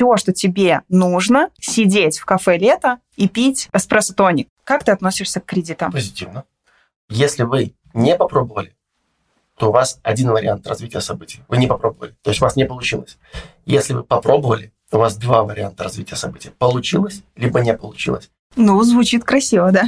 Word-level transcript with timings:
все, 0.00 0.16
что 0.16 0.32
тебе 0.32 0.80
нужно, 0.88 1.50
сидеть 1.60 2.18
в 2.18 2.24
кафе 2.24 2.56
лето 2.56 3.00
и 3.16 3.28
пить 3.28 3.68
эспрессо-тоник. 3.74 4.48
Как 4.64 4.82
ты 4.82 4.92
относишься 4.92 5.40
к 5.40 5.44
кредитам? 5.44 5.92
Позитивно. 5.92 6.44
Если 7.10 7.42
вы 7.42 7.74
не 7.92 8.16
попробовали, 8.16 8.74
то 9.58 9.68
у 9.68 9.72
вас 9.72 10.00
один 10.02 10.30
вариант 10.30 10.66
развития 10.66 11.02
событий. 11.02 11.42
Вы 11.48 11.58
не 11.58 11.66
попробовали, 11.66 12.14
то 12.22 12.30
есть 12.30 12.40
у 12.40 12.46
вас 12.46 12.56
не 12.56 12.64
получилось. 12.64 13.18
Если 13.66 13.92
вы 13.92 14.02
попробовали, 14.02 14.72
у 14.90 14.96
вас 14.96 15.18
два 15.18 15.44
варианта 15.44 15.84
развития 15.84 16.16
событий. 16.16 16.50
Получилось, 16.56 17.22
либо 17.36 17.60
не 17.60 17.74
получилось. 17.74 18.30
Ну, 18.56 18.82
звучит 18.82 19.22
красиво, 19.24 19.70
да? 19.70 19.86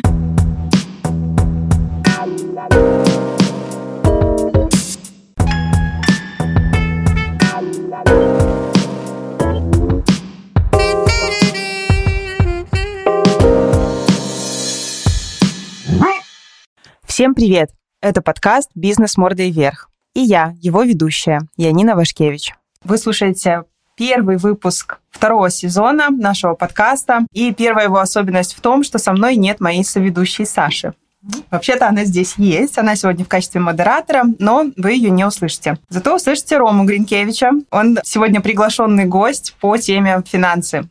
Всем 17.13 17.35
привет! 17.35 17.69
Это 18.01 18.23
подкаст 18.23 18.71
«Бизнес 18.75 19.19
мордой 19.19 19.51
вверх». 19.51 19.91
И 20.15 20.21
я, 20.21 20.55
его 20.63 20.83
ведущая, 20.83 21.43
Янина 21.59 21.95
Вашкевич. 21.95 22.55
Вы 22.85 22.97
слушаете 22.97 23.65
первый 23.99 24.39
выпуск 24.39 24.99
второго 25.11 25.51
сезона 25.51 26.09
нашего 26.09 26.55
подкаста. 26.55 27.27
И 27.31 27.53
первая 27.53 27.85
его 27.85 27.99
особенность 27.99 28.55
в 28.55 28.63
том, 28.63 28.83
что 28.83 28.97
со 28.97 29.13
мной 29.13 29.37
нет 29.37 29.61
моей 29.61 29.85
соведущей 29.85 30.47
Саши. 30.47 30.95
Вообще-то 31.51 31.87
она 31.87 32.07
здесь 32.07 32.37
есть, 32.39 32.79
она 32.79 32.97
сегодня 32.97 33.27
в 33.27 33.29
качестве 33.29 33.61
модератора, 33.61 34.25
но 34.39 34.71
вы 34.79 34.93
ее 34.93 35.11
не 35.11 35.27
услышите. 35.27 35.77
Зато 35.91 36.17
услышите 36.17 36.57
Рому 36.57 36.85
Гринкевича. 36.85 37.51
Он 37.71 37.99
сегодня 38.05 38.41
приглашенный 38.41 39.05
гость 39.05 39.55
по 39.61 39.77
теме 39.77 40.23
финансы. 40.27 40.89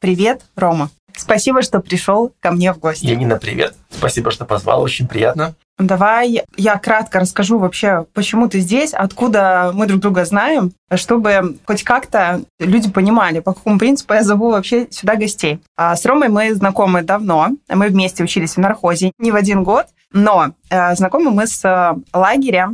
Привет, 0.00 0.42
Рома. 0.54 0.90
Спасибо, 1.16 1.62
что 1.62 1.80
пришел 1.80 2.32
ко 2.40 2.50
мне 2.50 2.72
в 2.72 2.78
гости. 2.78 3.06
Янина, 3.06 3.38
привет. 3.38 3.74
Спасибо, 3.90 4.30
что 4.30 4.44
позвал, 4.44 4.82
очень 4.82 5.06
приятно. 5.08 5.54
Давай 5.78 6.42
я 6.56 6.78
кратко 6.78 7.18
расскажу 7.18 7.58
вообще, 7.58 8.06
почему 8.12 8.48
ты 8.48 8.60
здесь, 8.60 8.92
откуда 8.92 9.72
мы 9.74 9.86
друг 9.86 10.00
друга 10.00 10.24
знаем, 10.24 10.72
чтобы 10.94 11.56
хоть 11.64 11.82
как-то 11.82 12.42
люди 12.60 12.90
понимали, 12.90 13.40
по 13.40 13.52
какому 13.52 13.78
принципу 13.78 14.14
я 14.14 14.22
зову 14.22 14.50
вообще 14.50 14.86
сюда 14.90 15.16
гостей. 15.16 15.60
А 15.76 15.96
с 15.96 16.04
Ромой 16.04 16.28
мы 16.28 16.54
знакомы 16.54 17.02
давно, 17.02 17.48
мы 17.68 17.88
вместе 17.88 18.22
учились 18.22 18.54
в 18.56 18.58
нархозе 18.58 19.12
не 19.18 19.32
в 19.32 19.36
один 19.36 19.64
год, 19.64 19.86
но 20.12 20.52
э, 20.70 20.94
знакомы 20.94 21.30
мы 21.30 21.46
с 21.46 21.64
э, 21.64 21.94
лагеря 22.12 22.70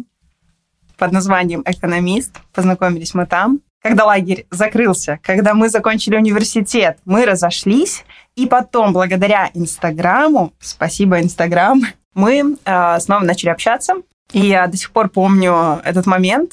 под 0.98 1.12
названием 1.12 1.62
«Экономист». 1.64 2.36
Познакомились 2.52 3.14
мы 3.14 3.26
там. 3.26 3.60
Когда 3.80 4.04
лагерь 4.04 4.46
закрылся, 4.50 5.20
когда 5.22 5.54
мы 5.54 5.68
закончили 5.68 6.16
университет, 6.16 6.98
мы 7.04 7.24
разошлись, 7.24 8.04
и 8.38 8.46
потом, 8.46 8.92
благодаря 8.92 9.50
Инстаграму, 9.52 10.52
спасибо 10.60 11.20
Инстаграм, 11.20 11.82
мы 12.14 12.56
э, 12.64 13.00
снова 13.00 13.24
начали 13.24 13.50
общаться. 13.50 13.94
И 14.30 14.46
я 14.46 14.68
до 14.68 14.76
сих 14.76 14.92
пор 14.92 15.08
помню 15.08 15.80
этот 15.84 16.06
момент, 16.06 16.52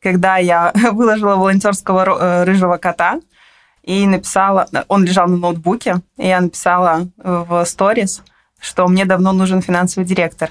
когда 0.00 0.38
я 0.38 0.72
выложила 0.92 1.36
волонтерского 1.36 2.04
э, 2.04 2.44
рыжего 2.44 2.78
кота 2.78 3.20
и 3.82 4.06
написала, 4.06 4.68
он 4.88 5.04
лежал 5.04 5.28
на 5.28 5.36
ноутбуке, 5.36 5.96
и 6.16 6.28
я 6.28 6.40
написала 6.40 7.08
в 7.18 7.62
сторис, 7.66 8.22
что 8.58 8.88
мне 8.88 9.04
давно 9.04 9.32
нужен 9.32 9.60
финансовый 9.60 10.04
директор. 10.04 10.50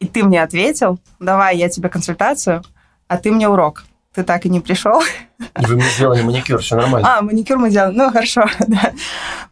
И 0.00 0.08
ты 0.08 0.24
мне 0.24 0.42
ответил, 0.42 0.98
давай 1.20 1.56
я 1.56 1.68
тебе 1.68 1.88
консультацию, 1.88 2.64
а 3.06 3.16
ты 3.16 3.30
мне 3.30 3.48
урок. 3.48 3.84
Ты 4.14 4.24
так 4.24 4.44
и 4.44 4.48
не 4.48 4.60
пришел. 4.60 5.00
Вы 5.54 5.76
мне 5.76 5.84
сделали 5.84 6.22
маникюр, 6.22 6.60
все 6.60 6.76
нормально. 6.76 7.18
А, 7.18 7.22
маникюр 7.22 7.58
мы 7.58 7.70
делали. 7.70 7.94
Ну, 7.94 8.10
хорошо, 8.10 8.44
да, 8.66 8.92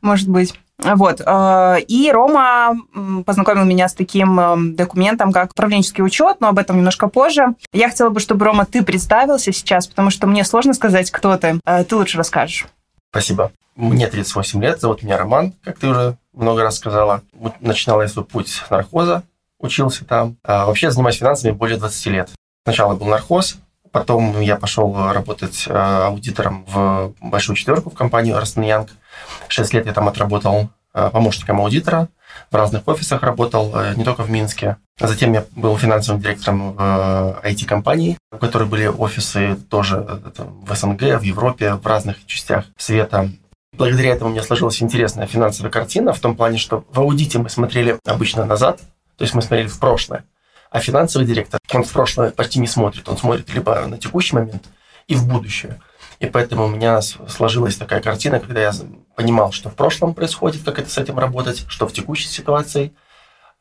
может 0.00 0.28
быть. 0.28 0.54
Вот. 0.78 1.20
Э, 1.24 1.76
и 1.80 2.10
Рома 2.10 2.76
познакомил 3.24 3.64
меня 3.64 3.88
с 3.88 3.94
таким 3.94 4.38
эм, 4.38 4.76
документом, 4.76 5.32
как 5.32 5.50
управленческий 5.52 6.04
учет, 6.04 6.40
но 6.40 6.48
об 6.48 6.58
этом 6.58 6.76
немножко 6.76 7.08
позже. 7.08 7.54
Я 7.72 7.88
хотела 7.88 8.10
бы, 8.10 8.20
чтобы, 8.20 8.44
Рома, 8.44 8.64
ты 8.64 8.82
представился 8.82 9.52
сейчас, 9.52 9.86
потому 9.86 10.10
что 10.10 10.26
мне 10.26 10.44
сложно 10.44 10.74
сказать, 10.74 11.10
кто 11.10 11.36
ты. 11.36 11.60
Э, 11.64 11.84
ты 11.84 11.96
лучше 11.96 12.18
расскажешь. 12.18 12.66
Спасибо. 13.10 13.52
Мне 13.74 14.08
38 14.08 14.62
лет, 14.62 14.80
зовут 14.80 15.02
меня 15.02 15.18
Роман, 15.18 15.52
как 15.64 15.78
ты 15.78 15.88
уже 15.88 16.16
много 16.32 16.62
раз 16.62 16.76
сказала. 16.76 17.22
Начинал 17.60 18.02
я 18.02 18.08
свой 18.08 18.24
путь 18.24 18.62
нархоза, 18.70 19.22
учился 19.58 20.04
там. 20.04 20.36
А 20.44 20.66
вообще 20.66 20.90
занимаюсь 20.90 21.18
финансами 21.18 21.52
более 21.52 21.78
20 21.78 22.06
лет. 22.06 22.30
Сначала 22.64 22.94
был 22.94 23.06
нархоз, 23.06 23.56
потом 23.98 24.40
я 24.40 24.56
пошел 24.56 25.12
работать 25.12 25.64
э, 25.66 25.72
аудитором 25.72 26.64
в 26.66 27.12
большую 27.20 27.56
четверку 27.56 27.90
в 27.90 27.94
компанию 27.94 28.36
Арстен 28.36 28.62
Янг. 28.62 28.90
Шесть 29.48 29.74
лет 29.74 29.86
я 29.86 29.92
там 29.92 30.06
отработал 30.06 30.70
э, 30.94 31.10
помощником 31.10 31.60
аудитора, 31.60 32.08
в 32.50 32.54
разных 32.54 32.86
офисах 32.86 33.22
работал, 33.22 33.72
э, 33.74 33.94
не 33.96 34.04
только 34.04 34.22
в 34.22 34.30
Минске. 34.30 34.76
Затем 35.00 35.32
я 35.32 35.44
был 35.56 35.76
финансовым 35.76 36.22
директором 36.22 36.74
в 36.74 37.40
IT-компании, 37.44 38.18
у 38.32 38.38
которой 38.38 38.68
были 38.68 38.86
офисы 38.86 39.56
тоже 39.68 40.22
в 40.36 40.74
СНГ, 40.74 41.20
в 41.20 41.22
Европе, 41.22 41.74
в 41.74 41.86
разных 41.86 42.24
частях 42.26 42.66
света. 42.76 43.30
Благодаря 43.76 44.10
этому 44.10 44.30
у 44.30 44.32
меня 44.32 44.42
сложилась 44.42 44.82
интересная 44.82 45.26
финансовая 45.26 45.70
картина 45.70 46.12
в 46.12 46.20
том 46.20 46.36
плане, 46.36 46.58
что 46.58 46.84
в 46.90 47.00
аудите 47.00 47.38
мы 47.38 47.50
смотрели 47.50 47.98
обычно 48.06 48.44
назад, 48.44 48.80
то 49.16 49.22
есть 49.24 49.34
мы 49.34 49.42
смотрели 49.42 49.68
в 49.68 49.78
прошлое, 49.78 50.24
а 50.70 50.80
финансовый 50.80 51.24
директор, 51.24 51.60
он 51.72 51.84
в 51.84 51.92
прошлое 51.92 52.30
почти 52.30 52.58
не 52.58 52.66
смотрит, 52.66 53.08
он 53.08 53.16
смотрит 53.16 53.52
либо 53.52 53.86
на 53.86 53.98
текущий 53.98 54.34
момент 54.34 54.64
и 55.06 55.14
в 55.14 55.26
будущее. 55.26 55.80
И 56.20 56.26
поэтому 56.26 56.64
у 56.64 56.68
меня 56.68 57.00
сложилась 57.00 57.76
такая 57.76 58.00
картина, 58.00 58.40
когда 58.40 58.60
я 58.60 58.72
понимал, 59.14 59.52
что 59.52 59.70
в 59.70 59.74
прошлом 59.74 60.14
происходит, 60.14 60.64
как 60.64 60.78
это 60.78 60.90
с 60.90 60.98
этим 60.98 61.18
работать, 61.18 61.64
что 61.68 61.86
в 61.86 61.92
текущей 61.92 62.28
ситуации 62.28 62.92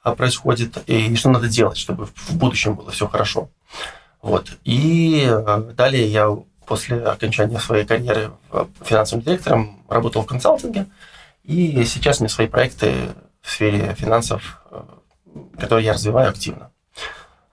а, 0.04 0.16
происходит, 0.16 0.78
и 0.88 1.16
что 1.16 1.30
надо 1.30 1.48
делать, 1.48 1.78
чтобы 1.78 2.08
в 2.08 2.36
будущем 2.36 2.76
было 2.76 2.92
все 2.92 3.08
хорошо. 3.08 3.50
Вот. 4.22 4.58
И 4.64 5.28
э, 5.30 5.72
далее 5.76 6.08
я 6.08 6.36
после 6.66 7.02
окончания 7.04 7.60
своей 7.60 7.86
карьеры 7.86 8.32
финансовым 8.84 9.24
директором 9.24 9.84
работал 9.88 10.24
в 10.24 10.26
консалтинге, 10.26 10.88
и 11.44 11.84
сейчас 11.86 12.20
у 12.20 12.24
меня 12.24 12.30
свои 12.30 12.48
проекты 12.48 12.94
в 13.42 13.52
сфере 13.52 13.96
финансов, 13.96 14.62
э, 14.72 14.82
которые 15.60 15.86
я 15.86 15.94
развиваю 15.94 16.30
активно. 16.30 16.72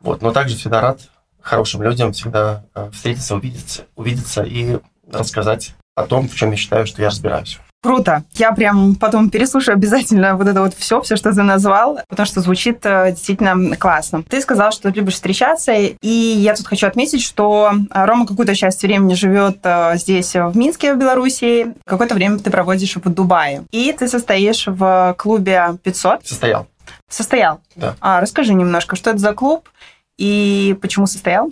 Вот. 0.04 0.22
Но 0.22 0.32
также 0.32 0.56
всегда 0.56 0.80
рад 0.80 1.00
хорошим 1.40 1.82
людям 1.82 2.12
всегда 2.12 2.64
э, 2.74 2.90
встретиться, 2.92 3.34
увидеться, 3.34 3.82
увидеться 3.96 4.42
и 4.42 4.78
рассказать 5.10 5.74
о 5.94 6.04
том, 6.04 6.28
в 6.28 6.34
чем 6.34 6.50
я 6.50 6.56
считаю, 6.56 6.86
что 6.86 7.02
я 7.02 7.08
разбираюсь. 7.08 7.58
Круто. 7.82 8.24
Я 8.32 8.52
прям 8.52 8.94
потом 8.94 9.28
переслушаю 9.28 9.74
обязательно 9.76 10.36
вот 10.36 10.46
это 10.46 10.62
вот 10.62 10.74
все, 10.74 11.02
все, 11.02 11.16
что 11.16 11.34
ты 11.34 11.42
назвал, 11.42 12.00
потому 12.08 12.26
что 12.26 12.40
звучит 12.40 12.78
э, 12.84 13.10
действительно 13.12 13.76
классно. 13.76 14.22
Ты 14.22 14.40
сказал, 14.40 14.72
что 14.72 14.88
любишь 14.88 15.14
встречаться, 15.14 15.72
и 15.72 16.08
я 16.08 16.54
тут 16.54 16.66
хочу 16.66 16.86
отметить, 16.86 17.22
что 17.22 17.72
э, 17.72 18.04
Рома 18.06 18.26
какую-то 18.26 18.54
часть 18.54 18.82
времени 18.82 19.14
живет 19.14 19.58
здесь, 19.94 20.34
в 20.34 20.56
Минске, 20.56 20.94
в 20.94 20.98
Беларуси, 20.98 21.74
какое-то 21.84 22.14
время 22.14 22.38
ты 22.38 22.50
проводишь 22.50 22.96
в 22.96 23.08
Дубае. 23.10 23.64
И 23.70 23.92
ты 23.92 24.08
состоишь 24.08 24.66
в 24.66 25.14
клубе 25.18 25.78
500. 25.82 26.26
Состоял. 26.26 26.66
Состоял? 27.08 27.60
Да. 27.76 27.96
А, 28.00 28.20
расскажи 28.20 28.54
немножко, 28.54 28.96
что 28.96 29.10
это 29.10 29.18
за 29.18 29.32
клуб 29.34 29.68
и 30.16 30.76
почему 30.80 31.06
состоял? 31.06 31.50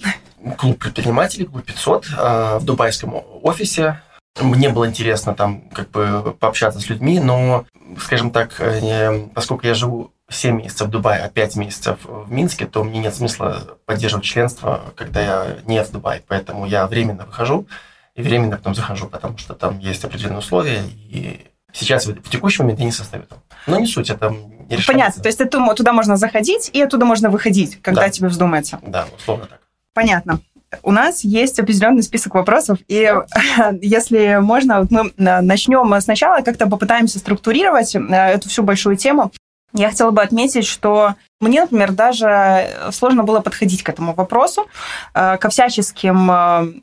Клуб 0.59 0.78
предпринимателей, 0.78 1.47
клуб 1.47 1.65
500 1.65 2.06
в 2.06 2.60
дубайском 2.65 3.22
офисе 3.43 4.00
мне 4.41 4.70
было 4.70 4.88
интересно 4.88 5.34
там 5.34 5.62
как 5.72 5.91
бы 5.91 6.34
пообщаться 6.38 6.81
с 6.81 6.88
людьми, 6.88 7.20
но, 7.20 7.66
скажем 8.00 8.31
так, 8.31 8.59
э, 8.60 9.28
поскольку 9.34 9.66
я 9.66 9.75
живу 9.75 10.12
7 10.31 10.56
месяцев 10.56 10.88
в 10.88 10.91
Дубае, 10.91 11.20
а 11.22 11.28
5 11.28 11.56
месяцев 11.56 11.99
в 12.03 12.32
Минске, 12.32 12.66
то 12.66 12.82
мне 12.82 13.00
нет 13.00 13.14
смысла 13.14 13.76
поддерживать 13.84 14.25
членство, 14.25 14.81
когда 14.97 15.20
я 15.20 15.56
не 15.66 15.82
в 15.84 15.91
Дубае. 15.91 16.22
Поэтому 16.26 16.64
я 16.64 16.87
временно 16.87 17.26
выхожу 17.26 17.66
и 18.14 18.22
временно 18.22 18.56
потом 18.56 18.75
захожу, 18.75 19.06
потому 19.06 19.37
что 19.37 19.54
там 19.54 19.78
есть 19.78 20.04
определенные 20.04 20.38
условия, 20.38 20.82
и 20.87 21.46
сейчас 21.72 22.06
в 22.06 22.30
текущий 22.30 22.62
момент 22.62 22.80
я 22.80 22.86
не 22.86 22.92
там. 23.26 23.38
Но 23.66 23.78
не 23.78 23.86
суть, 23.86 24.10
это 24.10 24.30
не 24.30 24.76
решается. 24.76 24.92
Понятно, 24.92 25.22
то 25.22 25.28
есть 25.28 25.40
это, 25.40 25.74
туда 25.74 25.92
можно 25.92 26.16
заходить, 26.16 26.70
и 26.72 26.82
оттуда 26.82 27.04
можно 27.04 27.30
выходить, 27.30 27.80
когда 27.82 28.02
да. 28.02 28.10
тебе 28.10 28.28
вздумается. 28.28 28.78
Да, 28.82 29.06
условно 29.16 29.46
так. 29.46 29.60
Понятно 29.94 30.40
у 30.82 30.92
нас 30.92 31.24
есть 31.24 31.58
определенный 31.58 32.02
список 32.02 32.34
вопросов, 32.34 32.78
и 32.88 33.12
если 33.82 34.38
можно, 34.40 34.86
мы 34.90 35.12
э, 35.16 35.40
начнем 35.40 36.00
сначала, 36.00 36.42
как-то 36.42 36.66
попытаемся 36.66 37.19
структурировать 37.19 37.94
э, 37.94 38.00
эту 38.00 38.48
всю 38.48 38.62
большую 38.62 38.96
тему. 38.96 39.32
Я 39.74 39.88
хотела 39.90 40.10
бы 40.10 40.22
отметить, 40.22 40.66
что 40.66 41.14
мне, 41.40 41.62
например, 41.62 41.92
даже 41.92 42.90
сложно 42.92 43.24
было 43.24 43.40
подходить 43.40 43.82
к 43.82 43.88
этому 43.88 44.14
вопросу, 44.14 44.66
э, 45.14 45.36
ко 45.38 45.48
всяческим 45.48 46.82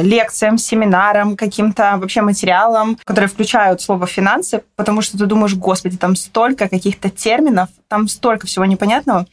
лекциям, 0.00 0.56
семинарам, 0.58 1.36
каким-то 1.36 1.96
вообще 1.98 2.22
материалам, 2.22 2.96
которые 3.04 3.28
включают 3.28 3.82
слово 3.82 4.06
«финансы», 4.06 4.62
потому 4.76 5.02
что 5.02 5.18
ты 5.18 5.26
думаешь, 5.26 5.54
господи, 5.54 5.96
там 5.96 6.16
столько 6.16 6.68
каких-то 6.68 7.10
терминов, 7.10 7.68
там 7.88 8.08
столько 8.08 8.46
всего 8.46 8.64
непонятного. 8.64 9.26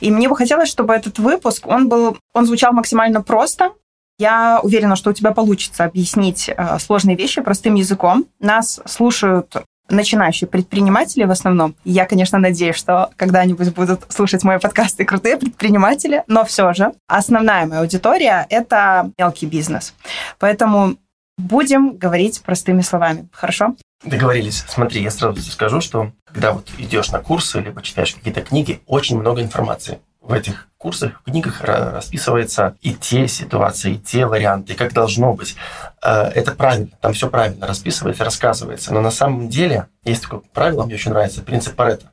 И 0.00 0.10
мне 0.10 0.28
бы 0.28 0.36
хотелось, 0.36 0.70
чтобы 0.70 0.94
этот 0.94 1.18
выпуск, 1.18 1.66
он 1.66 1.88
был, 1.88 2.16
он 2.32 2.46
звучал 2.46 2.72
максимально 2.72 3.22
просто, 3.22 3.72
Я 4.18 4.60
уверена, 4.62 4.94
что 4.96 5.10
у 5.10 5.12
тебя 5.12 5.32
получится 5.32 5.84
объяснить 5.84 6.48
э, 6.48 6.78
сложные 6.78 7.16
вещи 7.16 7.40
простым 7.40 7.74
языком. 7.74 8.26
Нас 8.38 8.80
слушают 8.86 9.56
начинающие 9.88 10.48
предприниматели 10.48 11.24
в 11.24 11.30
основном. 11.30 11.74
Я, 11.84 12.06
конечно, 12.06 12.38
надеюсь, 12.38 12.76
что 12.76 13.10
когда-нибудь 13.16 13.74
будут 13.74 14.04
слушать 14.08 14.44
мои 14.44 14.58
подкасты 14.58 15.04
крутые 15.04 15.36
предприниматели, 15.36 16.24
но 16.26 16.44
все 16.44 16.72
же 16.72 16.92
основная 17.06 17.66
моя 17.66 17.80
аудитория– 17.80 18.46
это 18.50 19.10
мелкий 19.18 19.46
бизнес. 19.46 19.94
Поэтому 20.38 20.96
будем 21.38 21.96
говорить 21.96 22.42
простыми 22.42 22.82
словами. 22.82 23.28
Хорошо? 23.32 23.76
Договорились. 24.04 24.64
Смотри, 24.68 25.02
я 25.02 25.10
сразу 25.10 25.40
скажу, 25.42 25.80
что 25.80 26.12
когда 26.24 26.52
вот 26.52 26.68
идешь 26.78 27.10
на 27.10 27.20
курсы, 27.20 27.60
либо 27.60 27.82
читаешь 27.82 28.14
какие-то 28.14 28.42
книги, 28.42 28.80
очень 28.86 29.18
много 29.18 29.42
информации 29.42 30.00
в 30.22 30.32
этих 30.32 30.68
курсах, 30.78 31.20
в 31.20 31.24
книгах 31.24 31.60
расписывается 31.62 32.76
и 32.80 32.94
те 32.94 33.28
ситуации, 33.28 33.94
и 33.94 33.98
те 33.98 34.26
варианты, 34.26 34.74
как 34.74 34.92
должно 34.92 35.34
быть. 35.34 35.56
Э, 36.02 36.30
это 36.34 36.52
правильно, 36.52 36.88
там 37.00 37.12
все 37.12 37.28
правильно 37.28 37.66
расписывается, 37.66 38.24
рассказывается. 38.24 38.94
Но 38.94 39.00
на 39.00 39.10
самом 39.10 39.48
деле 39.48 39.88
есть 40.04 40.22
такое 40.22 40.40
правило, 40.52 40.84
мне 40.84 40.94
очень 40.94 41.10
нравится, 41.10 41.42
принцип 41.42 41.74
Паретта. 41.74 42.10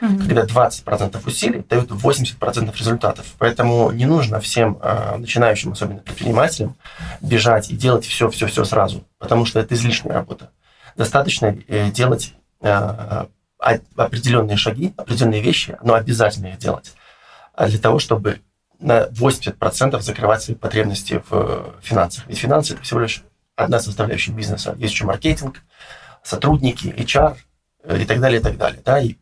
Mm-hmm. 0.00 0.28
Когда 0.28 0.44
20% 0.44 1.20
усилий 1.26 1.64
дают 1.68 1.90
80% 1.90 2.78
результатов. 2.78 3.26
Поэтому 3.38 3.90
не 3.90 4.06
нужно 4.06 4.38
всем 4.38 4.78
э, 4.80 5.16
начинающим, 5.16 5.72
особенно 5.72 5.98
предпринимателям, 6.00 6.76
бежать 7.20 7.70
и 7.70 7.76
делать 7.76 8.06
все-все-все 8.06 8.64
сразу, 8.64 9.04
потому 9.18 9.44
что 9.44 9.58
это 9.58 9.74
излишняя 9.74 10.14
работа. 10.14 10.50
Достаточно 10.96 11.56
э, 11.68 11.90
делать 11.90 12.34
определенные 13.96 14.56
шаги, 14.56 14.94
определенные 14.96 15.40
вещи, 15.40 15.76
но 15.82 15.94
обязательно 15.94 16.46
их 16.46 16.58
делать 16.58 16.94
для 17.56 17.78
того, 17.78 17.98
чтобы 17.98 18.40
на 18.78 19.06
80% 19.08 20.00
закрывать 20.00 20.42
свои 20.42 20.56
потребности 20.56 21.22
в 21.28 21.32
э, 21.32 21.70
финансах. 21.82 22.26
Ведь 22.26 22.38
финансы– 22.38 22.74
это 22.74 22.82
всего 22.82 23.00
лишь 23.00 23.22
одна 23.54 23.78
составляющая 23.80 24.32
бизнеса. 24.32 24.74
Есть 24.78 24.94
еще 24.94 25.04
маркетинг, 25.04 25.62
сотрудники, 26.22 26.88
HR 26.88 27.36
э, 27.84 28.02
и 28.02 28.04
так 28.04 28.20
далее, 28.20 28.40
и 28.40 28.42
так 28.42 28.56
далее. 28.56 28.82
Да? 28.84 29.00
И 29.00 29.16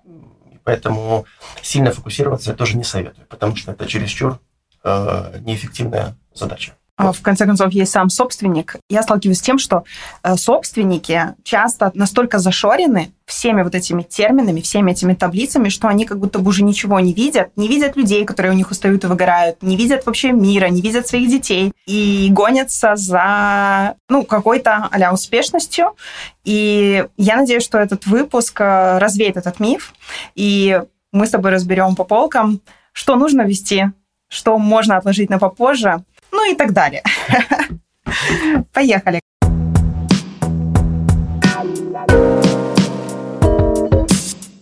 поэтому 0.65 1.27
сильно 1.63 1.93
фокусироваться 1.93 2.51
я 2.51 2.57
тоже 2.57 2.77
не 2.77 2.85
советую, 2.85 3.27
потому 3.27 3.55
что 3.57 3.73
это 3.73 3.87
чересчур 3.87 4.41
э, 4.83 5.41
неэффективная 5.41 6.17
задача. 6.35 6.75
А, 7.01 7.13
в 7.13 7.23
конце 7.23 7.47
концов, 7.47 7.73
есть 7.73 7.93
сам 7.93 8.11
собственник. 8.11 8.77
Я 8.91 9.03
сталкиваюсь 9.03 9.39
с 9.39 9.43
тем, 9.43 9.59
что 9.59 9.85
э, 10.23 10.37
собственники 10.37 11.35
часто 11.45 11.91
настолько 11.95 12.39
зашорены 12.39 13.13
всеми 13.25 13.63
вот 13.63 13.75
этими 13.75 14.03
терминами, 14.03 14.61
всеми 14.61 14.93
этими 14.93 15.15
таблицами, 15.15 15.71
что 15.71 15.89
они 15.89 16.05
как 16.05 16.19
будто 16.19 16.39
бы 16.41 16.49
уже 16.51 16.63
ничего 16.63 17.01
не 17.01 17.15
видят. 17.15 17.53
Не 17.57 17.69
видят 17.69 17.97
людей, 17.97 18.27
которые 18.27 18.53
у 18.53 18.57
них 18.57 18.71
устают 18.71 19.05
и 19.05 19.07
выгорают, 19.07 19.63
не 19.63 19.77
видят 19.77 20.05
вообще 20.05 20.33
мира, 20.33 20.67
не 20.67 20.83
видят 20.83 21.09
своих 21.09 21.31
детей 21.31 21.73
и 21.87 22.29
гонятся 22.31 22.97
за 22.97 23.95
ну, 24.11 24.25
какой-то 24.25 24.89
а 24.91 25.13
успешностью. 25.13 25.97
И 26.45 27.07
я 27.17 27.37
надеюсь, 27.37 27.65
что 27.65 27.79
этот 27.79 28.05
выпуск 28.07 28.61
э, 28.61 28.99
развеет 28.99 29.39
этот 29.39 29.59
миф, 29.59 29.95
и 30.35 30.83
мы 31.13 31.27
с 31.27 31.31
тобой 31.31 31.51
разберем 31.53 31.97
по 31.97 32.05
полкам, 32.05 32.61
что 32.93 33.17
нужно 33.17 33.43
вести, 33.43 33.87
что 34.31 34.59
можно 34.59 34.97
отложить 34.97 35.29
на 35.29 35.39
попозже, 35.39 36.05
ну 36.33 36.53
и 36.53 36.55
так 36.55 36.73
далее. 36.73 37.03
Поехали. 38.73 39.21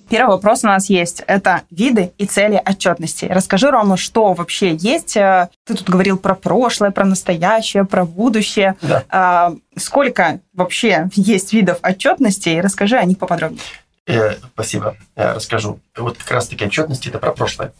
Первый 0.08 0.30
вопрос 0.30 0.64
у 0.64 0.68
нас 0.68 0.88
есть. 0.88 1.22
Это 1.26 1.62
виды 1.70 2.12
и 2.16 2.24
цели 2.24 2.60
отчетности. 2.64 3.26
Расскажи, 3.26 3.70
Рома, 3.70 3.98
что 3.98 4.32
вообще 4.32 4.74
есть? 4.74 5.18
Э, 5.18 5.50
ты 5.66 5.74
тут 5.74 5.88
говорил 5.88 6.16
про 6.16 6.34
прошлое, 6.34 6.90
про 6.90 7.04
настоящее, 7.04 7.84
про 7.84 8.06
будущее. 8.06 8.76
Да. 8.80 9.04
А, 9.10 9.54
сколько 9.76 10.40
вообще 10.54 11.10
есть 11.14 11.52
видов 11.52 11.78
отчетности? 11.82 12.58
Расскажи 12.58 12.96
о 12.96 13.04
них 13.04 13.18
поподробнее. 13.18 13.60
Э, 14.06 14.36
спасибо. 14.54 14.96
Я 15.14 15.34
расскажу. 15.34 15.78
Вот 15.94 16.16
как 16.16 16.30
раз-таки 16.30 16.64
отчетности– 16.64 17.08
это 17.10 17.18
про 17.18 17.32
прошлое. 17.32 17.72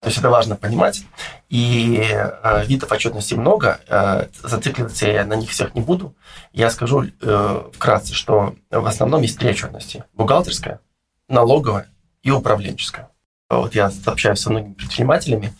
То 0.00 0.08
есть 0.08 0.18
это 0.18 0.30
важно 0.30 0.56
понимать. 0.56 1.04
И 1.48 2.02
э, 2.02 2.64
видов 2.66 2.92
отчетности 2.92 3.34
много. 3.34 3.80
Э, 3.88 4.26
зацикливаться 4.42 5.06
я 5.06 5.24
на 5.24 5.34
них 5.34 5.50
всех 5.50 5.74
не 5.74 5.80
буду. 5.80 6.14
Я 6.52 6.70
скажу 6.70 7.04
э, 7.04 7.62
вкратце, 7.72 8.14
что 8.14 8.54
в 8.70 8.86
основном 8.86 9.22
есть 9.22 9.38
три 9.38 9.50
отчетности. 9.50 10.04
Бухгалтерская, 10.14 10.80
налоговая 11.28 11.88
и 12.22 12.30
управленческая. 12.30 13.10
Вот 13.48 13.74
я 13.74 13.90
общаюсь 14.06 14.40
со 14.40 14.50
многими 14.50 14.74
предпринимателями. 14.74 15.52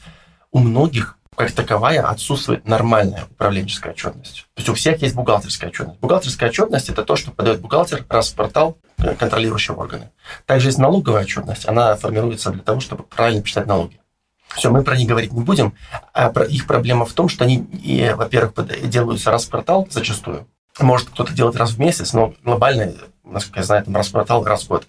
У 0.53 0.59
многих 0.59 1.19
как 1.41 1.53
таковая 1.53 2.03
отсутствует 2.03 2.67
нормальная 2.67 3.25
управленческая 3.31 3.93
отчетность. 3.93 4.47
То 4.55 4.61
есть 4.61 4.69
у 4.69 4.75
всех 4.75 5.01
есть 5.01 5.15
бухгалтерская 5.15 5.71
отчетность. 5.71 5.99
Бухгалтерская 6.01 6.51
отчетность– 6.51 6.89
это 6.91 7.03
то, 7.03 7.17
что 7.17 7.31
подает 7.31 7.61
бухгалтер 7.61 8.05
раз 8.11 8.31
в 8.31 8.37
квартал 8.37 8.77
э, 8.99 9.15
контролирующие 9.15 9.75
органы. 9.75 10.11
Также 10.45 10.69
есть 10.69 10.79
налоговая 10.79 11.23
отчетность. 11.23 11.67
Она 11.67 11.97
формируется 11.97 12.51
для 12.51 12.63
того, 12.63 12.81
чтобы 12.81 13.05
правильно 13.05 13.41
посчитать 13.41 13.67
налоги. 13.67 14.01
Все, 14.55 14.71
мы 14.71 14.83
про 14.83 14.97
них 14.97 15.09
говорить 15.09 15.33
не 15.33 15.43
будем. 15.43 15.75
А 16.13 16.31
про 16.31 16.45
их 16.45 16.67
проблема 16.67 17.07
в 17.07 17.13
том, 17.13 17.29
что 17.29 17.45
они, 17.45 17.67
во-первых, 18.15 18.55
делаются 18.89 19.31
раз 19.31 19.47
в 19.47 19.51
квартал 19.51 19.87
зачастую. 19.91 20.47
Может, 20.79 21.09
кто-то 21.11 21.33
делает 21.33 21.57
раз 21.57 21.73
в 21.73 21.79
месяц, 21.79 22.13
но 22.13 22.35
глобально, 22.45 22.95
насколько 23.25 23.61
я 23.61 23.65
знаю, 23.65 23.85
там 23.85 23.97
раз 23.97 24.09
в 24.09 24.13
квартал, 24.13 24.45
раз 24.45 24.65
в 24.65 24.69
год. 24.69 24.87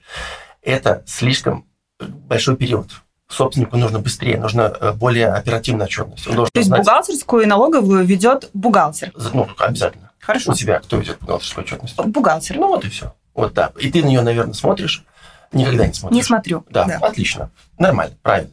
Это 0.62 1.04
слишком 1.06 1.66
большой 2.00 2.56
период. 2.56 2.90
Собственнику 3.28 3.78
нужно 3.78 4.00
быстрее, 4.00 4.38
нужно 4.38 4.76
э, 4.80 4.92
более 4.92 5.30
оперативная 5.30 5.86
отчетность. 5.86 6.28
Он 6.28 6.36
То 6.36 6.50
есть 6.54 6.68
знать... 6.68 6.82
бухгалтерскую 6.82 7.44
и 7.44 7.46
налоговую 7.46 8.04
ведет 8.04 8.50
бухгалтер? 8.54 9.14
Ну, 9.34 9.48
обязательно. 9.58 10.12
Хорошо. 10.20 10.52
У 10.52 10.54
тебя 10.54 10.80
кто 10.80 10.98
ведет 10.98 11.18
бухгалтерскую 11.20 11.64
отчетность? 11.64 11.96
Бухгалтер. 11.96 12.58
Ну 12.58 12.68
вот 12.68 12.84
и 12.84 12.90
все. 12.90 13.14
Вот 13.34 13.54
да. 13.54 13.72
И 13.80 13.90
ты 13.90 14.04
на 14.04 14.08
нее, 14.08 14.22
наверное, 14.22 14.54
смотришь. 14.54 15.06
Никогда 15.54 15.88
не 15.88 15.94
смотришь. 15.94 16.16
Не 16.16 16.24
смотрю. 16.24 16.66
Да, 16.70 16.84
да. 16.84 16.98
отлично. 16.98 17.52
Нормально, 17.78 18.16
правильно 18.22 18.52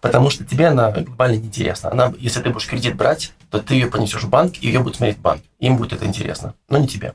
потому 0.00 0.30
что 0.30 0.44
тебе 0.44 0.68
она 0.68 0.90
глобально 0.90 1.36
неинтересна. 1.36 1.90
Она, 1.90 2.12
если 2.18 2.40
ты 2.40 2.50
будешь 2.50 2.66
кредит 2.66 2.96
брать, 2.96 3.32
то 3.50 3.60
ты 3.60 3.74
ее 3.74 3.86
понесешь 3.86 4.22
в 4.22 4.28
банк, 4.28 4.54
и 4.60 4.66
ее 4.66 4.80
будет 4.80 4.96
смотреть 4.96 5.18
банк. 5.18 5.42
Им 5.58 5.76
будет 5.76 5.92
это 5.92 6.06
интересно, 6.06 6.54
но 6.68 6.78
не 6.78 6.88
тебе. 6.88 7.14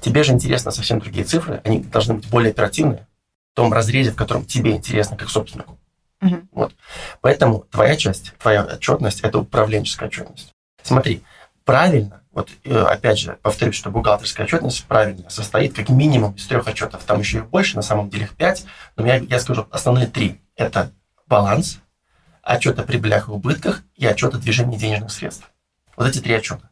Тебе 0.00 0.22
же 0.22 0.32
интересно 0.32 0.70
совсем 0.70 0.98
другие 0.98 1.24
цифры, 1.24 1.60
они 1.64 1.80
должны 1.80 2.14
быть 2.14 2.28
более 2.28 2.50
оперативные 2.50 3.06
в 3.52 3.56
том 3.56 3.72
разрезе, 3.72 4.10
в 4.10 4.16
котором 4.16 4.44
тебе 4.44 4.72
интересно 4.72 5.16
как 5.16 5.30
собственнику. 5.30 5.78
Угу. 6.22 6.48
Вот. 6.52 6.74
Поэтому 7.20 7.64
твоя 7.70 7.96
часть, 7.96 8.34
твоя 8.38 8.64
отчетность– 8.64 9.20
это 9.22 9.38
управленческая 9.38 10.08
отчетность. 10.08 10.52
Смотри, 10.82 11.22
правильно, 11.64 12.22
вот 12.32 12.50
э, 12.64 12.78
опять 12.78 13.18
же, 13.18 13.38
повторюсь, 13.42 13.74
что 13.76 13.90
бухгалтерская 13.90 14.46
отчетность 14.46 14.84
правильно 14.84 15.28
состоит 15.30 15.74
как 15.74 15.88
минимум 15.88 16.34
из 16.34 16.46
трех 16.46 16.68
отчетов. 16.68 17.02
Там 17.04 17.20
еще 17.20 17.38
их 17.38 17.48
больше, 17.48 17.76
на 17.76 17.82
самом 17.82 18.10
деле 18.10 18.24
их 18.24 18.36
пять, 18.36 18.66
но 18.96 19.06
я, 19.06 19.16
я 19.16 19.40
скажу 19.40 19.66
основные 19.70 20.06
три. 20.06 20.40
Это 20.54 20.92
баланс, 21.26 21.80
отчет 22.46 22.78
о 22.78 22.84
прибылях 22.84 23.28
и 23.28 23.32
убытках 23.32 23.82
и 23.96 24.06
отчет 24.06 24.34
о 24.34 24.38
движении 24.38 24.78
денежных 24.78 25.10
средств. 25.10 25.50
Вот 25.96 26.08
эти 26.08 26.20
три 26.20 26.34
отчета. 26.34 26.70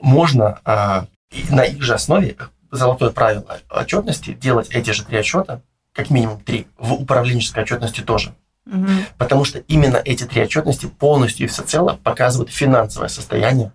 Можно 0.00 0.60
а, 0.64 1.06
на 1.50 1.64
их 1.64 1.82
же 1.82 1.94
основе, 1.94 2.36
золотое 2.70 3.10
правило 3.10 3.60
отчетности, 3.68 4.32
делать 4.32 4.70
эти 4.70 4.90
же 4.90 5.04
три 5.04 5.18
отчета, 5.18 5.60
как 5.92 6.10
минимум 6.10 6.40
три, 6.40 6.66
в 6.78 6.94
управленческой 6.94 7.62
отчетности 7.62 8.00
тоже. 8.00 8.34
Угу. 8.66 8.88
Потому 9.18 9.44
что 9.44 9.58
именно 9.58 9.98
эти 9.98 10.24
три 10.24 10.42
отчетности 10.42 10.86
полностью 10.86 11.46
и 11.46 11.48
всецело 11.48 11.98
показывают 12.02 12.50
финансовое 12.50 13.08
состояние 13.08 13.72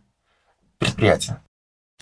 предприятия. 0.80 1.42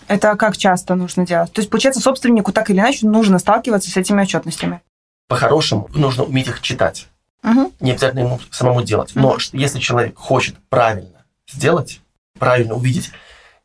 Это 0.06 0.34
как 0.36 0.56
часто 0.56 0.94
нужно 0.94 1.26
делать? 1.26 1.52
То 1.52 1.60
есть, 1.60 1.70
получается, 1.70 2.00
собственнику 2.00 2.52
так 2.52 2.70
или 2.70 2.78
иначе 2.78 3.06
нужно 3.06 3.38
сталкиваться 3.38 3.90
с 3.90 3.96
этими 3.96 4.22
отчетностями? 4.22 4.80
По-хорошему, 5.28 5.90
нужно 5.94 6.24
уметь 6.24 6.48
их 6.48 6.62
читать. 6.62 7.08
Угу. 7.42 7.72
Не 7.80 7.92
обязательно 7.92 8.20
ему 8.20 8.40
самому 8.50 8.82
делать. 8.82 9.14
Угу. 9.14 9.20
Но 9.20 9.36
если 9.52 9.78
человек 9.78 10.16
хочет 10.16 10.56
правильно 10.68 11.24
сделать, 11.48 12.00
правильно 12.38 12.74
увидеть 12.74 13.10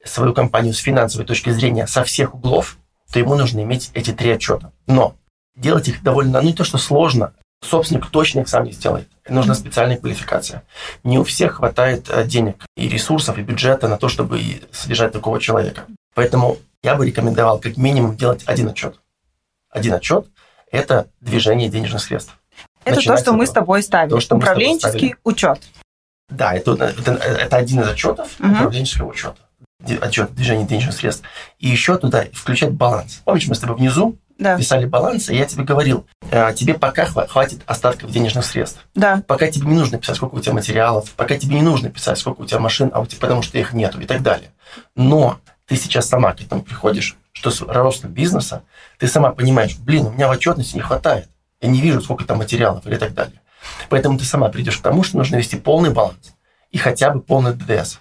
свою 0.03 0.34
компанию 0.34 0.74
с 0.74 0.80
финансовой 0.80 1.25
точки 1.25 1.50
зрения 1.50 1.88
со 1.88 2.03
всех 2.03 2.36
углов, 2.36 2.77
то 3.12 3.20
ему 3.20 3.36
нужно 3.36 3.62
иметь 3.62 3.92
эти 3.94 4.12
три 4.12 4.32
отчета. 4.32 4.72
Но 4.88 5.15
делать 5.56 5.88
их 5.88 6.03
довольно, 6.03 6.42
ну 6.42 6.48
не 6.48 6.53
то, 6.53 6.63
что 6.63 6.77
сложно, 6.77 7.34
собственник 7.62 8.08
точно 8.08 8.42
их 8.42 8.50
сам 8.50 8.65
не 8.65 8.72
сделает. 8.72 9.08
Нужна 9.27 9.56
специальная 9.56 9.98
квалификация. 9.98 10.63
Не 11.03 11.20
у 11.20 11.24
всех 11.24 11.56
хватает 11.56 12.10
э, 12.10 12.25
денег 12.25 12.65
и 12.75 12.89
ресурсов, 12.89 13.38
и 13.38 13.42
бюджета 13.42 13.88
на 13.88 13.98
то, 13.98 14.10
чтобы 14.10 14.62
содержать 14.72 15.13
такого 15.13 15.39
человека. 15.39 15.86
Поэтому 16.13 16.58
я 16.82 16.96
бы 16.96 17.06
рекомендовал 17.06 17.60
как 17.60 17.77
минимум 17.77 18.18
делать 18.18 18.44
один 18.46 18.70
отчет. 18.70 19.00
Один 19.70 19.94
отчет– 19.94 20.27
это 20.72 21.08
движение 21.22 21.70
денежных 21.70 22.01
средств. 22.01 22.38
Это 22.86 23.02
то, 23.02 23.18
что 23.18 23.34
мы 23.34 23.46
с 23.46 23.52
тобой 23.52 23.84
ставим. 23.84 24.10
То, 24.10 24.20
что 24.20 24.36
Управленческий 24.36 25.16
учет. 25.24 25.62
Да, 26.30 26.54
это, 26.54 26.74
это, 26.74 27.12
это 27.12 27.58
один 27.58 27.82
из 27.82 27.90
отчетов 27.90 28.30
угу. 28.40 28.52
управленческого 28.52 29.10
учета. 29.10 29.38
отчет 30.02 30.34
движения 30.34 30.66
денежных 30.66 30.96
средств, 30.96 31.24
и 31.60 31.68
еще 31.68 31.98
туда 31.98 32.25
включать 32.34 32.72
баланс. 32.72 33.22
Помнишь, 33.25 33.48
мы 33.48 33.56
с 33.56 33.60
тобой 33.60 33.75
внизу 33.75 34.18
да. 34.40 34.58
писали 34.58 34.86
баланс, 34.86 35.30
и 35.30 35.36
я 35.36 35.46
тебе 35.46 35.63
говорил, 35.63 36.08
э, 36.32 36.54
тебе 36.56 36.74
пока 36.74 37.06
хватит 37.06 37.62
остатков 37.66 38.12
денежных 38.12 38.46
средств. 38.46 38.86
Да. 38.96 39.24
Пока 39.28 39.50
тебе 39.50 39.68
не 39.68 39.75
нужно 39.75 39.98
писать, 39.98 40.16
сколько 40.16 40.36
у 40.36 40.40
тебя 40.40 40.54
материалов, 40.54 41.12
пока 41.16 41.38
тебе 41.38 41.56
не 41.56 41.62
нужно 41.62 41.90
писать, 41.90 42.18
сколько 42.18 42.42
у 42.42 42.46
тебя 42.46 42.60
машин, 42.60 42.92
а 42.94 43.02
у 43.02 43.06
тебя, 43.06 43.20
потому 43.20 43.42
что 43.42 43.58
их 43.58 43.74
нету 43.74 44.00
и 44.00 44.06
так 44.06 44.22
далее. 44.22 44.52
Но 44.96 45.40
ты 45.66 45.75
сейчас 45.75 46.08
сама 46.08 46.34
к 46.34 46.42
этому 46.42 46.63
приходишь, 46.63 47.18
что 47.32 47.52
с 47.52 47.62
ростом 47.62 48.12
бизнеса 48.12 48.63
ты 49.00 49.08
сама 49.08 49.32
понимаешь, 49.32 49.78
блин, 49.78 50.08
у 50.08 50.12
меня 50.12 50.28
в 50.28 50.32
отчетности 50.32 50.75
не 50.75 50.82
хватает. 50.82 51.30
Я 51.63 51.70
не 51.70 51.79
вижу, 51.79 52.01
сколько 52.01 52.25
там 52.25 52.39
материалов 52.39 52.86
или 52.86 52.98
так 52.98 53.13
далее. 53.13 53.41
Поэтому 53.89 54.20
ты 54.20 54.25
сама 54.25 54.50
придешь 54.50 54.77
к 54.77 54.82
тому, 54.82 55.01
что 55.01 55.17
нужно 55.17 55.38
вести 55.38 55.55
полный 55.55 55.91
баланс 55.91 56.34
и 56.72 56.77
хотя 56.77 57.12
бы 57.12 57.22
полный 57.22 57.53
ДДС. 57.53 58.00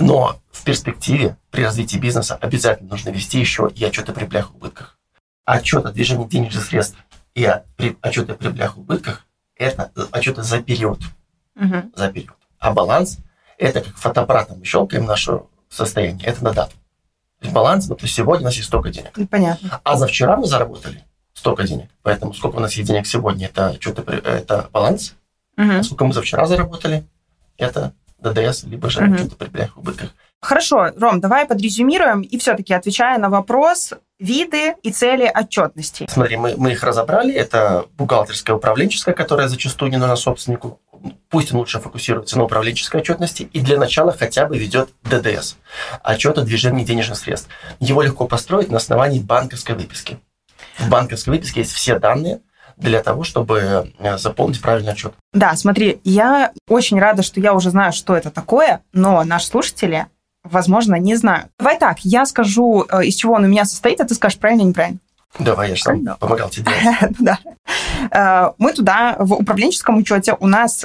Но 0.00 0.40
в 0.50 0.64
перспективе 0.64 1.36
при 1.50 1.62
развитии 1.62 1.98
бизнеса 1.98 2.38
обязательно 2.40 2.88
нужно 2.88 3.10
вести 3.10 3.38
еще 3.38 3.70
и 3.74 3.84
отчеты 3.84 4.12
о 4.12 4.14
прибылях 4.14 4.50
и 4.50 4.56
убытках. 4.56 4.98
Отчет 5.44 5.84
о 5.84 5.92
движении 5.92 6.26
денежных 6.26 6.64
средств 6.64 6.96
и 7.34 7.44
отчеты 8.00 8.32
о 8.32 8.34
прибылях 8.34 8.78
и 8.78 8.80
убытках– 8.80 9.26
это 9.56 9.92
отчеты 10.10 10.42
за 10.42 10.62
период. 10.62 11.00
Угу. 11.54 11.92
За 11.94 12.10
период. 12.10 12.36
А 12.58 12.72
баланс– 12.72 13.18
это 13.58 13.82
как 13.82 13.94
фотоаппаратом 13.96 14.60
мы 14.60 14.64
щелкаем 14.64 15.04
наше 15.04 15.42
состояние, 15.68 16.26
это 16.26 16.42
на 16.42 16.54
дату. 16.54 16.72
То 17.40 17.44
есть 17.44 17.52
баланс, 17.54 17.88
ну, 17.88 17.94
то 17.94 18.04
есть 18.06 18.14
сегодня 18.14 18.40
у 18.40 18.44
нас 18.46 18.54
есть 18.54 18.68
столько 18.68 18.88
денег. 18.88 19.12
Понятно. 19.28 19.82
А 19.84 19.96
за 19.96 20.06
вчера 20.06 20.38
мы 20.38 20.46
заработали 20.46 21.04
столько 21.46 21.62
денег. 21.62 21.88
Поэтому 22.02 22.34
сколько 22.34 22.56
у 22.56 22.60
нас 22.60 22.72
есть 22.74 22.88
денег 22.88 23.06
сегодня, 23.06 23.46
это 23.46 23.76
что-то 23.80 24.02
это 24.12 24.68
баланс. 24.72 25.14
Угу. 25.56 25.70
А 25.78 25.82
сколько 25.84 26.04
мы 26.04 26.12
за 26.12 26.22
вчера 26.22 26.44
заработали, 26.46 27.04
это 27.56 27.92
ДДС, 28.18 28.64
либо 28.64 28.90
же 28.90 29.04
угу. 29.04 29.16
что-то 29.16 29.36
при 29.36 29.70
убытках. 29.76 30.10
Хорошо, 30.42 30.90
Ром, 30.96 31.20
давай 31.20 31.46
подрезюмируем 31.46 32.22
и 32.22 32.36
все-таки 32.38 32.74
отвечая 32.74 33.18
на 33.18 33.30
вопрос 33.30 33.94
виды 34.18 34.74
и 34.82 34.90
цели 34.90 35.30
отчетности. 35.32 36.06
Смотри, 36.10 36.36
мы, 36.36 36.54
мы 36.56 36.72
их 36.72 36.82
разобрали. 36.82 37.32
Это 37.32 37.86
бухгалтерская, 37.96 38.56
управленческая, 38.56 39.14
которая 39.14 39.48
зачастую 39.48 39.90
не 39.90 39.98
нужна 39.98 40.16
собственнику. 40.16 40.80
Пусть 41.28 41.52
он 41.52 41.58
лучше 41.58 41.78
фокусируется 41.78 42.36
на 42.38 42.44
управленческой 42.44 43.00
отчетности 43.00 43.48
и 43.52 43.60
для 43.60 43.78
начала 43.78 44.12
хотя 44.12 44.46
бы 44.46 44.58
ведет 44.58 44.90
ДДС, 45.04 45.56
отчет 46.02 46.38
о 46.38 46.42
движении 46.42 46.84
денежных 46.84 47.18
средств. 47.18 47.48
Его 47.78 48.02
легко 48.02 48.26
построить 48.26 48.70
на 48.70 48.78
основании 48.78 49.20
банковской 49.20 49.74
выписки. 49.74 50.18
В 50.78 50.88
банковской 50.88 51.34
выписке 51.34 51.60
есть 51.60 51.72
все 51.72 51.98
данные, 51.98 52.40
для 52.76 53.02
того, 53.02 53.24
чтобы 53.24 53.86
э, 53.98 54.18
заполнить 54.18 54.60
правильный 54.60 54.92
отчет. 54.92 55.14
Да, 55.32 55.54
смотри, 55.56 56.00
я 56.04 56.52
очень 56.68 56.98
рада, 57.00 57.22
что 57.22 57.40
я 57.40 57.54
уже 57.54 57.70
знаю, 57.70 57.92
что 57.92 58.14
это 58.14 58.30
такое, 58.30 58.82
но 58.92 59.24
наши 59.24 59.46
слушатели, 59.46 60.06
возможно, 60.44 60.96
не 60.96 61.16
знают. 61.16 61.48
Давай 61.58 61.78
так, 61.78 62.00
я 62.00 62.26
скажу, 62.26 62.86
э, 62.88 63.04
из 63.04 63.14
чего 63.14 63.34
он 63.34 63.44
у 63.44 63.48
меня 63.48 63.64
состоит, 63.64 64.00
а 64.00 64.04
ты 64.04 64.14
скажешь 64.14 64.38
правильно 64.38 64.60
или 64.60 64.68
неправильно. 64.68 64.98
Давай, 65.38 65.70
я 65.70 65.76
же 65.76 65.82
сам 65.82 66.04
помогал 66.18 66.50
тебе 66.50 66.70
Да. 67.18 67.38
Э, 68.10 68.52
мы 68.58 68.72
туда, 68.72 69.16
в 69.18 69.34
управленческом 69.34 69.96
учете, 69.96 70.36
у 70.38 70.46
нас 70.46 70.84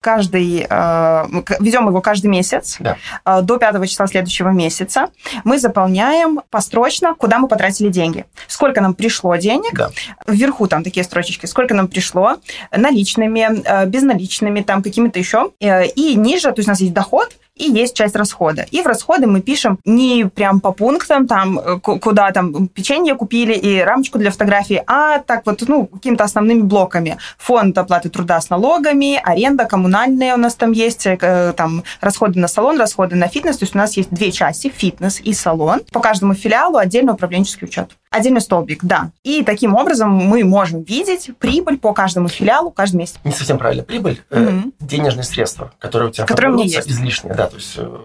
каждый, 0.00 0.66
э, 0.68 1.24
ведем 1.60 1.86
его 1.86 2.00
каждый 2.00 2.28
месяц 2.28 2.76
да. 2.80 2.96
э, 3.24 3.42
до 3.42 3.58
5 3.58 3.88
числа 3.88 4.06
следующего 4.06 4.48
месяца. 4.48 5.10
Мы 5.44 5.58
заполняем 5.58 6.40
построчно, 6.50 7.14
куда 7.14 7.38
мы 7.38 7.48
потратили 7.48 7.88
деньги. 7.88 8.24
Сколько 8.46 8.80
нам 8.80 8.94
пришло 8.94 9.36
денег. 9.36 9.74
Да. 9.74 9.90
Вверху 10.26 10.66
там 10.68 10.82
такие 10.82 11.04
строчечки. 11.04 11.46
Сколько 11.46 11.74
нам 11.74 11.88
пришло 11.88 12.36
наличными, 12.74 13.62
э, 13.64 13.86
безналичными, 13.86 14.62
там 14.62 14.82
какими-то 14.82 15.18
еще. 15.18 15.50
И 15.60 16.14
ниже, 16.14 16.50
то 16.52 16.58
есть 16.58 16.68
у 16.68 16.70
нас 16.70 16.80
есть 16.80 16.94
доход, 16.94 17.30
и 17.60 17.70
есть 17.70 17.94
часть 17.94 18.16
расхода. 18.16 18.66
И 18.70 18.80
в 18.82 18.86
расходы 18.86 19.26
мы 19.26 19.40
пишем 19.40 19.78
не 19.84 20.24
прям 20.24 20.60
по 20.60 20.72
пунктам, 20.72 21.26
там, 21.26 21.58
э, 21.58 21.78
куда 21.78 22.30
там 22.30 22.68
печенье 22.68 23.14
купили 23.14 23.54
и 23.54 23.80
рамочку 23.80 24.18
для 24.18 24.30
фотографии, 24.30 24.82
а 24.86 25.18
так 25.18 25.46
вот, 25.46 25.62
ну, 25.68 25.86
какими-то 25.86 26.24
основными 26.24 26.62
блоками. 26.62 27.18
Фонд 27.38 27.76
оплаты 27.78 28.08
труда 28.08 28.40
с 28.40 28.50
налогами, 28.50 29.20
аренда, 29.22 29.66
коммунальные 29.66 30.34
у 30.34 30.38
нас 30.38 30.54
там 30.54 30.72
есть, 30.72 31.06
э, 31.06 31.52
там, 31.56 31.82
расходы 32.00 32.38
на 32.40 32.48
салон, 32.48 32.78
расходы 32.78 33.16
на 33.16 33.28
фитнес. 33.28 33.58
То 33.58 33.64
есть 33.64 33.74
у 33.74 33.78
нас 33.78 33.96
есть 33.96 34.10
две 34.10 34.32
части, 34.32 34.72
фитнес 34.74 35.20
и 35.20 35.32
салон. 35.32 35.80
По 35.92 36.00
каждому 36.00 36.34
филиалу 36.34 36.78
отдельно 36.78 37.12
управленческий 37.12 37.66
учет. 37.66 37.90
Отдельный 38.10 38.40
столбик, 38.40 38.84
да. 38.84 39.12
И 39.22 39.44
таким 39.44 39.76
образом 39.76 40.10
мы 40.10 40.42
можем 40.42 40.82
видеть 40.82 41.30
прибыль 41.38 41.78
по 41.78 41.92
каждому 41.94 42.28
филиалу 42.28 42.72
каждый 42.72 42.96
месяц. 42.96 43.20
Не 43.22 43.30
совсем 43.30 43.56
правильно. 43.56 43.84
Прибыль 43.84 44.20
mm-hmm. 44.30 44.72
денежные 44.80 45.22
средства, 45.22 45.72
которые 45.78 46.08
у 46.08 46.12
тебя 46.12 46.26
которые 46.26 46.50
у 46.50 46.54
меня 46.54 46.64
есть. 46.64 46.88
излишние. 46.88 47.34
Да, 47.34 47.46
то 47.46 47.54
есть 47.54 47.74
э, 47.76 48.00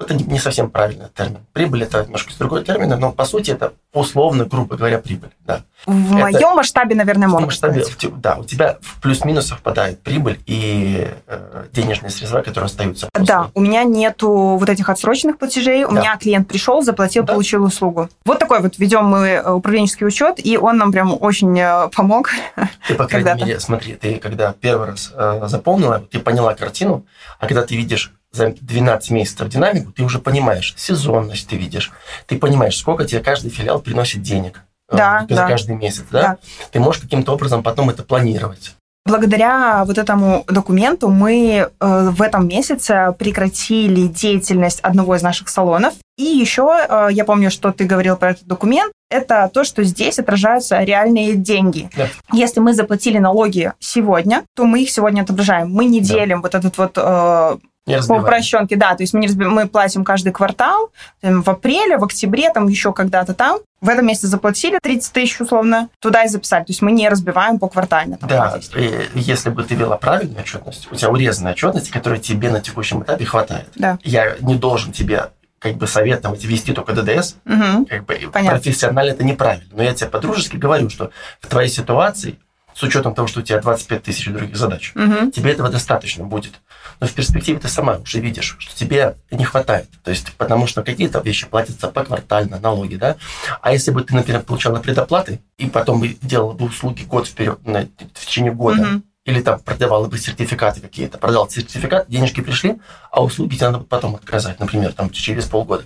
это 0.00 0.14
не 0.14 0.38
совсем 0.38 0.70
правильный 0.70 1.08
термин. 1.14 1.40
Прибыль 1.52 1.82
это 1.82 2.02
немножко 2.04 2.32
другой 2.38 2.64
термин, 2.64 2.88
но 2.98 3.12
по 3.12 3.24
сути 3.24 3.50
это 3.50 3.74
условно, 3.92 4.46
грубо 4.46 4.76
говоря, 4.76 4.98
прибыль. 4.98 5.30
Да. 5.44 5.62
В 5.84 6.16
это, 6.16 6.24
моем 6.24 6.56
масштабе, 6.56 6.94
наверное, 6.94 7.28
можно 7.28 7.46
масштабе, 7.46 7.84
сказать. 7.84 8.20
Да, 8.20 8.36
у 8.36 8.44
тебя 8.44 8.78
в 8.80 9.00
плюс-минус 9.00 9.48
совпадает 9.48 10.00
прибыль 10.02 10.40
и 10.46 11.08
э, 11.26 11.64
денежные 11.72 12.10
средства, 12.10 12.40
которые 12.40 12.66
остаются. 12.66 13.08
После. 13.12 13.26
Да, 13.26 13.50
у 13.54 13.60
меня 13.60 13.84
нету 13.84 14.30
вот 14.30 14.68
этих 14.68 14.88
отсроченных 14.88 15.38
платежей. 15.38 15.84
У 15.84 15.92
да. 15.92 16.00
меня 16.00 16.16
клиент 16.16 16.48
пришел, 16.48 16.82
заплатил, 16.82 17.24
да. 17.24 17.34
получил 17.34 17.64
услугу. 17.64 18.08
Вот 18.24 18.38
такой 18.38 18.60
вот 18.60 18.78
ведем 18.78 19.04
мы 19.04 19.28
э, 19.28 19.50
управленческий 19.50 20.06
учет, 20.06 20.44
и 20.44 20.56
он 20.56 20.78
нам 20.78 20.92
прям 20.92 21.16
очень 21.20 21.58
э, 21.58 21.88
помог. 21.94 22.30
Ты, 22.88 22.94
по 22.94 23.06
крайней 23.06 23.44
мере, 23.44 23.60
смотри, 23.60 23.94
ты 23.94 24.16
когда 24.16 24.52
первый 24.52 24.88
раз 24.88 25.12
э, 25.14 25.42
заполнила, 25.46 26.00
ты 26.10 26.18
поняла 26.20 26.54
картину, 26.54 27.04
а 27.38 27.46
когда 27.46 27.62
ты 27.62 27.76
видишь 27.76 28.12
за 28.32 28.54
12 28.60 29.10
месяцев 29.10 29.48
динамику, 29.48 29.92
ты 29.92 30.02
уже 30.02 30.18
понимаешь 30.18 30.74
сезонность, 30.76 31.48
ты 31.48 31.56
видишь, 31.56 31.90
ты 32.26 32.38
понимаешь, 32.38 32.76
сколько 32.76 33.04
тебе 33.04 33.20
каждый 33.20 33.50
филиал 33.50 33.80
приносит 33.80 34.22
денег 34.22 34.62
э, 34.88 34.96
да, 34.96 35.26
за 35.28 35.36
да. 35.36 35.48
каждый 35.48 35.76
месяц, 35.76 36.04
да? 36.10 36.22
да? 36.22 36.38
Ты 36.70 36.80
можешь 36.80 37.02
каким-то 37.02 37.32
образом 37.32 37.62
потом 37.62 37.90
это 37.90 38.02
планировать. 38.02 38.74
Благодаря 39.06 39.84
вот 39.86 39.98
этому 39.98 40.44
документу 40.46 41.08
мы 41.08 41.68
э, 41.80 42.10
в 42.10 42.22
этом 42.22 42.46
месяце 42.46 43.14
прекратили 43.18 44.06
деятельность 44.06 44.80
одного 44.80 45.16
из 45.16 45.22
наших 45.22 45.48
салонов. 45.48 45.94
И 46.18 46.22
еще 46.22 46.70
э, 46.88 47.08
я 47.10 47.24
помню, 47.24 47.50
что 47.50 47.72
ты 47.72 47.86
говорил 47.86 48.16
про 48.16 48.32
этот 48.32 48.46
документ. 48.46 48.92
Это 49.10 49.50
то, 49.52 49.64
что 49.64 49.82
здесь 49.82 50.18
отражаются 50.20 50.80
реальные 50.82 51.34
деньги. 51.34 51.90
Да. 51.96 52.08
Если 52.32 52.60
мы 52.60 52.74
заплатили 52.74 53.18
налоги 53.18 53.72
сегодня, 53.80 54.44
то 54.54 54.64
мы 54.64 54.82
их 54.82 54.90
сегодня 54.90 55.22
отображаем. 55.22 55.72
Мы 55.72 55.86
не 55.86 56.00
делим 56.00 56.42
да. 56.42 56.42
вот 56.42 56.54
этот 56.54 56.78
вот 56.78 57.60
по 58.08 58.14
упрощенке, 58.14 58.76
да, 58.76 58.94
то 58.94 59.02
есть 59.02 59.14
мы, 59.14 59.20
не 59.20 59.26
разбив... 59.26 59.48
мы 59.48 59.68
платим 59.68 60.04
каждый 60.04 60.32
квартал, 60.32 60.90
там, 61.20 61.42
в 61.42 61.48
апреле, 61.48 61.98
в 61.98 62.04
октябре, 62.04 62.50
там 62.50 62.68
еще 62.68 62.92
когда-то 62.92 63.34
там. 63.34 63.58
В 63.80 63.88
этом 63.88 64.06
месяце 64.06 64.26
заплатили 64.26 64.78
30 64.82 65.12
тысяч 65.12 65.40
условно, 65.40 65.88
туда 66.00 66.24
и 66.24 66.28
записали. 66.28 66.64
То 66.64 66.70
есть 66.70 66.82
мы 66.82 66.92
не 66.92 67.08
разбиваем 67.08 67.58
по 67.58 67.68
квартально. 67.68 68.18
Там, 68.18 68.28
да, 68.28 68.60
и 68.76 69.08
если 69.14 69.48
бы 69.48 69.62
ты 69.62 69.74
вела 69.74 69.96
правильную 69.96 70.40
отчетность, 70.40 70.88
у 70.92 70.94
тебя 70.94 71.10
урезанная 71.10 71.52
отчетность, 71.52 71.90
которой 71.90 72.20
тебе 72.20 72.50
на 72.50 72.60
текущем 72.60 73.02
этапе 73.02 73.24
хватает. 73.24 73.68
Да. 73.76 73.98
Я 74.02 74.36
не 74.40 74.56
должен 74.56 74.92
тебе 74.92 75.30
как 75.60 75.76
бы 75.76 75.86
советовать 75.86 76.44
вести 76.44 76.72
только 76.72 76.94
ДДС, 76.94 77.36
угу. 77.44 77.86
как 77.86 78.06
бы 78.06 78.18
Понятно. 78.32 78.58
профессионально 78.58 79.10
это 79.10 79.24
неправильно. 79.24 79.66
Но 79.72 79.82
я 79.82 79.94
тебе 79.94 80.08
по-дружески 80.08 80.56
говорю, 80.56 80.88
что 80.88 81.10
в 81.40 81.46
твоей 81.46 81.68
ситуации 81.68 82.38
с 82.80 82.82
учетом 82.82 83.14
того, 83.14 83.28
что 83.28 83.40
у 83.40 83.42
тебя 83.42 83.60
25 83.60 84.02
тысяч 84.02 84.24
других 84.24 84.56
задач, 84.56 84.92
угу. 84.94 85.30
тебе 85.30 85.52
этого 85.52 85.68
достаточно 85.68 86.24
будет. 86.24 86.60
Но 86.98 87.06
в 87.06 87.12
перспективе 87.12 87.58
ты 87.58 87.68
сама 87.68 87.98
уже 87.98 88.20
видишь, 88.20 88.56
что 88.58 88.74
тебе 88.74 89.16
не 89.30 89.44
хватает. 89.44 89.86
То 90.02 90.10
есть, 90.10 90.32
потому 90.38 90.66
что 90.66 90.82
какие-то 90.82 91.20
вещи 91.20 91.46
платятся 91.46 91.88
поквартально, 91.88 92.58
налоги, 92.58 92.96
да. 92.96 93.16
А 93.60 93.72
если 93.72 93.90
бы 93.90 94.02
ты, 94.02 94.14
например, 94.14 94.42
получала 94.44 94.80
предоплаты 94.80 95.40
и 95.58 95.66
потом 95.66 96.00
бы 96.00 96.16
делала 96.22 96.54
бы 96.54 96.66
услуги 96.66 97.02
год 97.02 97.28
вперед, 97.28 97.58
на, 97.66 97.82
в 97.82 98.24
течение 98.26 98.52
года, 98.52 98.80
угу. 98.80 99.02
Или 99.24 99.40
там 99.42 99.60
продавала 99.60 100.06
бы 100.06 100.18
сертификаты 100.18 100.80
какие-то, 100.80 101.18
продал 101.18 101.48
сертификат, 101.48 102.08
денежки 102.08 102.40
пришли, 102.40 102.80
а 103.10 103.22
услуги 103.22 103.56
тебе 103.56 103.70
надо 103.70 103.84
потом 103.84 104.16
отказать, 104.16 104.58
например, 104.60 104.92
там 104.92 105.10
через 105.10 105.46
полгода, 105.46 105.84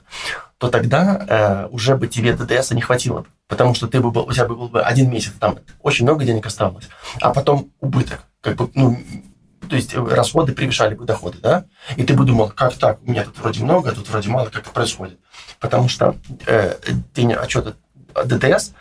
то 0.59 0.69
тогда 0.69 1.26
э, 1.29 1.69
уже 1.71 1.97
бы 1.97 2.07
тебе 2.07 2.33
ДДС 2.35 2.71
не 2.71 2.81
хватило 2.81 3.21
бы 3.21 3.26
потому 3.49 3.75
что 3.75 3.87
ты 3.87 4.00
бы 4.00 4.11
был, 4.11 4.25
у 4.25 4.33
тебя 4.33 4.47
был 4.47 4.69
бы 4.69 4.83
один 4.83 5.11
месяц, 5.11 5.33
там 5.38 5.59
очень 5.83 6.05
много 6.05 6.25
денег 6.25 6.47
оставалось, 6.47 6.88
а 7.21 7.33
потом 7.33 7.71
убыток, 7.81 8.25
как 8.41 8.57
бы, 8.57 8.71
ну, 8.75 8.99
то 9.69 9.76
есть 9.76 9.95
расходы 9.95 10.53
превышали 10.53 10.95
бы 10.95 11.05
доходы, 11.05 11.38
да, 11.41 11.64
и 11.97 12.05
ты 12.05 12.14
бы 12.14 12.25
думал, 12.25 12.49
как 12.49 12.76
так, 12.76 13.00
у 13.03 13.11
меня 13.11 13.25
тут 13.25 13.38
вроде 13.38 13.62
много, 13.62 13.91
а 13.91 13.95
тут 13.95 14.09
вроде 14.09 14.29
мало, 14.29 14.47
как 14.47 14.62
это 14.62 14.71
происходит, 14.71 15.19
потому 15.61 15.88
что 15.88 16.17
э, 16.47 16.76
день 17.14 17.33
отчета 17.33 17.75
ДТС, 18.25 18.73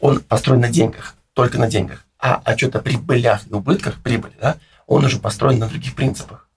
он 0.00 0.20
построен 0.20 0.60
на 0.60 0.68
деньгах, 0.68 1.14
только 1.34 1.58
на 1.58 1.68
деньгах, 1.68 2.04
а 2.18 2.40
отчет 2.44 2.74
о 2.76 2.80
прибылях 2.80 3.46
и 3.48 3.52
убытках, 3.52 4.00
прибыли, 4.02 4.34
да, 4.40 4.56
он 4.86 5.04
уже 5.04 5.18
построен 5.18 5.58
на 5.58 5.68
других 5.68 5.94
принципах. 5.94 6.48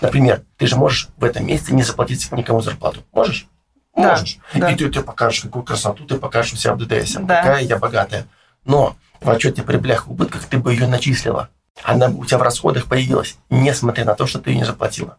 Например, 0.00 0.42
ты 0.56 0.66
же 0.66 0.76
можешь 0.76 1.08
в 1.16 1.24
этом 1.24 1.46
месяце 1.46 1.74
не 1.74 1.82
заплатить 1.82 2.30
никому 2.32 2.62
зарплату. 2.62 3.02
Можешь? 3.12 3.46
Да, 3.94 4.10
можешь. 4.10 4.38
Да. 4.54 4.70
И 4.70 4.76
ты, 4.76 4.88
ты 4.88 5.02
покажешь, 5.02 5.42
какую 5.42 5.62
красоту 5.62 6.06
ты 6.06 6.16
покажешь 6.16 6.54
у 6.54 6.56
себя 6.56 6.74
в 6.74 6.78
ДДС. 6.78 7.16
Да. 7.20 7.42
Какая 7.42 7.62
я 7.62 7.76
богатая. 7.76 8.26
Но 8.64 8.96
в 9.20 9.28
отчете 9.28 9.62
прибылях 9.62 10.06
и 10.06 10.10
убытках 10.10 10.46
ты 10.46 10.58
бы 10.58 10.72
ее 10.72 10.86
начислила. 10.86 11.50
Она 11.82 12.06
у 12.06 12.24
тебя 12.24 12.38
в 12.38 12.42
расходах 12.42 12.86
появилась, 12.86 13.36
несмотря 13.50 14.04
на 14.04 14.14
то, 14.14 14.26
что 14.26 14.38
ты 14.38 14.50
ее 14.50 14.58
не 14.58 14.64
заплатила. 14.64 15.18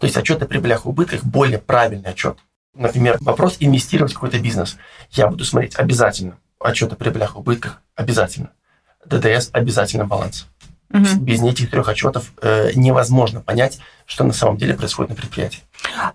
То 0.00 0.06
есть 0.06 0.16
отчет 0.16 0.42
о 0.42 0.46
прибылях 0.46 0.84
и 0.84 0.88
убытках 0.88 1.24
более 1.24 1.58
правильный 1.58 2.10
отчет. 2.10 2.38
например, 2.74 3.16
вопрос 3.20 3.56
инвестировать 3.60 4.12
в 4.12 4.14
какой-то 4.14 4.38
бизнес. 4.38 4.76
Я 5.10 5.28
буду 5.28 5.44
смотреть 5.44 5.76
обязательно 5.76 6.36
отчет 6.60 6.92
о 6.92 6.96
прибылях 6.96 7.34
и 7.34 7.38
убытках, 7.38 7.82
обязательно. 7.94 8.50
ДДС 9.04 9.50
обязательно 9.52 10.04
баланс. 10.04 10.46
Угу. 10.92 11.20
Без 11.20 11.42
этих 11.42 11.70
трех 11.70 11.88
отчетов 11.88 12.32
э, 12.40 12.70
невозможно 12.74 13.40
понять, 13.40 13.78
что 14.06 14.24
на 14.24 14.32
самом 14.32 14.56
деле 14.56 14.74
происходит 14.74 15.10
на 15.10 15.16
предприятии. 15.16 15.60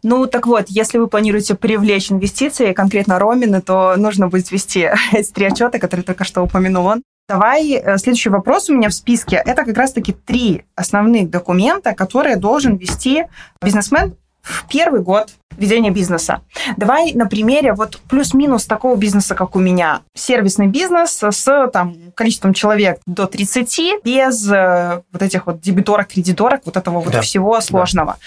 Ну, 0.02 0.26
так 0.26 0.48
вот, 0.48 0.66
если 0.70 0.98
вы 0.98 1.08
планируете 1.08 1.54
привлечь 1.54 2.12
инвестиции, 2.12 2.74
конкретно 2.74 3.20
Ромины, 3.20 3.62
то 3.62 3.96
нужно 3.98 4.30
будет 4.30 4.50
ввести 4.50 4.90
эти 5.12 5.32
три 5.32 5.46
отчета, 5.46 5.78
которые 5.78 6.04
только 6.04 6.24
что 6.24 6.42
упомянул 6.42 6.88
он. 6.88 7.04
Давай, 7.30 7.74
э, 7.74 7.98
следующий 8.00 8.30
вопрос 8.30 8.70
у 8.70 8.74
меня 8.74 8.90
в 8.90 8.94
списке. 8.94 9.42
Это 9.46 9.64
как 9.64 9.78
раз-таки 9.78 10.12
три 10.12 10.66
основных 10.76 11.30
документа, 11.30 11.94
которые 11.94 12.36
должен 12.36 12.76
вести 12.76 13.26
бизнесмен 13.62 14.18
в 14.44 14.68
первый 14.68 15.02
год 15.02 15.30
ведения 15.58 15.90
бизнеса. 15.90 16.42
Давай 16.78 17.14
на 17.14 17.28
примере 17.28 17.74
вот 17.74 18.00
плюс-минус 18.10 18.66
такого 18.66 18.96
бизнеса, 18.96 19.36
как 19.36 19.56
у 19.56 19.60
меня. 19.60 20.02
Сервисный 20.14 20.68
бизнес 20.68 21.24
с 21.24 21.70
там, 21.72 21.96
количеством 22.16 22.54
человек 22.54 23.00
до 23.06 23.26
30, 23.26 24.04
без 24.04 24.52
э, 24.52 25.02
вот 25.12 25.22
этих 25.22 25.46
вот 25.48 25.62
дебиторок, 25.62 26.10
кредиторок, 26.10 26.62
вот 26.66 26.78
этого 26.78 27.00
вот 27.00 27.14
да. 27.14 27.22
всего 27.22 27.60
сложного. 27.62 28.18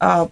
Да. 0.00 0.28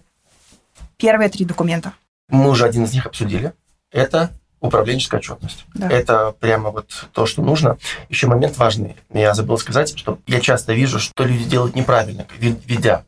Первые 0.97 1.29
три 1.29 1.45
документа. 1.45 1.93
Мы 2.29 2.49
уже 2.49 2.65
один 2.65 2.85
из 2.85 2.93
них 2.93 3.05
обсудили. 3.05 3.53
Это 3.91 4.31
управленческая 4.59 5.19
отчетность. 5.19 5.65
Да. 5.75 5.87
Это 5.89 6.33
прямо 6.39 6.71
вот 6.71 7.07
то, 7.11 7.27
что 7.27 7.43
нужно. 7.43 7.77
Еще 8.09 8.25
момент 8.25 8.57
важный. 8.57 8.95
Я 9.13 9.35
забыл 9.35 9.59
сказать, 9.59 9.95
что 9.95 10.17
я 10.25 10.39
часто 10.39 10.73
вижу, 10.73 10.99
что 10.99 11.23
люди 11.23 11.43
делают 11.43 11.75
неправильно, 11.75 12.25
ведя 12.39 13.03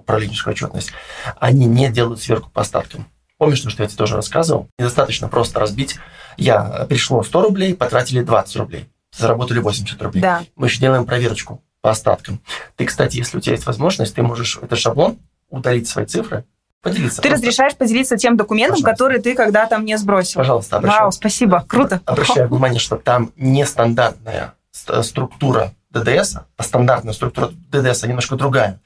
управленческую 0.00 0.52
отчетность, 0.52 0.92
они 1.38 1.66
не 1.66 1.90
делают 1.90 2.20
сверху 2.20 2.50
по 2.50 2.62
остаткам. 2.62 3.06
Помнишь, 3.38 3.58
что 3.58 3.82
я 3.82 3.88
тебе 3.88 3.96
тоже 3.96 4.16
рассказывал? 4.16 4.68
Недостаточно 4.78 5.28
просто 5.28 5.60
разбить. 5.60 5.98
Я 6.36 6.86
пришло 6.88 7.22
100 7.22 7.42
рублей, 7.42 7.74
потратили 7.74 8.22
20 8.22 8.56
рублей. 8.56 8.90
Заработали 9.16 9.60
80 9.60 10.00
рублей. 10.02 10.20
Да. 10.20 10.42
Мы 10.56 10.66
еще 10.66 10.78
делаем 10.78 11.06
проверочку 11.06 11.62
по 11.80 11.90
остаткам. 11.90 12.40
Ты, 12.76 12.84
кстати, 12.84 13.16
если 13.16 13.38
у 13.38 13.40
тебя 13.40 13.54
есть 13.54 13.66
возможность, 13.66 14.14
ты 14.14 14.22
можешь 14.22 14.58
этот 14.60 14.78
шаблон 14.78 15.18
удалить 15.48 15.88
свои 15.88 16.04
цифры, 16.04 16.44
поделиться. 16.82 17.22
Ты 17.22 17.28
просто. 17.28 17.46
разрешаешь 17.46 17.76
поделиться 17.76 18.16
тем 18.16 18.36
документом, 18.36 18.82
Пожалуйста. 18.82 18.90
который 18.92 19.20
ты 19.20 19.34
когда-то 19.34 19.78
мне 19.78 19.98
сбросил. 19.98 20.40
Пожалуйста, 20.40 20.76
обращаю. 20.76 21.02
Вау, 21.02 21.12
спасибо, 21.12 21.64
круто. 21.66 22.00
Обращаю 22.04 22.48
внимание, 22.48 22.78
что 22.78 22.96
там 22.96 23.32
нестандартная 23.36 24.54
структура 24.70 25.72
ДДС, 25.90 26.36
а 26.56 26.62
стандартная 26.62 27.12
структура 27.12 27.50
ДДС 27.70 28.02
немножко 28.04 28.36
другая. 28.36 28.80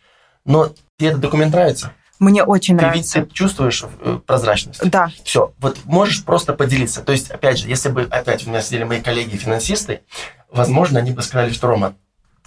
Но 0.44 0.72
тебе 0.98 1.10
этот 1.10 1.20
документ 1.20 1.52
нравится? 1.52 1.92
Мне 2.20 2.44
очень 2.44 2.76
ты 2.76 2.84
нравится. 2.84 3.20
Ведь 3.20 3.28
ты 3.30 3.34
чувствуешь 3.34 3.84
э, 4.00 4.18
прозрачность. 4.24 4.88
Да. 4.88 5.10
Все. 5.24 5.52
Вот 5.58 5.78
можешь 5.84 6.24
просто 6.24 6.52
поделиться. 6.52 7.02
То 7.02 7.12
есть, 7.12 7.30
опять 7.30 7.58
же, 7.58 7.68
если 7.68 7.88
бы 7.88 8.02
опять 8.02 8.46
у 8.46 8.50
меня 8.50 8.62
сидели 8.62 8.84
мои 8.84 9.00
коллеги-финансисты, 9.00 10.02
возможно, 10.50 11.00
они 11.00 11.10
бы 11.10 11.22
сказали, 11.22 11.52
что, 11.52 11.66
Рома, 11.66 11.94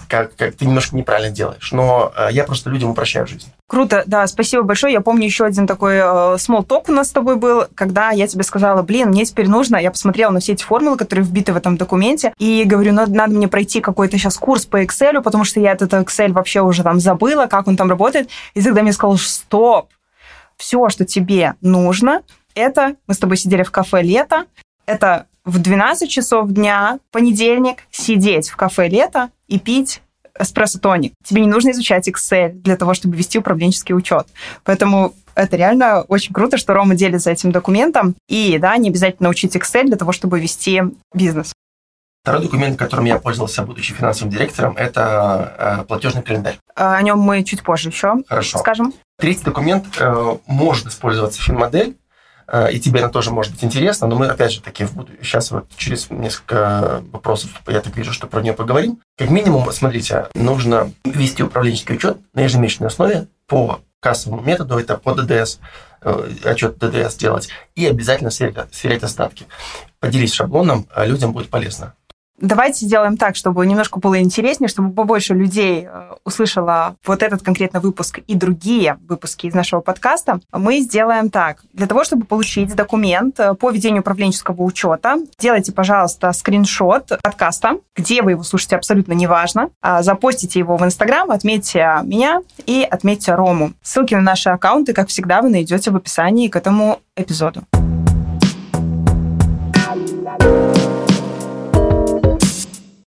как, 0.08 0.36
как 0.36 0.56
ты 0.56 0.66
немножко 0.66 0.96
неправильно 0.96 1.32
делаешь. 1.32 1.72
Но 1.72 2.12
э, 2.16 2.30
я 2.32 2.44
просто 2.44 2.70
людям 2.70 2.92
упрощаю 2.92 3.27
жизнь. 3.27 3.51
Круто, 3.68 4.04
да, 4.06 4.25
спасибо 4.27 4.63
большое. 4.63 4.94
Я 4.94 5.01
помню 5.01 5.25
еще 5.25 5.46
один 5.46 5.68
такой 5.68 5.96
э, 5.96 6.00
small 6.36 6.66
talk 6.66 6.86
у 6.88 6.92
нас 6.92 7.10
с 7.10 7.12
тобой 7.12 7.36
был, 7.36 7.66
когда 7.75 8.12
я 8.12 8.27
тебе 8.27 8.44
сказала, 8.44 8.82
блин, 8.84 9.10
мне 9.10 9.25
теперь 9.25 9.50
нужно, 9.50 9.77
я 9.77 9.92
посмотрела 9.92 10.32
на 10.32 10.39
все 10.39 10.54
эти 10.54 10.63
формулы, 10.63 10.98
которые 10.98 11.25
вбиты 11.25 11.54
в 11.54 11.58
этом 11.58 11.77
документе, 11.77 12.34
и 12.38 12.63
говорю, 12.63 12.94
надо, 12.94 13.13
надо 13.13 13.34
мне 13.34 13.48
пройти 13.48 13.82
какой-то 13.82 14.18
сейчас 14.18 14.38
курс 14.38 14.66
по 14.66 14.84
Excel, 14.84 15.22
потому 15.22 15.44
что 15.44 15.60
я 15.60 15.74
этот 15.74 15.94
Excel 15.94 16.32
вообще 16.32 16.62
уже 16.62 16.84
там 16.84 17.00
забыла, 17.00 17.48
как 17.48 17.68
он 17.68 17.75
там 17.75 17.89
работает. 17.89 18.30
И 18.54 18.62
тогда 18.62 18.84
мне 18.84 18.94
сказал, 18.94 19.18
стоп, 19.18 19.89
все, 20.56 20.89
что 20.89 21.06
тебе 21.06 21.56
нужно, 21.62 22.22
это, 22.56 22.96
мы 23.08 23.13
с 23.13 23.20
тобой 23.20 23.38
сидели 23.38 23.63
в 23.63 23.72
кафе 23.72 24.01
«Лето», 24.01 24.46
это 24.86 25.27
в 25.46 25.60
12 25.60 26.10
часов 26.10 26.50
дня, 26.50 27.00
понедельник, 27.12 27.84
сидеть 27.92 28.50
в 28.50 28.56
кафе 28.56 28.88
«Лето» 28.89 29.30
и 29.48 29.60
пить 29.60 30.01
эспрессо 30.39 30.80
тоник. 30.80 31.13
Тебе 31.24 31.42
не 31.42 31.48
нужно 31.48 31.72
изучать 31.72 32.08
Excel 32.08 32.51
для 32.51 32.77
того, 32.77 32.94
чтобы 32.94 33.16
вести 33.16 33.39
управленческий 33.39 33.96
учет. 33.96 34.27
Поэтому 34.63 35.13
это 35.36 35.56
реально 35.56 36.01
очень 36.01 36.34
круто, 36.34 36.58
что 36.58 36.74
Рома 36.74 36.96
делится 36.96 37.32
этим 37.32 37.51
документом. 37.51 38.16
И, 38.27 38.58
да, 38.60 38.77
не 38.77 38.89
обязательно 38.89 39.30
учить 39.30 39.56
Excel 39.56 39.86
для 39.86 39.98
того, 39.98 40.12
чтобы 40.12 40.39
вести 40.39 40.82
бизнес. 41.13 41.54
Второй 42.24 42.44
документ, 42.44 42.77
которым 42.77 43.06
я 43.06 43.20
пользовался, 43.20 43.63
будучи 43.63 43.94
финансовым 43.94 44.34
директором, 44.34 44.75
это 44.75 45.80
э, 45.82 45.86
платежный 45.86 46.24
календарь. 46.24 46.58
О 46.76 47.02
нем 47.02 47.19
мы 47.19 47.43
чуть 47.43 47.63
позже 47.63 47.89
еще 47.89 48.15
Хорошо. 48.28 48.58
скажем. 48.58 48.93
Третий 49.17 49.45
документ 49.45 49.86
э, 49.98 50.38
может 50.45 50.88
использоваться 50.88 51.41
финмодель, 51.41 51.95
Э, 52.07 52.07
и 52.72 52.80
тебе 52.80 53.02
она 53.02 53.10
тоже 53.10 53.32
может 53.32 53.52
быть 53.52 53.64
интересна, 53.64 54.08
но 54.08 54.16
мы, 54.16 54.28
опять 54.28 54.54
же, 54.54 54.62
таки, 54.62 54.88
сейчас 55.22 55.52
вот 55.52 55.68
через 55.76 56.10
несколько 56.10 57.04
вопросов, 57.12 57.50
я 57.68 57.82
так 57.82 57.96
вижу, 57.98 58.14
что 58.14 58.28
про 58.28 58.42
нее 58.42 58.54
поговорим. 58.54 59.02
Как 59.18 59.30
минимум, 59.30 59.70
смотрите, 59.72 60.28
нужно 60.34 60.92
вести 61.04 61.44
управленческий 61.44 61.96
учет 61.96 62.18
на 62.34 62.42
ежемесячной 62.42 62.88
основе 62.88 63.28
по 63.48 63.82
кассовому 64.00 64.42
методу, 64.42 64.78
это 64.78 64.98
по 64.98 65.14
ДДС, 65.14 65.60
э, 66.02 66.30
отчет 66.46 66.78
ДДС 66.78 67.16
делать, 67.16 67.50
и 67.76 67.86
обязательно 67.86 68.30
сверять, 68.30 68.74
сверять 68.74 69.04
остатки. 69.04 69.46
Поделись 70.00 70.34
шаблоном, 70.34 70.88
а 70.94 71.06
людям 71.06 71.34
будет 71.34 71.50
полезно. 71.50 71.96
Давайте 72.39 72.86
сделаем 72.86 73.17
так, 73.17 73.36
чтобы 73.36 73.65
немножко 73.65 74.00
было 74.00 74.19
интереснее, 74.19 74.67
чтобы 74.67 74.93
побольше 74.93 75.34
людей 75.34 75.88
э, 75.89 76.12
услышало 76.23 76.95
вот 77.04 77.23
этот 77.23 77.41
конкретно 77.41 77.80
выпуск 77.80 78.19
и 78.28 78.36
другие 78.36 79.00
выпуски 79.08 79.47
из 79.47 79.56
нашего 79.56 79.82
подкаста. 79.82 80.39
Мы 80.52 80.82
сделаем 80.82 81.32
так. 81.32 81.63
Для 81.73 81.88
того, 81.88 82.04
чтобы 82.04 82.26
получить 82.26 82.76
документ 82.76 83.39
э, 83.39 83.56
по 83.56 83.71
ведению 83.71 84.02
управленческого 84.02 84.62
учета, 84.62 85.17
делайте, 85.39 85.71
пожалуйста, 85.71 86.32
скриншот 86.32 87.19
подкаста, 87.23 87.80
где 87.95 88.21
вы 88.21 88.32
его 88.32 88.43
слушаете, 88.43 88.76
абсолютно 88.76 89.13
неважно. 89.13 89.69
А, 89.82 90.04
запостите 90.04 90.60
его 90.60 90.78
в 90.78 90.86
Инстаграм, 90.86 91.32
отметьте 91.32 92.02
меня 92.04 92.41
и 92.67 92.88
отметьте 92.89 93.34
Рому. 93.34 93.73
Ссылки 93.82 94.13
на 94.13 94.21
наши 94.21 94.50
аккаунты, 94.50 94.93
как 94.93 95.08
всегда, 95.08 95.41
вы 95.41 95.50
найдете 95.50 95.89
в 95.89 95.95
описании 95.95 96.50
к 96.50 96.56
этому 96.56 97.00
эпизоду. 97.15 97.63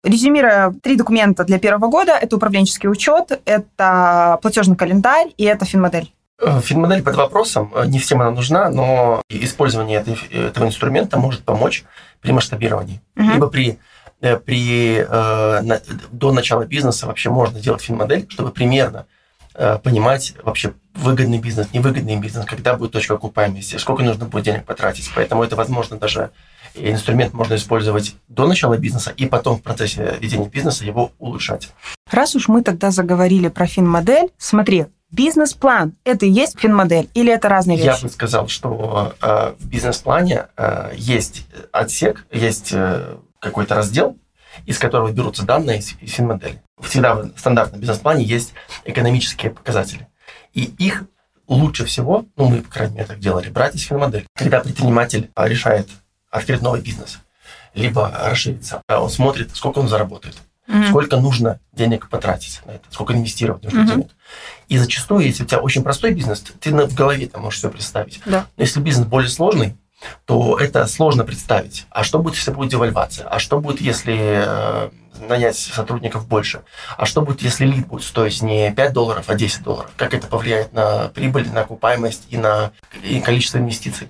Резюмируя, 0.04 0.74
три 0.82 0.96
документа 0.96 1.44
для 1.44 1.60
первого 1.60 1.88
года– 1.90 2.14
это 2.22 2.36
управленческий 2.36 2.90
учет, 2.90 3.40
это 3.46 4.40
платежный 4.42 4.76
календарь 4.76 5.28
и 5.38 5.44
это 5.44 5.66
финмодель. 5.66 6.12
Э, 6.42 6.60
финмодель 6.60 7.04
под 7.04 7.16
вопросом, 7.16 7.72
э, 7.76 7.86
не 7.86 8.00
всем 8.00 8.20
она 8.22 8.32
нужна, 8.32 8.70
но 8.70 9.22
использование 9.30 10.00
этой, 10.00 10.16
этого 10.32 10.66
инструмента 10.66 11.20
может 11.20 11.44
помочь 11.44 11.84
при 12.20 12.32
масштабировании. 12.32 13.00
Угу. 13.16 13.30
Либо 13.32 13.48
при, 13.48 13.78
э, 14.22 14.38
при, 14.38 15.06
до 16.12 16.32
начала 16.32 16.66
бизнеса 16.66 17.06
вообще 17.06 17.30
можно 17.30 17.60
делать 17.60 17.82
финмодель, 17.82 18.26
чтобы 18.30 18.52
примерно 18.52 19.06
понимать 19.84 20.34
вообще 20.44 20.74
выгодный 20.94 21.38
бизнес, 21.38 21.68
невыгодный 21.74 22.16
бизнес, 22.16 22.46
когда 22.46 22.76
будет 22.76 22.94
точка 22.94 23.16
окупаемости, 23.16 23.76
сколько 23.76 24.02
нужно 24.02 24.26
будет 24.26 24.46
денег 24.46 24.66
потратить. 24.66 25.12
Поэтому 25.14 25.44
это 25.44 25.58
возможно 25.58 25.98
даже 25.98 26.32
инструмент 26.76 27.34
можно 27.34 27.56
использовать 27.56 28.16
до 28.28 28.48
начала 28.48 28.78
бизнеса 28.78 29.12
и 29.16 29.26
потом 29.26 29.58
в 29.58 29.62
процессе 29.62 30.18
ведения 30.20 30.48
бизнеса 30.48 30.86
его 30.86 31.12
улучшать. 31.20 31.70
Раз 32.10 32.36
уж 32.36 32.48
мы 32.48 32.62
тогда 32.64 32.92
заговорили 32.92 33.48
про 33.50 33.68
финмодель, 33.68 34.30
смотри, 34.38 34.86
Бизнес-план– 35.12 35.98
это 36.06 36.26
и 36.26 36.30
есть 36.30 36.58
финмодель 36.58 37.10
или 37.14 37.34
это 37.34 37.50
разные 37.50 37.76
вещи? 37.76 37.88
Я 37.88 37.98
бы 38.02 38.10
сказал, 38.10 38.48
что 38.48 39.14
э, 39.22 39.54
в 39.60 39.68
бизнес-плане 39.68 40.48
э, 40.56 40.94
есть 40.96 41.48
отсек, 41.74 42.26
есть 42.32 42.70
э, 42.72 43.18
какой-то 43.40 43.76
раздел, 43.76 44.18
из 44.66 44.80
которого 44.80 45.12
берутся 45.12 45.46
данные 45.46 45.80
из, 45.80 46.14
финмодели. 46.14 46.62
Всегда 46.82 47.16
в 47.16 47.38
стандартном 47.38 47.82
бизнес-плане 47.82 48.24
есть 48.24 48.54
экономические 48.86 49.52
показатели. 49.52 50.08
И 50.54 50.64
их 50.64 51.04
лучше 51.50 51.84
всего, 51.84 52.26
ну 52.38 52.48
мы, 52.48 52.62
по 52.62 52.72
крайней 52.72 52.96
мере, 52.96 53.08
так 53.08 53.20
делали, 53.20 53.50
брать 53.50 53.76
из 53.76 53.84
финмодели. 53.84 54.26
Когда 54.34 54.62
предприниматель 54.62 55.30
решает 55.36 55.90
открыть 56.32 56.62
новый 56.62 56.82
бизнес, 56.82 57.20
либо 57.74 58.12
расшириться. 58.24 58.82
Он 58.88 59.10
смотрит, 59.10 59.56
сколько 59.56 59.80
он 59.80 59.88
заработает, 59.88 60.38
mm-hmm. 60.68 60.90
сколько 60.90 61.18
нужно 61.18 61.60
денег 61.74 62.10
потратить 62.10 62.62
на 62.66 62.72
это, 62.72 62.86
сколько 62.90 63.14
инвестировать 63.14 63.64
нужно 63.64 63.82
mm-hmm. 63.82 63.88
денег. 63.88 64.08
И 64.70 64.78
зачастую, 64.78 65.26
если 65.26 65.44
у 65.44 65.46
тебя 65.46 65.60
очень 65.60 65.84
простой 65.84 66.14
бизнес, 66.14 66.40
ты 66.40 66.72
в 66.72 66.96
голове 66.96 67.28
там 67.28 67.44
можешь 67.44 67.60
все 67.60 67.70
представить. 67.70 68.22
Да. 68.26 68.48
Но 68.58 68.64
если 68.64 68.80
бизнес 68.80 69.06
более 69.06 69.30
сложный, 69.30 69.78
то 70.26 70.58
это 70.58 70.88
сложно 70.88 71.24
представить. 71.24 71.86
А 71.92 72.04
что 72.04 72.20
будет, 72.20 72.36
если 72.36 72.52
будет 72.52 72.72
девальвация? 72.72 73.28
А 73.28 73.38
что 73.38 73.60
будет, 73.60 73.82
если 73.82 74.16
э, 74.18 74.90
нанять 75.20 75.58
сотрудников 75.58 76.28
больше? 76.28 76.62
А 76.98 77.06
что 77.06 77.22
будет, 77.22 77.42
если 77.42 77.66
лид 77.66 77.88
будет 77.88 78.04
стоить 78.04 78.42
не 78.42 78.72
5 78.72 78.94
долларов, 78.94 79.26
а 79.28 79.36
10 79.36 79.64
долларов? 79.64 79.92
Как 79.98 80.14
это 80.14 80.28
повлияет 80.28 80.74
на 80.74 81.10
прибыль, 81.10 81.50
на 81.52 81.62
окупаемость 81.62 82.28
и 82.30 82.38
на 82.38 82.72
и 83.04 83.20
количество 83.20 83.58
инвестиций? 83.58 84.10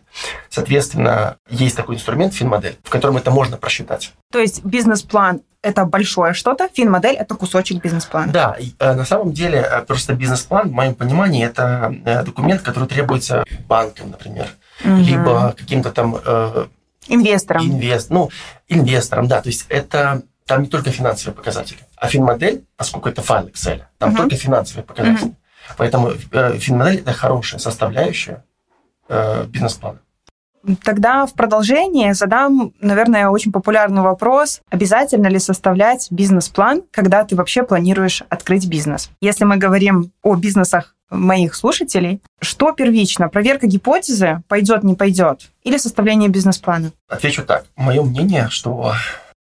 Соответственно, 0.50 1.38
есть 1.50 1.76
такой 1.76 1.96
инструмент 1.96 2.34
финмодель, 2.34 2.78
в 2.84 2.90
котором 2.90 3.18
это 3.18 3.32
можно 3.32 3.58
просчитать. 3.58 4.14
То 4.32 4.40
есть 4.40 4.64
бизнес-план 4.64 5.42
это 5.62 5.86
большое 5.86 6.34
что-то, 6.34 6.70
финмодель– 6.74 7.16
это 7.20 7.36
кусочек 7.36 7.84
бизнес-плана. 7.84 8.32
Да, 8.32 8.58
э, 8.80 8.94
на 8.94 9.06
самом 9.06 9.32
деле 9.32 9.60
э, 9.60 9.82
просто 9.84 10.14
бизнес-план, 10.14 10.70
в 10.70 10.72
моем 10.72 10.96
понимании, 10.96 11.46
это 11.46 11.94
э, 12.04 12.24
документ, 12.24 12.62
который 12.62 12.88
требуется 12.88 13.44
банкам, 13.68 14.12
например, 14.12 14.48
угу. 14.84 14.96
либо 14.96 15.56
каким-то 15.58 15.92
там... 15.92 16.18
Инвестором. 17.08 17.66
Инвест, 17.66 18.10
ну, 18.10 18.30
инвестором, 18.68 19.28
да. 19.28 19.42
То 19.42 19.50
есть 19.50 19.66
это 19.70 20.22
там 20.52 20.64
не 20.64 20.68
только 20.68 20.92
финансовые 20.92 21.34
показатели, 21.34 21.80
а 21.96 22.10
финмодель, 22.10 22.66
поскольку 22.76 23.08
это 23.08 23.22
файл 23.22 23.48
Excel, 23.48 23.84
там 23.98 24.10
угу. 24.10 24.18
только 24.18 24.36
финансовые 24.36 24.84
показатели. 24.84 25.28
Угу. 25.28 25.36
Поэтому 25.78 26.12
э, 26.34 26.58
финмодель– 26.58 27.00
это 27.06 27.14
хорошая 27.14 27.58
составляющая 27.62 28.44
э, 29.08 29.46
бизнес-плана. 29.46 30.00
Тогда 30.84 31.26
в 31.26 31.34
продолжение 31.36 32.14
задам, 32.14 32.74
наверное, 32.82 33.30
очень 33.30 33.54
популярный 33.54 34.02
вопрос. 34.02 34.60
Обязательно 34.70 35.28
ли 35.28 35.40
составлять 35.40 36.08
бизнес-план, 36.12 36.84
когда 36.92 37.24
ты 37.24 37.38
вообще 37.38 37.64
планируешь 37.64 38.22
открыть 38.28 38.68
бизнес? 38.68 39.10
Если 39.22 39.46
мы 39.46 39.56
говорим 39.56 40.12
о 40.22 40.36
бизнесах 40.36 40.98
моих 41.10 41.56
слушателей, 41.56 42.22
что 42.42 42.74
первично? 42.74 43.30
Проверка 43.30 43.68
гипотезы, 43.68 44.44
пойдет, 44.50 44.84
не 44.84 44.96
пойдет? 44.96 45.50
Или 45.64 45.78
составление 45.78 46.28
бизнес-плана? 46.28 46.92
Отвечу 47.08 47.46
так. 47.46 47.68
Мое 47.78 48.04
мнение, 48.04 48.50
что 48.50 48.94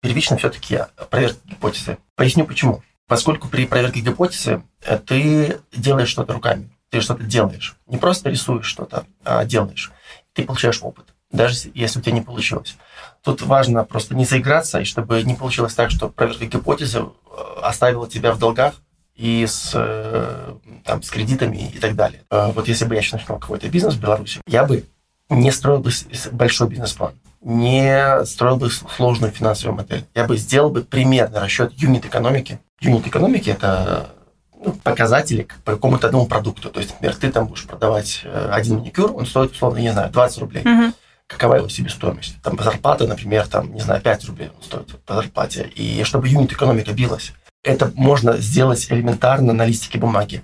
первично 0.00 0.36
все-таки 0.36 0.80
проверка 1.10 1.38
гипотезы. 1.44 1.98
Поясню 2.14 2.46
почему. 2.46 2.82
Поскольку 3.06 3.48
при 3.48 3.66
проверке 3.66 4.00
гипотезы 4.00 4.62
э, 4.82 4.98
ты 4.98 5.60
делаешь 5.72 6.08
что-то 6.08 6.32
руками, 6.32 6.70
ты 6.90 7.00
что-то 7.00 7.22
делаешь. 7.22 7.76
Не 7.86 7.98
просто 7.98 8.30
рисуешь 8.30 8.66
что-то, 8.66 9.06
а 9.24 9.44
делаешь 9.44 9.92
ты 10.36 10.44
получаешь 10.44 10.80
опыт, 10.82 11.06
даже 11.32 11.70
если 11.74 11.98
у 11.98 12.02
тебя 12.02 12.12
не 12.12 12.20
получилось. 12.20 12.76
Тут 13.22 13.42
важно 13.42 13.84
просто 13.84 14.14
не 14.14 14.26
заиграться, 14.26 14.78
и 14.80 14.84
чтобы 14.84 15.22
не 15.22 15.34
получилось 15.34 15.74
так, 15.74 15.90
что 15.90 16.08
проверка 16.08 16.44
гипотезы 16.44 17.00
э, 17.00 17.40
оставила 17.62 18.06
тебя 18.06 18.32
в 18.32 18.38
долгах 18.38 18.74
и 19.16 19.46
с, 19.46 19.72
э, 19.74 20.54
там, 20.84 21.02
с 21.02 21.10
кредитами 21.10 21.70
и 21.74 21.78
так 21.78 21.96
далее. 21.96 22.22
Вот 22.30 22.68
если 22.68 22.84
бы 22.84 22.94
я 22.94 23.00
сейчас 23.00 23.20
начинал 23.20 23.38
какой-то 23.38 23.66
бизнес 23.68 23.94
в 23.94 24.00
Беларуси, 24.00 24.40
я 24.46 24.64
бы 24.64 24.84
не 25.30 25.50
строил 25.50 25.80
бы 25.80 25.90
большой 26.32 26.68
бизнес-план, 26.68 27.14
не 27.40 28.24
строил 28.24 28.56
бы 28.56 28.70
сложную 28.70 29.32
финансовую 29.32 29.76
модель. 29.76 30.04
Я 30.14 30.24
бы 30.24 30.36
сделал 30.36 30.70
бы 30.70 30.82
примерный 30.82 31.40
расчет 31.40 31.72
юнит-экономики. 31.74 32.60
Юнит-экономики– 32.80 33.50
это 33.50 34.10
ну, 34.58 34.72
показатели 34.82 35.46
по 35.64 35.72
какому-то 35.72 36.08
одному 36.08 36.26
продукту. 36.26 36.70
То 36.70 36.80
есть, 36.80 36.92
например, 36.92 37.16
ты 37.16 37.30
там 37.30 37.46
будешь 37.46 37.66
продавать 37.66 38.22
э, 38.24 38.48
один 38.52 38.78
маникюр, 38.78 39.12
он 39.14 39.26
стоит, 39.26 39.52
условно, 39.52 39.78
не 39.78 39.92
знаю, 39.92 40.10
20 40.10 40.38
рублей. 40.38 40.62
Угу. 40.62 40.92
Какова 41.26 41.56
его 41.56 41.68
себестоимость? 41.68 42.40
Там 42.42 42.58
зарплата, 42.58 43.06
например, 43.06 43.46
там, 43.48 43.72
не 43.74 43.80
знаю, 43.80 44.00
5 44.00 44.24
рублей 44.26 44.50
он 44.56 44.62
стоит 44.62 44.88
по 45.04 45.14
зарплате. 45.14 45.70
И 45.74 46.02
чтобы 46.04 46.28
юнит 46.28 46.52
экономика 46.52 46.92
билась, 46.92 47.32
это 47.62 47.90
можно 47.94 48.36
сделать 48.38 48.86
элементарно 48.90 49.52
на 49.52 49.64
листике 49.64 49.98
бумаги 49.98 50.42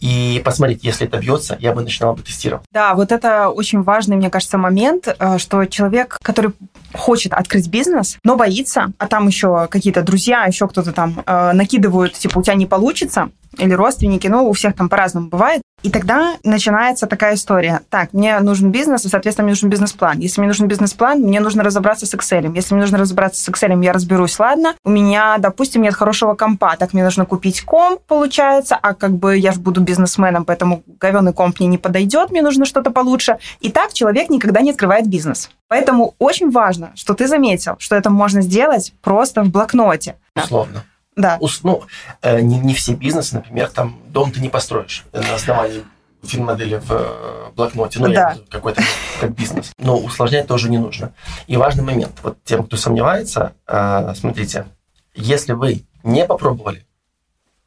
и 0.00 0.40
посмотреть, 0.44 0.82
если 0.82 1.06
это 1.06 1.18
бьется, 1.18 1.56
я 1.60 1.72
бы 1.72 1.82
начинал 1.82 2.14
бы 2.14 2.22
тестировать. 2.22 2.64
Да, 2.72 2.94
вот 2.94 3.12
это 3.12 3.48
очень 3.48 3.82
важный, 3.82 4.16
мне 4.16 4.30
кажется, 4.30 4.58
момент, 4.58 5.14
э, 5.18 5.38
что 5.38 5.64
человек, 5.66 6.18
который 6.22 6.52
хочет 6.94 7.32
открыть 7.32 7.68
бизнес, 7.68 8.18
но 8.24 8.36
боится, 8.36 8.92
а 8.98 9.06
там 9.06 9.26
еще 9.28 9.68
какие-то 9.70 10.02
друзья, 10.02 10.44
еще 10.44 10.66
кто-то 10.68 10.92
там 10.92 11.22
э, 11.24 11.52
накидывают, 11.52 12.14
типа, 12.14 12.38
у 12.38 12.42
тебя 12.42 12.54
не 12.54 12.66
получится, 12.66 13.30
или 13.58 13.72
родственники, 13.72 14.26
ну, 14.28 14.48
у 14.48 14.52
всех 14.52 14.74
там 14.74 14.88
по-разному 14.88 15.28
бывает. 15.28 15.62
И 15.82 15.90
тогда 15.90 16.36
начинается 16.44 17.06
такая 17.06 17.34
история. 17.34 17.80
Так, 17.88 18.12
мне 18.12 18.38
нужен 18.40 18.70
бизнес, 18.70 19.04
и, 19.06 19.08
соответственно, 19.08 19.44
мне 19.44 19.52
нужен 19.52 19.70
бизнес-план. 19.70 20.18
Если 20.18 20.40
мне 20.40 20.48
нужен 20.48 20.68
бизнес-план, 20.68 21.20
мне 21.20 21.40
нужно 21.40 21.62
разобраться 21.62 22.06
с 22.06 22.14
Excel. 22.14 22.54
Если 22.54 22.74
мне 22.74 22.82
нужно 22.82 22.98
разобраться 22.98 23.42
с 23.42 23.48
Excel, 23.48 23.82
я 23.82 23.92
разберусь, 23.92 24.38
ладно. 24.38 24.74
У 24.84 24.90
меня, 24.90 25.36
допустим, 25.38 25.82
нет 25.82 25.94
хорошего 25.94 26.34
компа, 26.34 26.76
так 26.76 26.92
мне 26.92 27.02
нужно 27.02 27.24
купить 27.24 27.62
комп, 27.62 28.00
получается, 28.06 28.78
а 28.80 28.94
как 28.94 29.12
бы 29.12 29.38
я 29.38 29.52
же 29.52 29.60
буду 29.60 29.80
бизнесменом, 29.80 30.44
поэтому 30.44 30.82
говенный 31.00 31.32
комп 31.32 31.60
мне 31.60 31.68
не 31.68 31.78
подойдет, 31.78 32.30
мне 32.30 32.42
нужно 32.42 32.66
что-то 32.66 32.90
получше. 32.90 33.38
И 33.60 33.70
так 33.70 33.92
человек 33.94 34.28
никогда 34.28 34.60
не 34.60 34.72
открывает 34.72 35.06
бизнес. 35.06 35.50
Поэтому 35.68 36.14
очень 36.18 36.50
важно, 36.50 36.90
что 36.94 37.14
ты 37.14 37.26
заметил, 37.26 37.76
что 37.78 37.96
это 37.96 38.10
можно 38.10 38.42
сделать 38.42 38.92
просто 39.02 39.42
в 39.42 39.50
блокноте. 39.50 40.16
Условно. 40.34 40.84
Да. 41.16 41.38
Ну, 41.62 41.84
э, 42.22 42.40
не, 42.40 42.58
не 42.58 42.74
все 42.74 42.94
бизнесы, 42.94 43.34
например, 43.34 43.68
там 43.68 44.00
дом 44.08 44.32
ты 44.32 44.40
не 44.40 44.48
построишь 44.48 45.04
на 45.12 45.34
основании 45.34 45.84
финмодели 46.22 46.76
в 46.76 46.90
э, 46.90 47.50
блокноте, 47.54 47.98
ну, 48.00 48.12
да. 48.12 48.36
какой-то 48.48 48.82
как 49.20 49.34
бизнес. 49.34 49.72
Но 49.78 49.98
усложнять 49.98 50.46
тоже 50.46 50.70
не 50.70 50.78
нужно. 50.78 51.12
И 51.46 51.56
важный 51.56 51.84
момент, 51.84 52.12
вот 52.22 52.38
тем, 52.44 52.64
кто 52.64 52.76
сомневается, 52.76 53.54
э, 53.66 54.14
смотрите, 54.16 54.66
если 55.14 55.52
вы 55.52 55.84
не 56.02 56.26
попробовали, 56.26 56.86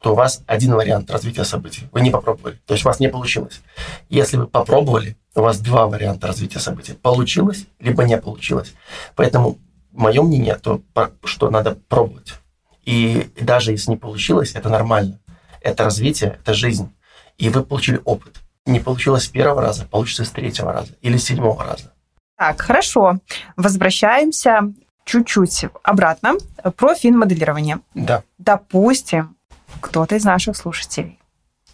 то 0.00 0.12
у 0.12 0.14
вас 0.14 0.42
один 0.46 0.74
вариант 0.74 1.10
развития 1.10 1.44
событий. 1.44 1.88
Вы 1.92 2.02
не 2.02 2.10
попробовали, 2.10 2.60
то 2.66 2.74
есть 2.74 2.84
у 2.84 2.88
вас 2.88 3.00
не 3.00 3.08
получилось. 3.08 3.62
Если 4.08 4.36
вы 4.36 4.46
попробовали, 4.46 5.16
у 5.34 5.40
вас 5.40 5.58
два 5.60 5.86
варианта 5.86 6.26
развития 6.26 6.58
событий. 6.58 6.92
Получилось, 6.92 7.66
либо 7.80 8.04
не 8.04 8.18
получилось. 8.18 8.74
Поэтому 9.16 9.58
мое 9.92 10.22
мнение, 10.22 10.56
то, 10.56 10.82
что 11.24 11.50
надо 11.50 11.78
пробовать. 11.88 12.34
И 12.84 13.30
даже 13.40 13.72
если 13.72 13.90
не 13.90 13.96
получилось, 13.96 14.54
это 14.54 14.68
нормально. 14.68 15.20
Это 15.60 15.84
развитие, 15.84 16.38
это 16.40 16.54
жизнь. 16.54 16.94
И 17.38 17.48
вы 17.48 17.62
получили 17.62 18.00
опыт. 18.04 18.36
Не 18.66 18.80
получилось 18.80 19.24
с 19.24 19.28
первого 19.28 19.62
раза, 19.62 19.84
получится 19.86 20.24
с 20.24 20.30
третьего 20.30 20.72
раза 20.72 20.94
или 21.00 21.16
с 21.16 21.24
седьмого 21.24 21.64
раза. 21.64 21.92
Так, 22.36 22.60
хорошо. 22.60 23.18
Возвращаемся 23.56 24.72
чуть-чуть 25.04 25.66
обратно 25.82 26.34
про 26.76 26.94
финмоделирование. 26.94 27.80
Да. 27.94 28.22
Допустим, 28.38 29.36
кто-то 29.80 30.16
из 30.16 30.24
наших 30.24 30.56
слушателей 30.56 31.18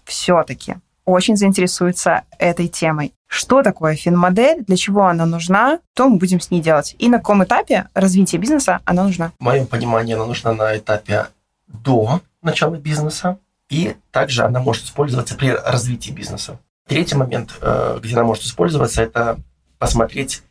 все-таки 0.04 0.76
очень 1.04 1.36
заинтересуется 1.36 2.24
этой 2.38 2.68
темой. 2.68 3.14
Что 3.30 3.62
такое 3.62 3.94
финмодель, 3.94 4.64
для 4.64 4.76
чего 4.76 5.06
она 5.06 5.24
нужна, 5.24 5.78
что 5.94 6.08
мы 6.08 6.16
будем 6.18 6.40
с 6.40 6.50
ней 6.50 6.60
делать 6.60 6.96
и 6.98 7.08
на 7.08 7.18
каком 7.18 7.44
этапе 7.44 7.86
развития 7.94 8.38
бизнеса 8.38 8.80
она 8.84 9.04
нужна? 9.04 9.30
В 9.38 9.44
моем 9.44 9.68
понимании 9.68 10.16
она 10.16 10.26
нужна 10.26 10.52
на 10.52 10.76
этапе 10.76 11.28
до 11.68 12.22
начала 12.42 12.74
бизнеса, 12.74 13.38
и 13.68 13.94
также 14.10 14.42
она 14.42 14.58
может 14.58 14.82
использоваться 14.82 15.36
при 15.36 15.50
развитии 15.50 16.10
бизнеса. 16.10 16.58
Третий 16.88 17.14
момент, 17.14 17.54
э, 17.60 18.00
где 18.02 18.14
она 18.14 18.24
может 18.24 18.42
использоваться, 18.42 19.00
это 19.00 19.38
посмотреть 19.78 20.42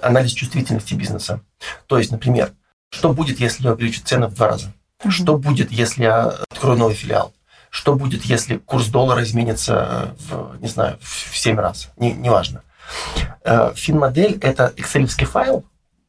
анализ 0.00 0.32
чувствительности 0.32 0.94
бизнеса. 0.94 1.42
То 1.86 1.98
есть, 1.98 2.12
например, 2.12 2.54
что 2.88 3.12
будет, 3.12 3.40
если 3.40 3.64
я 3.64 3.74
увеличу 3.74 4.00
цены 4.02 4.28
в 4.28 4.34
два 4.34 4.48
раза? 4.48 4.72
Mm-hmm. 5.04 5.10
Что 5.10 5.36
будет, 5.36 5.70
если 5.70 6.04
я 6.04 6.28
открою 6.48 6.78
новый 6.78 6.94
филиал? 6.94 7.34
Что 7.72 7.94
будет, 7.94 8.26
если 8.26 8.58
курс 8.58 8.88
доллара 8.88 9.22
изменится 9.22 10.14
в, 10.28 10.60
не 10.60 10.68
знаю, 10.68 10.98
в 11.00 11.34
7 11.34 11.58
раз? 11.58 11.88
Не, 11.96 12.12
неважно. 12.12 12.62
Э, 13.44 13.72
финмодель– 13.74 14.38
это 14.42 14.74
excel 14.76 15.06
файл, 15.24 15.64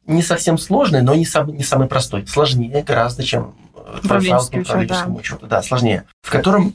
не 0.06 0.22
совсем 0.22 0.58
сложный, 0.58 1.00
но 1.00 1.14
не 1.14 1.24
самый, 1.24 1.56
не 1.56 1.62
самый 1.62 1.88
простой. 1.88 2.26
Сложнее 2.26 2.82
гораздо, 2.82 3.22
чем 3.22 3.54
э, 3.74 4.00
по 4.02 4.04
управленческому 4.04 4.86
да. 4.86 5.06
учету. 5.20 5.46
Да, 5.46 5.62
сложнее. 5.62 6.04
В 6.20 6.30
котором 6.30 6.74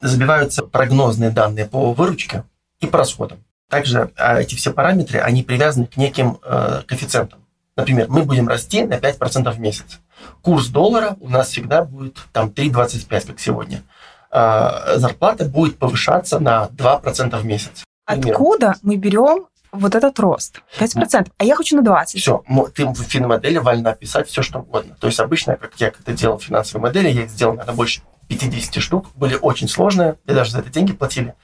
забиваются 0.00 0.64
прогнозные 0.64 1.30
данные 1.30 1.66
по 1.66 1.92
выручке 1.92 2.42
и 2.80 2.86
по 2.88 2.98
расходам. 2.98 3.38
Также 3.70 4.10
а, 4.16 4.40
эти 4.40 4.56
все 4.56 4.72
параметры, 4.72 5.20
они 5.20 5.44
привязаны 5.44 5.86
к 5.86 5.96
неким 5.96 6.40
э, 6.42 6.82
коэффициентам. 6.84 7.46
Например, 7.76 8.08
мы 8.08 8.24
будем 8.24 8.48
расти 8.48 8.82
на 8.82 8.94
5% 8.94 9.52
в 9.52 9.60
месяц. 9.60 10.00
Курс 10.42 10.66
доллара 10.66 11.16
у 11.20 11.28
нас 11.28 11.50
всегда 11.50 11.84
будет 11.84 12.18
там 12.32 12.48
3,25, 12.48 13.26
как 13.26 13.38
сегодня. 13.38 13.82
Э, 14.30 14.98
зарплата 14.98 15.44
будет 15.44 15.78
повышаться 15.78 16.38
на 16.38 16.66
2% 16.66 17.38
в 17.38 17.44
месяц. 17.44 17.84
Откуда 18.04 18.74
мы 18.82 18.96
берем 18.96 19.46
вот 19.72 19.94
этот 19.94 20.18
рост? 20.18 20.62
5%, 20.78 21.28
а 21.36 21.44
я 21.44 21.54
хочу 21.54 21.80
на 21.80 21.86
20%. 21.86 22.18
Все, 22.18 22.42
ты 22.74 22.86
в 22.86 23.02
финмодели 23.02 23.58
вольна 23.58 23.92
писать 23.94 24.28
все, 24.28 24.42
что 24.42 24.60
угодно. 24.60 24.96
То 25.00 25.06
есть 25.06 25.20
обычно, 25.20 25.56
как 25.56 25.72
я 25.80 25.90
когда 25.90 26.12
делал 26.12 26.38
финансовые 26.38 26.82
модели, 26.82 27.08
я 27.08 27.24
их 27.24 27.30
сделал, 27.30 27.54
наверное, 27.54 27.76
больше 27.76 28.02
50 28.28 28.82
штук, 28.82 29.06
были 29.14 29.38
очень 29.40 29.68
сложные, 29.68 30.16
и 30.26 30.32
даже 30.32 30.52
за 30.52 30.58
это 30.58 30.70
деньги 30.70 30.92
платили. 30.92 31.34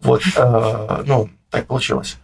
Вот, 0.00 0.22
э, 0.36 1.02
ну, 1.06 1.30
так 1.50 1.66
получилось. 1.66 2.16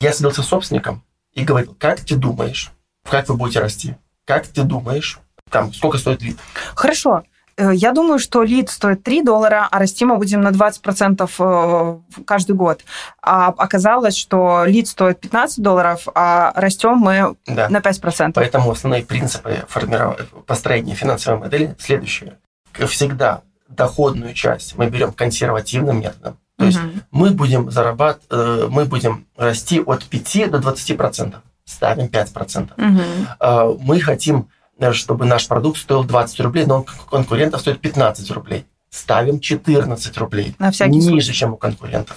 Я 0.00 0.12
садился 0.12 0.42
с 0.42 0.46
собственником 0.46 1.04
и 1.32 1.44
говорил, 1.44 1.76
как 1.78 2.00
ты 2.00 2.16
думаешь, 2.16 2.72
как 3.08 3.28
вы 3.28 3.36
будете 3.36 3.60
расти? 3.60 3.96
Как 4.24 4.46
ты 4.46 4.62
думаешь, 4.62 5.18
там, 5.50 5.72
сколько 5.72 5.98
стоит 5.98 6.22
лид? 6.22 6.38
Хорошо. 6.74 7.24
Э, 7.58 7.74
я 7.74 7.92
думаю, 7.92 8.18
что 8.18 8.44
лид 8.44 8.70
стоит 8.70 9.02
3 9.02 9.22
доллара, 9.22 9.68
а 9.70 9.78
расти 9.78 10.04
мы 10.04 10.16
будем 10.16 10.40
на 10.40 10.50
20% 10.50 11.28
э, 11.38 12.22
каждый 12.24 12.54
год. 12.54 12.82
А 13.20 13.48
оказалось, 13.48 14.16
что 14.16 14.64
лид 14.64 14.86
стоит 14.86 15.20
15 15.20 15.60
долларов, 15.60 16.06
а 16.14 16.52
растем 16.54 16.96
мы 16.96 17.34
да. 17.46 17.68
на 17.68 17.78
5%. 17.78 18.32
Поэтому 18.34 18.70
основные 18.70 19.04
принципы 19.04 19.64
формирования, 19.68 20.24
построения 20.46 20.94
финансовой 20.94 21.40
модели 21.40 21.74
следующие. 21.78 22.38
Всегда 22.72 23.42
доходную 23.68 24.34
часть 24.34 24.78
мы 24.78 24.88
берем 24.88 25.12
консервативным 25.12 26.00
методом. 26.00 26.38
То 26.56 26.64
угу. 26.64 26.66
есть 26.66 26.80
мы 27.10 27.30
будем 27.30 27.70
зарабатывать, 27.70 28.26
э, 28.30 28.68
мы 28.70 28.84
будем 28.84 29.26
расти 29.36 29.80
от 29.84 30.04
5 30.04 30.50
до 30.50 30.58
20%. 30.58 31.34
Ставим 31.64 32.06
5%. 32.06 32.70
Угу. 32.78 33.82
Мы 33.82 34.00
хотим 34.00 34.48
чтобы 34.92 35.24
наш 35.24 35.46
продукт 35.48 35.78
стоил 35.78 36.04
20 36.04 36.40
рублей, 36.40 36.66
но 36.66 36.76
он 36.76 36.86
конкурентов 37.10 37.60
стоит 37.60 37.80
15 37.80 38.30
рублей. 38.30 38.66
Ставим 38.90 39.40
14 39.40 40.16
рублей. 40.18 40.54
На 40.58 40.70
всякий 40.70 40.92
Ниже, 40.92 41.08
случай. 41.08 41.32
чем 41.32 41.54
у 41.54 41.56
конкурентов. 41.56 42.16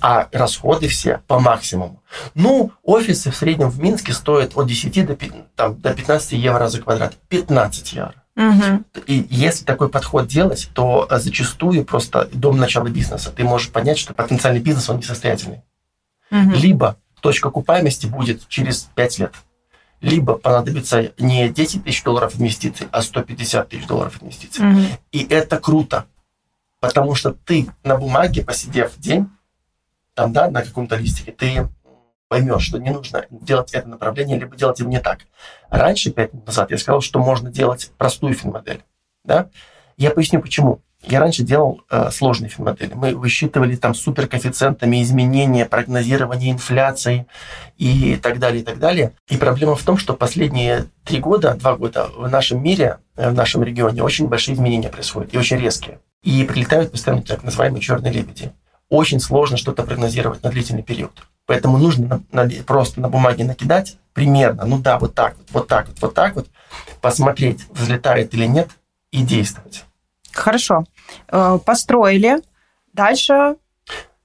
а 0.00 0.28
расходы 0.32 0.88
все 0.88 1.22
по 1.26 1.38
максимуму. 1.38 2.02
Ну, 2.34 2.72
офисы 2.82 3.30
в 3.30 3.36
среднем 3.36 3.70
в 3.70 3.80
Минске 3.80 4.12
стоят 4.12 4.52
от 4.56 4.66
10 4.66 5.06
до, 5.06 5.16
там, 5.56 5.80
до 5.80 5.94
15 5.94 6.32
евро 6.32 6.68
за 6.68 6.80
квадрат. 6.80 7.14
15 7.28 7.92
евро. 7.92 8.14
Угу. 8.36 8.84
И 9.06 9.26
если 9.30 9.64
такой 9.64 9.88
подход 9.88 10.26
делать, 10.26 10.70
то 10.72 11.06
зачастую 11.10 11.84
просто 11.84 12.28
дом 12.32 12.58
начала 12.58 12.88
бизнеса. 12.88 13.30
Ты 13.30 13.44
можешь 13.44 13.70
понять, 13.70 13.98
что 13.98 14.14
потенциальный 14.14 14.60
бизнес, 14.60 14.88
он 14.88 14.98
несостоятельный. 14.98 15.62
Угу. 16.30 16.52
Либо 16.54 16.96
точка 17.20 17.48
окупаемости 17.48 18.06
будет 18.06 18.48
через 18.48 18.88
5 18.94 19.18
лет. 19.18 19.34
Либо 20.02 20.36
понадобится 20.36 21.12
не 21.18 21.48
10 21.48 21.84
тысяч 21.84 22.02
долларов 22.02 22.38
инвестиций, 22.38 22.88
а 22.90 23.02
150 23.02 23.68
тысяч 23.68 23.86
долларов 23.86 24.22
инвестиций. 24.22 24.68
Угу. 24.68 24.80
И 25.12 25.26
это 25.28 25.58
круто, 25.58 26.06
потому 26.80 27.14
что 27.14 27.32
ты 27.32 27.68
на 27.84 27.96
бумаге, 27.96 28.44
посидев 28.44 28.98
день, 28.98 29.30
там, 30.14 30.32
да, 30.32 30.50
на 30.50 30.62
каком-то 30.62 30.96
листике, 30.96 31.32
ты 31.32 31.68
поймешь, 32.28 32.64
что 32.64 32.78
не 32.78 32.90
нужно 32.90 33.26
делать 33.30 33.72
это 33.72 33.88
направление, 33.88 34.38
либо 34.38 34.56
делать 34.56 34.80
его 34.80 34.90
не 34.90 35.00
так. 35.00 35.20
Раньше, 35.70 36.10
пять 36.10 36.32
минут 36.32 36.46
назад, 36.46 36.70
я 36.70 36.78
сказал, 36.78 37.00
что 37.00 37.18
можно 37.18 37.50
делать 37.50 37.92
простую 37.96 38.34
финмодель. 38.34 38.82
Да? 39.22 39.50
Я 39.96 40.10
поясню, 40.10 40.40
почему. 40.40 40.80
Я 41.04 41.18
раньше 41.18 41.42
делал 41.42 41.82
э, 41.90 42.10
сложные 42.10 42.48
финмодели. 42.48 42.94
Мы 42.94 43.16
высчитывали 43.16 43.74
там 43.74 43.94
суперкоэффициентами 43.94 45.02
изменения, 45.02 45.66
прогнозирование 45.66 46.52
инфляции 46.52 47.26
и 47.76 48.16
так 48.16 48.38
далее, 48.38 48.62
и 48.62 48.64
так 48.64 48.78
далее. 48.78 49.12
И 49.28 49.36
проблема 49.36 49.74
в 49.74 49.82
том, 49.82 49.98
что 49.98 50.14
последние 50.14 50.86
три 51.04 51.18
года, 51.18 51.54
два 51.54 51.76
года 51.76 52.08
в 52.16 52.28
нашем 52.28 52.62
мире, 52.62 52.98
э, 53.16 53.30
в 53.30 53.34
нашем 53.34 53.64
регионе 53.64 54.02
очень 54.02 54.28
большие 54.28 54.54
изменения 54.54 54.88
происходят 54.88 55.34
и 55.34 55.38
очень 55.38 55.58
резкие. 55.58 55.98
И 56.22 56.44
прилетают 56.44 56.92
постоянно 56.92 57.22
так 57.22 57.42
называемые 57.42 57.82
черные 57.82 58.12
лебеди. 58.12 58.52
Очень 58.88 59.18
сложно 59.18 59.56
что-то 59.56 59.82
прогнозировать 59.82 60.42
на 60.44 60.50
длительный 60.50 60.82
период. 60.82 61.12
Поэтому 61.46 61.78
нужно 61.78 62.22
на, 62.30 62.44
на, 62.44 62.50
просто 62.64 63.00
на 63.00 63.08
бумаге 63.08 63.44
накидать 63.44 63.96
примерно, 64.12 64.64
ну 64.66 64.78
да, 64.78 64.98
вот 64.98 65.14
так 65.14 65.36
вот, 65.36 65.46
вот 65.52 65.68
так 65.68 65.88
вот, 65.88 65.96
вот 66.00 66.14
так 66.14 66.36
вот, 66.36 66.48
посмотреть, 67.00 67.66
взлетает 67.70 68.32
или 68.34 68.46
нет, 68.46 68.68
и 69.10 69.22
действовать. 69.22 69.84
Хорошо. 70.32 70.84
Э, 71.28 71.58
построили. 71.64 72.38
Дальше 72.92 73.56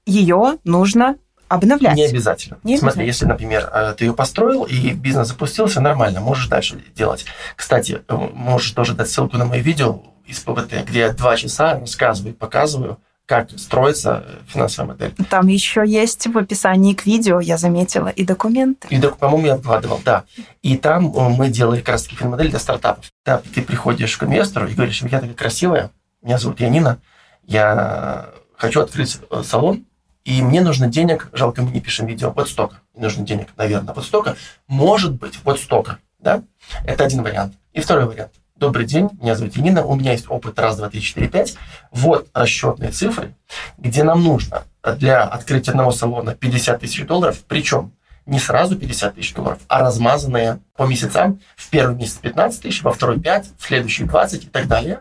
ее 0.06 0.58
нужно 0.64 1.16
обновлять. 1.48 1.96
Не 1.96 2.04
обязательно. 2.04 2.58
Не 2.62 2.76
Смотри, 2.76 3.06
если, 3.06 3.24
например, 3.24 3.68
э, 3.72 3.94
ты 3.96 4.04
ее 4.04 4.14
построил 4.14 4.64
и 4.64 4.92
бизнес 4.92 5.28
запустился, 5.28 5.80
нормально, 5.80 6.20
можешь 6.20 6.48
дальше 6.48 6.82
делать. 6.94 7.24
Кстати, 7.56 8.02
э, 8.06 8.14
можешь 8.14 8.70
тоже 8.72 8.94
дать 8.94 9.08
ссылку 9.08 9.36
на 9.36 9.46
мои 9.46 9.60
видео 9.60 10.02
из 10.26 10.40
ПВТ, 10.40 10.84
где 10.86 11.00
я 11.00 11.12
два 11.12 11.36
часа 11.36 11.78
рассказываю, 11.80 12.34
показываю, 12.34 12.98
как 13.24 13.50
строится 13.58 14.24
финансовая 14.46 14.92
модель. 14.92 15.14
Там 15.28 15.48
еще 15.48 15.84
есть 15.86 16.26
в 16.26 16.38
описании 16.38 16.94
к 16.94 17.04
видео, 17.04 17.40
я 17.40 17.58
заметила, 17.58 18.08
и 18.08 18.24
документы. 18.24 18.88
И, 18.88 18.98
по-моему, 18.98 19.46
я 19.46 19.56
вкладывал, 19.56 20.00
да. 20.02 20.24
И 20.62 20.76
там 20.76 21.04
мы 21.04 21.48
делали 21.48 21.80
как 21.80 21.90
раз 21.90 22.04
таки 22.04 22.16
финмодель 22.16 22.48
для 22.50 22.58
стартапов. 22.58 23.10
Да, 23.26 23.42
ты 23.54 23.60
приходишь 23.60 24.16
к 24.16 24.24
инвестору 24.24 24.66
и 24.66 24.74
говоришь, 24.74 25.02
я 25.02 25.20
такая 25.20 25.34
красивая, 25.34 25.90
меня 26.22 26.38
зовут 26.38 26.60
Янина, 26.60 27.00
я 27.44 28.30
хочу 28.56 28.80
открыть 28.80 29.18
э, 29.30 29.42
салон, 29.44 29.86
и 30.24 30.42
мне 30.42 30.60
нужно 30.60 30.88
денег, 30.88 31.30
жалко, 31.32 31.62
мы 31.62 31.70
не 31.70 31.80
пишем 31.80 32.06
видео, 32.06 32.30
вот 32.30 32.48
столько. 32.48 32.80
Мне 32.94 33.04
нужно 33.04 33.24
денег, 33.24 33.48
наверное, 33.56 33.94
вот 33.94 34.04
столько. 34.04 34.36
Может 34.66 35.14
быть, 35.14 35.38
вот 35.44 35.58
столько. 35.58 35.98
Да? 36.18 36.42
Это 36.84 37.04
один 37.04 37.22
вариант. 37.22 37.54
И 37.72 37.80
второй 37.80 38.06
вариант. 38.06 38.32
Добрый 38.56 38.86
день, 38.86 39.08
меня 39.22 39.36
зовут 39.36 39.56
Янина, 39.56 39.84
у 39.84 39.94
меня 39.94 40.12
есть 40.12 40.28
опыт 40.28 40.58
раз, 40.58 40.76
два, 40.76 40.90
три, 40.90 41.00
четыре, 41.00 41.28
пять. 41.28 41.56
Вот 41.92 42.28
расчетные 42.34 42.90
цифры, 42.90 43.36
где 43.78 44.02
нам 44.02 44.24
нужно 44.24 44.64
для 44.82 45.22
открытия 45.22 45.70
одного 45.70 45.92
салона 45.92 46.34
50 46.34 46.80
тысяч 46.80 47.06
долларов, 47.06 47.38
причем 47.46 47.92
не 48.28 48.38
сразу 48.38 48.76
50 48.76 49.14
тысяч 49.14 49.34
долларов, 49.34 49.58
а 49.68 49.80
размазанные 49.80 50.60
по 50.76 50.84
месяцам. 50.84 51.40
В 51.56 51.70
первый 51.70 51.96
месяц 51.96 52.14
15 52.14 52.62
тысяч, 52.62 52.82
во 52.82 52.92
второй 52.92 53.18
5, 53.18 53.50
в 53.58 53.66
следующий 53.66 54.04
20 54.04 54.44
и 54.44 54.46
так 54.48 54.68
далее. 54.68 55.00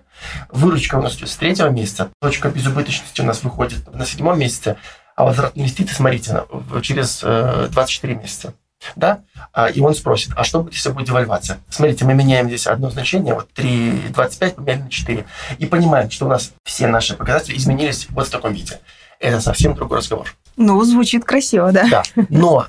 Выручка 0.50 0.96
у 0.96 1.02
нас 1.02 1.18
идет 1.18 1.30
с 1.30 1.36
третьего 1.36 1.68
месяца. 1.68 2.10
Точка 2.22 2.50
безубыточности 2.50 3.22
у 3.22 3.26
нас 3.26 3.44
выходит 3.44 3.94
на 3.94 4.06
седьмом 4.06 4.40
месяце. 4.40 4.78
А 5.16 5.26
возврат 5.26 5.52
инвестиций, 5.56 5.96
смотрите, 5.96 6.44
через 6.82 7.20
24 7.20 8.14
э, 8.14 8.18
месяца. 8.18 8.54
Да? 8.96 9.24
А, 9.52 9.68
и 9.68 9.82
он 9.82 9.94
спросит, 9.96 10.32
а 10.36 10.44
что 10.44 10.62
будет, 10.62 10.76
если 10.76 10.92
будет 10.92 11.08
девальвация? 11.08 11.60
Смотрите, 11.70 12.06
мы 12.06 12.14
меняем 12.14 12.48
здесь 12.48 12.68
одно 12.68 12.90
значение, 12.92 13.34
вот 13.34 13.50
3,25 13.56 14.54
поменяли 14.54 14.82
на 14.84 14.90
4. 14.90 15.26
И 15.58 15.66
понимаем, 15.66 16.12
что 16.12 16.28
у 16.28 16.30
нас 16.30 16.54
все 16.64 16.88
наши 16.88 17.16
показатели 17.16 17.58
изменились 17.58 18.08
вот 18.12 18.28
в 18.28 18.30
таком 18.30 18.54
виде. 18.54 18.80
Это 19.20 19.42
совсем 19.42 19.74
другой 19.74 19.98
разговор. 19.98 20.34
Ну, 20.56 20.82
звучит 20.84 21.26
красиво, 21.26 21.72
да? 21.72 21.88
Да, 21.90 22.04
но 22.30 22.68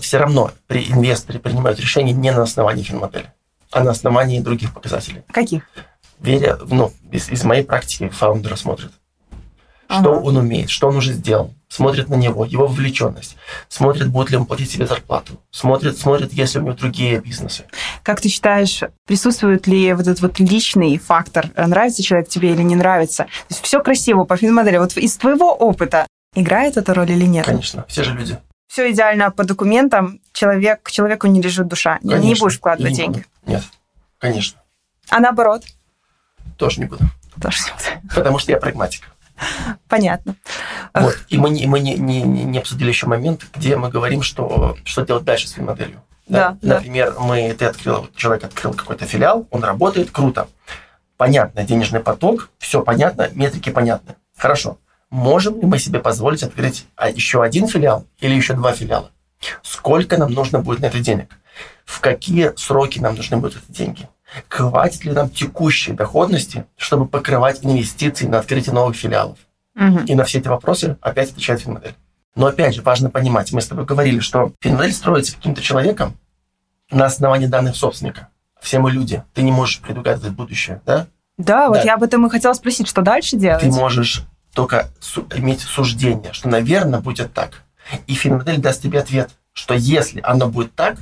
все 0.00 0.18
равно 0.18 0.50
при 0.66 0.90
инвесторе 0.90 1.38
принимают 1.38 1.80
решение 1.80 2.14
не 2.14 2.32
на 2.32 2.42
основании 2.42 2.82
финмодели, 2.82 3.32
а 3.70 3.82
на 3.82 3.90
основании 3.90 4.40
других 4.40 4.72
показателей. 4.72 5.22
Каких? 5.32 5.68
Веря, 6.20 6.58
ну, 6.68 6.92
из, 7.10 7.28
из 7.30 7.44
моей 7.44 7.64
практики 7.64 8.08
фаундера 8.08 8.56
смотрит. 8.56 8.92
Что 9.86 10.14
ага. 10.14 10.20
он 10.20 10.36
умеет, 10.38 10.70
что 10.70 10.88
он 10.88 10.96
уже 10.96 11.12
сделал. 11.12 11.52
Смотрит 11.68 12.08
на 12.08 12.14
него, 12.14 12.44
его 12.44 12.66
вовлеченность. 12.66 13.36
Смотрит, 13.68 14.08
будет 14.08 14.30
ли 14.30 14.36
он 14.36 14.46
платить 14.46 14.70
себе 14.70 14.86
зарплату. 14.86 15.40
Смотрит, 15.50 15.98
смотрит, 15.98 16.32
есть 16.32 16.54
ли 16.54 16.60
у 16.60 16.64
него 16.64 16.74
другие 16.74 17.20
бизнесы. 17.20 17.64
Как 18.02 18.20
ты 18.20 18.28
считаешь, 18.28 18.80
присутствует 19.06 19.66
ли 19.66 19.92
вот 19.92 20.06
этот 20.06 20.20
вот 20.20 20.38
личный 20.38 20.96
фактор? 20.98 21.50
Нравится 21.56 22.02
человек 22.02 22.28
тебе 22.28 22.52
или 22.52 22.62
не 22.62 22.76
нравится? 22.76 23.24
То 23.24 23.30
есть 23.50 23.62
все 23.62 23.82
красиво 23.82 24.24
по 24.24 24.36
финмодели. 24.36 24.78
Вот 24.78 24.96
из 24.96 25.16
твоего 25.16 25.52
опыта 25.52 26.06
играет 26.34 26.76
эта 26.76 26.94
роль 26.94 27.10
или 27.10 27.24
нет? 27.24 27.44
Конечно, 27.44 27.84
все 27.88 28.04
же 28.04 28.14
люди 28.14 28.38
все 28.74 28.90
идеально 28.90 29.30
по 29.30 29.44
документам, 29.44 30.20
человек, 30.32 30.82
к 30.82 30.90
человеку 30.90 31.28
не 31.28 31.40
лежит 31.40 31.68
душа. 31.68 32.00
Конечно. 32.00 32.26
Не 32.26 32.34
будешь 32.34 32.56
вкладывать 32.56 32.90
не 32.90 32.96
деньги. 32.96 33.18
Буду. 33.18 33.52
Нет, 33.52 33.62
конечно. 34.18 34.60
А 35.10 35.20
наоборот? 35.20 35.62
Тоже 36.56 36.80
не 36.80 36.86
буду. 36.86 37.04
Тоже 37.40 37.58
не 37.66 37.70
буду. 37.70 38.16
Потому 38.16 38.40
что 38.40 38.50
я 38.50 38.58
прагматик. 38.58 39.04
Понятно. 39.86 40.34
Вот. 40.92 41.16
И 41.28 41.38
мы, 41.38 41.50
не, 41.50 41.68
мы 41.68 41.78
не, 41.78 41.94
не, 41.94 42.22
не 42.22 42.58
обсудили 42.58 42.88
еще 42.88 43.06
момент, 43.06 43.46
где 43.54 43.76
мы 43.76 43.90
говорим, 43.90 44.22
что, 44.22 44.76
что 44.82 45.02
делать 45.02 45.22
дальше 45.22 45.46
с 45.46 45.52
финмоделью. 45.52 46.02
Да, 46.26 46.58
да, 46.60 46.74
Например, 46.74 47.12
да. 47.12 47.20
мы, 47.20 47.54
ты 47.54 47.66
открыл, 47.66 48.08
человек 48.16 48.42
открыл 48.42 48.74
какой-то 48.74 49.06
филиал, 49.06 49.46
он 49.52 49.62
работает, 49.62 50.10
круто. 50.10 50.48
Понятно, 51.16 51.62
денежный 51.62 52.00
поток, 52.00 52.50
все 52.58 52.82
понятно, 52.82 53.28
метрики 53.34 53.70
понятны. 53.70 54.16
Хорошо 54.36 54.78
можем 55.14 55.60
ли 55.60 55.66
мы 55.66 55.78
себе 55.78 56.00
позволить 56.00 56.42
открыть 56.42 56.86
а, 56.96 57.08
еще 57.08 57.42
один 57.42 57.68
филиал 57.68 58.04
или 58.18 58.34
еще 58.34 58.54
два 58.54 58.72
филиала? 58.72 59.10
Сколько 59.62 60.18
нам 60.18 60.32
нужно 60.32 60.58
будет 60.58 60.80
на 60.80 60.86
это 60.86 60.98
денег? 60.98 61.38
В 61.84 62.00
какие 62.00 62.52
сроки 62.56 62.98
нам 62.98 63.14
нужны 63.14 63.36
будут 63.36 63.62
эти 63.62 63.76
деньги? 63.76 64.08
Хватит 64.48 65.04
ли 65.04 65.12
нам 65.12 65.30
текущей 65.30 65.92
доходности, 65.92 66.64
чтобы 66.76 67.06
покрывать 67.06 67.60
инвестиции 67.64 68.26
на 68.26 68.38
открытие 68.40 68.74
новых 68.74 68.96
филиалов? 68.96 69.38
Угу. 69.76 70.00
И 70.06 70.14
на 70.16 70.24
все 70.24 70.38
эти 70.38 70.48
вопросы 70.48 70.96
опять 71.00 71.30
отвечает 71.30 71.60
финмодель. 71.60 71.94
Но 72.34 72.46
опять 72.46 72.74
же, 72.74 72.82
важно 72.82 73.08
понимать, 73.08 73.52
мы 73.52 73.60
с 73.60 73.68
тобой 73.68 73.84
говорили, 73.84 74.18
что 74.18 74.52
финмодель 74.60 74.92
строится 74.92 75.36
каким-то 75.36 75.62
человеком 75.62 76.16
на 76.90 77.04
основании 77.04 77.46
данных 77.46 77.76
собственника. 77.76 78.28
Все 78.60 78.80
мы 78.80 78.90
люди, 78.90 79.22
ты 79.32 79.42
не 79.42 79.52
можешь 79.52 79.80
предугадывать 79.80 80.32
будущее, 80.32 80.80
да? 80.84 81.06
Да, 81.36 81.68
вот 81.68 81.78
да. 81.78 81.82
я 81.82 81.94
об 81.94 82.02
этом 82.02 82.26
и 82.26 82.30
хотела 82.30 82.54
спросить, 82.54 82.88
что 82.88 83.02
дальше 83.02 83.36
делать? 83.36 83.62
Ты 83.62 83.70
можешь 83.70 84.24
только 84.54 84.90
иметь 85.34 85.60
суждение, 85.60 86.32
что, 86.32 86.48
наверное, 86.48 87.00
будет 87.00 87.32
так. 87.34 87.62
И 88.06 88.14
финмодель 88.14 88.58
даст 88.58 88.82
тебе 88.82 89.00
ответ, 89.00 89.30
что 89.52 89.74
если 89.74 90.20
оно 90.22 90.48
будет 90.48 90.74
так, 90.74 90.96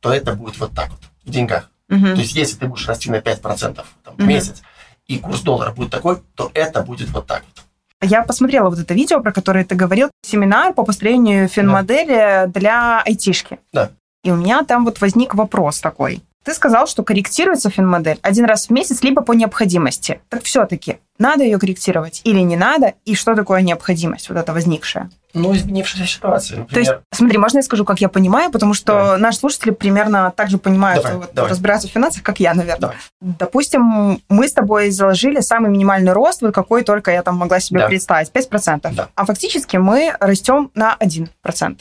то 0.00 0.12
это 0.12 0.34
будет 0.34 0.58
вот 0.58 0.72
так 0.72 0.90
вот 0.90 1.00
в 1.24 1.30
деньгах. 1.30 1.70
Угу. 1.88 2.00
То 2.00 2.20
есть 2.20 2.34
если 2.34 2.58
ты 2.58 2.66
будешь 2.66 2.86
расти 2.86 3.10
на 3.10 3.16
5% 3.16 3.74
там, 3.74 3.86
в 4.04 4.08
угу. 4.14 4.24
месяц, 4.24 4.62
и 5.06 5.18
курс 5.18 5.40
доллара 5.40 5.72
будет 5.72 5.90
такой, 5.90 6.18
то 6.34 6.50
это 6.54 6.82
будет 6.82 7.08
вот 7.10 7.26
так 7.26 7.42
вот. 7.42 7.64
Я 8.00 8.22
посмотрела 8.22 8.68
вот 8.70 8.78
это 8.78 8.94
видео, 8.94 9.20
про 9.20 9.32
которое 9.32 9.64
ты 9.64 9.74
говорил, 9.74 10.10
семинар 10.22 10.72
по 10.72 10.84
построению 10.84 11.48
финмодели 11.48 12.14
да. 12.14 12.46
для 12.46 13.02
айтишки. 13.02 13.58
Да. 13.72 13.90
И 14.22 14.30
у 14.30 14.36
меня 14.36 14.62
там 14.62 14.84
вот 14.84 15.00
возник 15.00 15.34
вопрос 15.34 15.80
такой. 15.80 16.22
Ты 16.48 16.54
сказал, 16.54 16.86
что 16.86 17.02
корректируется 17.02 17.68
финмодель 17.68 18.18
один 18.22 18.46
раз 18.46 18.68
в 18.68 18.70
месяц, 18.70 19.02
либо 19.02 19.20
по 19.20 19.32
необходимости. 19.32 20.22
Так 20.30 20.44
все-таки, 20.44 20.96
надо 21.18 21.44
ее 21.44 21.58
корректировать 21.58 22.22
или 22.24 22.40
не 22.40 22.56
надо, 22.56 22.94
и 23.04 23.14
что 23.14 23.34
такое 23.34 23.60
необходимость, 23.60 24.30
вот 24.30 24.38
это 24.38 24.54
возникшая? 24.54 25.10
Ну, 25.34 25.54
изменившаяся 25.54 26.10
ситуация. 26.10 26.60
Например. 26.60 26.72
То 26.72 26.80
есть, 26.80 27.04
смотри, 27.12 27.36
можно 27.36 27.58
я 27.58 27.62
скажу, 27.62 27.84
как 27.84 28.00
я 28.00 28.08
понимаю, 28.08 28.50
потому 28.50 28.72
что 28.72 28.94
давай. 28.94 29.20
наши 29.20 29.40
слушатели 29.40 29.72
примерно 29.72 30.32
так 30.34 30.48
же 30.48 30.56
понимают, 30.56 31.02
давай, 31.02 31.18
вот, 31.18 31.34
давай. 31.34 31.50
разбираются 31.50 31.86
в 31.86 31.90
финансах, 31.90 32.22
как 32.22 32.40
я, 32.40 32.54
наверное. 32.54 32.80
Давай. 32.80 32.96
Допустим, 33.20 34.22
мы 34.30 34.48
с 34.48 34.54
тобой 34.54 34.88
заложили 34.88 35.40
самый 35.40 35.70
минимальный 35.70 36.12
рост, 36.12 36.40
вот 36.40 36.54
какой 36.54 36.82
только 36.82 37.10
я 37.10 37.22
там 37.22 37.36
могла 37.36 37.60
себе 37.60 37.80
да. 37.80 37.88
представить, 37.88 38.30
5%. 38.30 38.94
Да. 38.94 39.08
А 39.14 39.26
фактически 39.26 39.76
мы 39.76 40.14
растем 40.18 40.70
на 40.74 40.96
1%. 40.98 41.78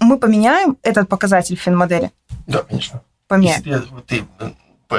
Мы 0.00 0.18
поменяем 0.18 0.76
этот 0.82 1.08
показатель 1.08 1.56
в 1.56 1.60
финмодели? 1.60 2.10
Да, 2.48 2.64
конечно 2.64 3.00
поменяем. 3.28 3.62
Если 3.64 4.00
ты 4.06 4.24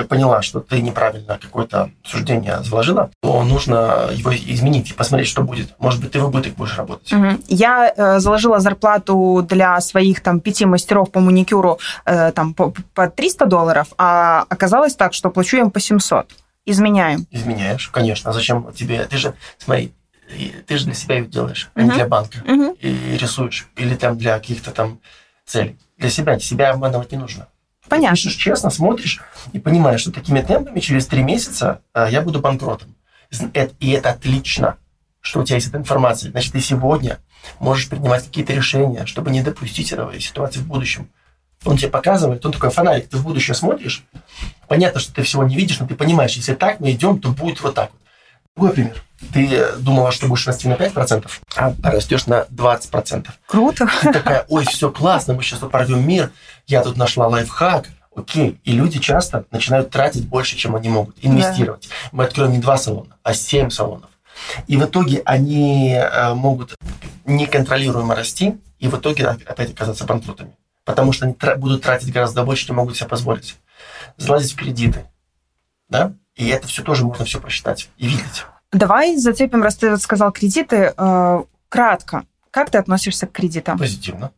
поняла, 0.04 0.42
что 0.42 0.60
ты 0.60 0.82
неправильно 0.82 1.38
какое-то 1.38 1.92
суждение 2.04 2.64
заложила, 2.64 3.12
то 3.22 3.44
нужно 3.44 4.10
его 4.12 4.34
изменить 4.34 4.92
и 4.92 4.94
посмотреть, 4.94 5.30
что 5.30 5.44
будет. 5.44 5.76
Может 5.80 6.02
быть, 6.02 6.12
ты 6.12 6.20
в 6.20 6.26
убыток 6.26 6.54
будешь 6.56 6.78
работать. 6.78 7.14
Угу. 7.14 7.28
Я 7.48 7.94
э, 7.96 8.20
заложила 8.20 8.60
зарплату 8.60 9.46
для 9.48 9.80
своих 9.82 10.22
там 10.22 10.40
пяти 10.40 10.66
мастеров 10.66 11.12
по 11.12 11.20
маникюру 11.20 11.80
э, 12.06 12.32
там 12.32 12.54
по, 12.54 12.74
по 12.94 13.08
300 13.08 13.46
долларов, 13.46 13.88
а 13.98 14.46
оказалось 14.50 14.96
так, 14.96 15.14
что 15.14 15.30
плачу 15.30 15.58
им 15.58 15.70
по 15.70 15.80
700. 15.80 16.32
Изменяем. 16.66 17.28
Изменяешь, 17.30 17.90
конечно. 17.90 18.32
А 18.32 18.34
зачем 18.34 18.72
тебе? 18.74 19.04
Ты 19.06 19.18
же, 19.18 19.34
смотри, 19.58 19.94
ты 20.66 20.78
же 20.78 20.86
для 20.86 20.94
себя 20.94 21.18
ее 21.18 21.26
делаешь, 21.26 21.70
а 21.76 21.82
не 21.82 21.92
для 21.92 22.08
банка. 22.08 22.40
uh 22.40 22.78
И 22.80 23.18
рисуешь. 23.18 23.68
Или 23.76 23.96
там 23.96 24.18
для 24.18 24.40
каких-то 24.40 24.72
там 24.72 25.00
целей. 25.46 25.78
Для 25.98 26.10
себя. 26.10 26.40
Себя 26.40 26.72
обманывать 26.72 27.12
не 27.12 27.18
нужно. 27.18 27.48
Понятно. 27.94 28.16
Ты 28.16 28.24
пишешь 28.24 28.42
честно, 28.42 28.70
смотришь 28.72 29.22
и 29.54 29.60
понимаешь, 29.60 30.02
что 30.02 30.12
такими 30.12 30.42
темпами 30.42 30.80
через 30.80 31.06
три 31.06 31.22
месяца 31.22 31.82
а, 31.94 32.10
я 32.10 32.22
буду 32.22 32.40
банкротом. 32.40 32.96
И 33.80 33.92
это 33.92 34.10
отлично, 34.10 34.78
что 35.22 35.42
у 35.42 35.44
тебя 35.44 35.58
есть 35.58 35.68
эта 35.68 35.78
информация. 35.78 36.32
Значит, 36.32 36.54
ты 36.54 36.60
сегодня 36.60 37.20
можешь 37.60 37.90
принимать 37.90 38.24
какие-то 38.24 38.54
решения, 38.54 39.06
чтобы 39.06 39.30
не 39.30 39.44
допустить 39.44 39.92
этой 39.92 40.20
ситуации 40.20 40.60
в 40.60 40.68
будущем. 40.68 41.10
Он 41.66 41.78
тебе 41.78 41.90
показывает, 41.90 42.46
он 42.46 42.52
такой 42.52 42.72
фонарик, 42.72 43.10
ты 43.10 43.18
в 43.18 43.24
будущее 43.24 43.56
смотришь. 43.56 44.04
Понятно, 44.68 45.00
что 45.00 45.14
ты 45.14 45.22
всего 45.22 45.44
не 45.44 45.56
видишь, 45.56 45.80
но 45.80 45.88
ты 45.88 45.96
понимаешь, 45.96 46.34
если 46.34 46.56
так 46.56 46.80
мы 46.80 46.92
идем, 46.92 47.20
то 47.20 47.30
будет 47.30 47.62
вот 47.62 47.76
так 47.76 47.92
вот. 47.92 48.02
Другой 48.56 48.74
пример. 48.74 49.04
Ты 49.34 49.72
думала, 49.78 50.12
что 50.12 50.28
будешь 50.28 50.46
расти 50.46 50.68
на 50.68 50.74
5%, 50.74 51.30
а 51.56 51.74
растешь 51.84 52.28
на 52.28 52.46
20%. 52.52 53.28
Круто. 53.48 53.88
Ты 54.02 54.14
такая, 54.14 54.46
ой, 54.50 54.66
все 54.66 54.92
классно, 54.92 55.34
мы 55.34 55.44
сейчас 55.44 55.60
порвем 55.60 56.08
мир, 56.08 56.32
я 56.68 56.84
тут 56.84 56.98
нашла 56.98 57.28
лайфхак. 57.28 57.88
Окей. 58.16 58.60
И 58.64 58.74
люди 58.74 59.00
часто 59.00 59.46
начинают 59.50 59.90
тратить 59.90 60.28
больше, 60.28 60.56
чем 60.56 60.76
они 60.76 60.88
могут, 60.88 61.16
инвестировать. 61.22 61.88
Да. 61.90 62.10
Мы 62.12 62.24
откроем 62.26 62.52
не 62.52 62.60
два 62.60 62.78
салона, 62.78 63.18
а 63.24 63.34
семь 63.34 63.72
салонов. 63.72 64.10
И 64.68 64.78
в 64.78 64.86
итоге 64.86 65.24
они 65.26 65.94
э, 65.96 66.34
могут 66.36 66.76
неконтролируемо 67.26 68.16
расти, 68.16 68.58
и 68.78 68.88
в 68.88 68.98
итоге 68.98 69.28
опять 69.28 69.72
оказаться 69.72 70.06
банкротами. 70.06 70.56
Потому 70.86 71.12
что 71.14 71.26
они 71.26 71.36
будут 71.58 71.82
тратить 71.82 72.12
гораздо 72.12 72.44
больше, 72.44 72.68
чем 72.68 72.76
могут 72.76 72.98
себе 72.98 73.08
позволить. 73.08 73.56
Залазить 74.18 74.54
в 74.54 74.58
кредиты. 74.58 75.06
Да? 75.90 76.14
И 76.36 76.48
это 76.48 76.68
все 76.68 76.84
тоже 76.84 77.06
можно 77.06 77.26
все 77.26 77.40
просчитать 77.40 77.90
и 77.98 78.08
видеть. 78.08 78.46
Давай 78.72 79.16
зацепим, 79.18 79.62
раз 79.62 79.76
ты 79.76 79.96
сказал 79.98 80.32
кредиты, 80.32 80.94
э, 80.98 81.44
кратко. 81.70 82.26
Как 82.50 82.72
ты 82.72 82.80
относишься 82.80 83.28
к 83.28 83.32
кредитам? 83.32 83.78
Позитивно. 83.78 84.32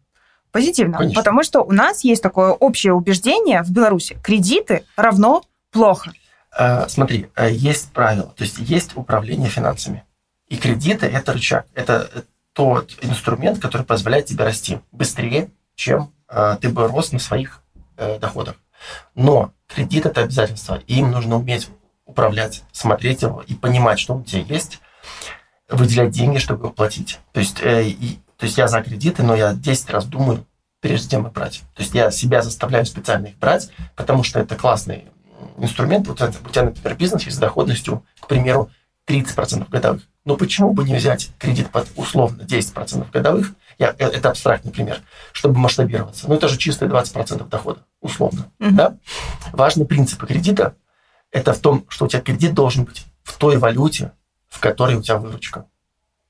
Позитивно. 0.52 0.98
Конечно. 0.98 1.22
Потому 1.22 1.44
что 1.44 1.62
у 1.62 1.72
нас 1.72 2.04
есть 2.04 2.22
такое 2.22 2.52
общее 2.52 2.94
убеждение 2.94 3.62
в 3.62 3.72
Беларуси. 3.72 4.18
Кредиты 4.24 4.86
равно 4.96 5.44
плохо. 5.72 6.14
Э, 6.58 6.88
смотри, 6.88 7.28
э, 7.36 7.52
есть 7.52 7.92
правило, 7.92 8.34
то 8.36 8.44
есть 8.44 8.58
есть 8.60 8.96
управление 8.96 9.50
финансами. 9.50 10.04
И 10.48 10.58
кредиты– 10.58 11.06
это 11.08 11.34
рычаг, 11.34 11.66
это 11.74 12.10
тот 12.54 12.98
инструмент, 13.02 13.60
который 13.60 13.86
позволяет 13.86 14.28
тебе 14.28 14.46
расти 14.46 14.80
быстрее, 14.92 15.50
чем 15.76 16.14
э, 16.30 16.58
ты 16.62 16.70
бы 16.70 16.88
рос 16.88 17.12
на 17.12 17.20
своих 17.20 17.62
э, 17.98 18.20
доходах. 18.20 18.56
Но 19.16 19.52
кредит– 19.68 20.06
это 20.08 20.22
обязательство, 20.22 20.82
и 20.88 21.00
им 21.00 21.12
нужно 21.12 21.36
уметь 21.38 21.68
управлять, 22.06 22.64
смотреть 22.72 23.24
его 23.24 23.44
и 23.46 23.54
понимать, 23.54 24.00
что 24.00 24.16
у 24.16 24.24
тебя 24.24 24.42
есть, 24.42 24.80
выделять 25.70 26.12
деньги, 26.12 26.38
чтобы 26.38 26.66
его 26.66 26.74
платить. 26.74 27.20
То 27.34 27.40
есть, 27.40 27.62
э, 27.62 27.88
и, 27.88 28.20
то 28.38 28.46
есть 28.46 28.58
я 28.58 28.68
за 28.68 28.82
кредиты, 28.82 29.24
но 29.24 29.36
я 29.36 29.54
10 29.54 29.90
раз 29.90 30.06
думаю, 30.06 30.46
прежде 30.80 31.10
чем 31.10 31.26
их 31.26 31.34
брать. 31.34 31.64
То 31.76 31.82
есть 31.82 31.96
я 31.96 32.12
себя 32.12 32.42
заставляю 32.42 32.86
специально 32.86 33.28
их 33.28 33.38
брать, 33.38 33.72
потому 33.96 34.24
что 34.24 34.40
это 34.40 34.56
классный 34.56 35.06
инструмент. 35.58 36.08
Вот 36.08 36.22
у 36.22 36.50
тебя, 36.50 36.64
например, 36.64 36.96
бизнес 36.96 37.24
есть 37.24 37.38
с 37.38 37.40
доходностью, 37.40 38.04
к 38.20 38.28
примеру, 38.28 38.70
30% 39.08 39.70
годовых. 39.70 40.04
Но 40.26 40.36
почему 40.36 40.74
бы 40.74 40.84
не 40.84 40.96
взять 40.96 41.30
кредит 41.38 41.70
под 41.70 41.88
условно 41.96 42.44
10% 42.44 43.12
годовых? 43.12 43.54
Я, 43.78 43.96
э, 43.98 44.08
это 44.08 44.30
абстрактный 44.30 44.72
пример, 44.72 45.02
чтобы 45.32 45.60
масштабироваться. 45.60 46.28
Ну, 46.28 46.36
это 46.36 46.48
же 46.48 46.58
чистые 46.58 46.90
20% 46.90 47.48
дохода, 47.48 47.82
условно. 48.02 48.52
Uh-huh. 48.60 48.72
Да? 48.72 48.98
Важны 49.52 49.86
принципы 49.86 50.26
кредита 50.26 50.76
это 51.36 51.52
в 51.52 51.60
том, 51.60 51.86
что 51.90 52.06
у 52.06 52.08
тебя 52.08 52.22
кредит 52.22 52.54
должен 52.54 52.86
быть 52.86 53.06
в 53.24 53.38
той 53.38 53.58
валюте, 53.58 54.14
в 54.48 54.62
которой 54.62 54.96
у 54.96 55.02
тебя 55.02 55.18
выручка. 55.18 55.66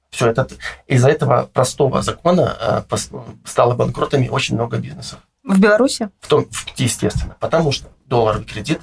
Все 0.10 0.28
это 0.28 0.48
из-за 0.88 1.10
этого 1.10 1.48
простого 1.54 2.02
закона 2.02 2.86
э, 2.92 2.98
стало 3.46 3.76
банкротами 3.76 4.28
очень 4.28 4.56
много 4.56 4.78
бизнесов. 4.78 5.20
В 5.44 5.60
Беларуси? 5.60 6.10
В 6.22 6.28
том, 6.28 6.48
естественно, 6.78 7.38
потому 7.40 7.72
что 7.72 7.90
долларовый 8.08 8.48
кредит, 8.48 8.82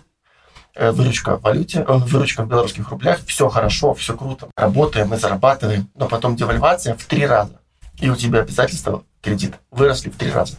э, 0.77 0.93
выручка 0.93 1.39
в 1.39 1.43
валюте, 1.43 1.81
э, 1.81 1.93
выручка 1.93 2.45
в 2.45 2.49
белорусских 2.49 2.89
рублях, 2.91 3.19
все 3.27 3.49
хорошо, 3.49 3.93
все 3.95 4.17
круто, 4.17 4.49
работаем, 4.57 5.09
мы 5.09 5.17
зарабатываем, 5.17 5.91
но 5.97 6.07
потом 6.07 6.37
девальвация 6.37 6.95
в 6.95 7.05
три 7.05 7.27
раза, 7.27 7.61
и 7.99 8.09
у 8.11 8.15
тебя 8.15 8.43
обязательства 8.43 9.03
кредит 9.23 9.55
выросли 9.73 10.09
в 10.09 10.17
три 10.17 10.31
раза, 10.31 10.59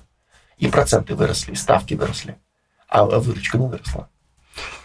и 0.58 0.68
проценты 0.68 1.16
выросли, 1.16 1.54
и 1.54 1.56
ставки 1.56 1.94
выросли, 1.94 2.38
а 2.90 3.06
выручка 3.06 3.58
не 3.58 3.68
выросла. 3.68 4.10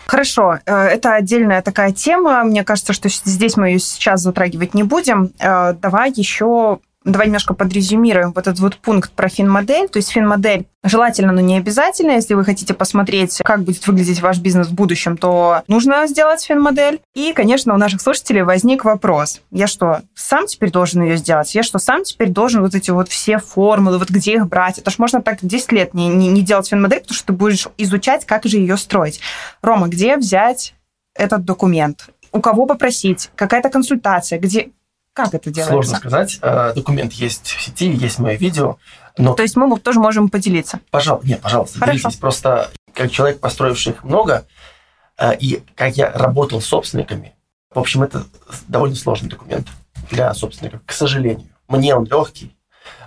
Хорошо, 0.09 0.59
э, 0.65 0.75
это 0.75 1.13
отдельная 1.13 1.61
такая 1.61 1.93
тема. 1.93 2.43
Мне 2.43 2.65
кажется, 2.65 2.95
что 2.95 3.11
здесь 3.11 3.59
мы 3.59 3.69
ее 3.69 3.79
сейчас 3.79 4.23
затрагивать 4.23 4.73
не 4.73 4.83
будем. 4.83 5.33
Э, 5.39 5.75
давай 5.75 6.11
еще 6.17 6.79
Давай 7.05 7.27
немножко 7.27 7.55
подрезюмируем 7.55 8.33
вот 8.33 8.47
этот 8.47 8.59
вот 8.59 8.77
пункт 8.77 9.13
про 9.13 9.29
финмодель. 9.29 9.89
То 9.89 9.99
есть 9.99 10.11
финмодель 10.11 10.67
желательно, 10.83 11.33
но 11.33 11.41
не 11.41 11.57
обязательно. 11.57 12.13
Если 12.13 12.35
вы 12.35 12.45
хотите 12.45 12.75
посмотреть, 12.75 13.39
как 13.45 13.63
будет 13.63 13.87
выглядеть 13.87 14.21
ваш 14.21 14.39
бизнес 14.39 14.67
в 14.67 14.75
будущем, 14.75 15.17
то 15.17 15.63
нужно 15.69 16.07
сделать 16.09 16.43
финмодель. 16.43 17.01
И, 17.15 17.33
конечно, 17.33 17.73
у 17.73 17.77
наших 17.77 18.03
слушателей 18.03 18.43
возник 18.43 18.85
вопрос. 18.85 19.43
Я 19.53 19.69
что, 19.69 20.03
сам 20.15 20.47
теперь 20.47 20.73
должен 20.73 21.03
ее 21.03 21.17
сделать? 21.17 21.55
Я 21.55 21.63
что, 21.63 21.79
сам 21.79 22.03
теперь 22.03 22.31
должен 22.31 22.63
вот 22.63 22.75
эти 22.75 22.91
вот 22.91 23.09
все 23.09 23.39
формулы, 23.39 23.99
вот 23.99 24.11
где 24.11 24.35
их 24.35 24.49
брать? 24.49 24.79
Это 24.79 24.91
ж 24.91 24.99
можно 24.99 25.23
так 25.23 25.39
10 25.41 25.73
лет 25.73 25.95
не, 25.95 26.09
не, 26.09 26.29
не 26.29 26.43
делать 26.43 26.69
финмодель, 26.69 27.01
потому 27.01 27.15
что 27.15 27.29
ты 27.29 27.33
будешь 27.33 27.69
изучать, 27.79 28.27
как 28.27 28.45
же 28.45 28.57
ее 28.57 28.77
строить. 28.77 29.21
Рома, 29.63 29.87
где 29.87 30.17
взять 30.17 30.75
этот 31.15 31.45
документ? 31.45 32.09
У 32.33 32.41
кого 32.41 32.67
попросить? 32.67 33.31
Какая-то 33.37 33.71
консультация? 33.71 34.39
Где, 34.39 34.71
как 35.19 35.35
это 35.35 35.51
делается? 35.51 35.73
Сложно 35.73 35.97
сказать. 35.97 36.39
Э, 36.43 36.73
документ 36.75 37.13
есть 37.15 37.49
в 37.49 37.61
сети, 37.61 37.91
есть 37.91 38.21
мое 38.21 38.37
видео. 38.37 38.79
Но... 39.17 39.35
То 39.35 39.43
есть 39.43 39.57
мы 39.57 39.79
тоже 39.81 39.99
можем 39.99 40.29
поделиться? 40.29 40.79
Пожалуйста, 40.93 41.27
нет, 41.27 41.41
пожалуйста, 41.41 41.81
Хорошо. 41.81 41.99
делитесь. 41.99 42.19
Просто 42.19 42.71
как 42.95 43.11
человек, 43.11 43.41
построивший 43.41 43.95
их 43.95 44.05
много, 44.05 44.47
э, 45.19 45.37
и 45.39 45.65
как 45.75 45.97
я 45.97 46.13
работал 46.13 46.61
с 46.61 46.67
собственниками, 46.67 47.35
в 47.75 47.81
общем, 47.81 48.05
это 48.05 48.25
довольно 48.69 48.95
сложный 48.95 49.29
документ 49.29 49.67
для 50.09 50.33
собственников, 50.35 50.83
к 50.87 50.93
сожалению. 50.93 51.49
Мне 51.67 51.97
он 51.97 52.05
легкий, 52.05 52.57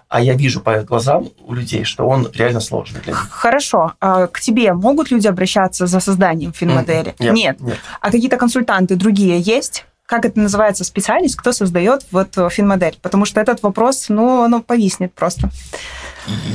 а 0.10 0.20
я 0.20 0.34
вижу 0.34 0.60
по 0.60 0.82
глазам 0.82 1.30
у 1.40 1.54
людей, 1.54 1.86
что 1.86 2.06
он 2.06 2.30
реально 2.34 2.60
сложный 2.60 3.00
для 3.00 3.14
них. 3.14 3.30
Хорошо. 3.32 3.94
А 4.02 4.28
к 4.28 4.42
тебе 4.42 4.74
могут 4.74 5.12
люди 5.12 5.28
обращаться 5.28 5.88
за 5.88 6.02
созданием 6.02 6.52
финмодели? 6.52 7.16
Нет. 7.20 7.34
Нет. 7.34 7.62
нет. 7.62 7.78
А 8.02 8.12
какие-то 8.12 8.36
консультанты 8.36 8.98
другие 8.98 9.40
есть? 9.40 9.86
Как 10.12 10.26
это 10.26 10.42
называется, 10.42 10.84
специалист, 10.84 11.40
кто 11.40 11.54
создает 11.54 12.06
вот 12.12 12.38
э, 12.38 12.50
финмодель? 12.50 13.00
Потому 13.02 13.24
что 13.24 13.40
этот 13.40 13.64
вопрос, 13.64 14.10
ну, 14.10 14.44
оно 14.44 14.62
повиснет 14.62 15.14
просто. 15.14 15.50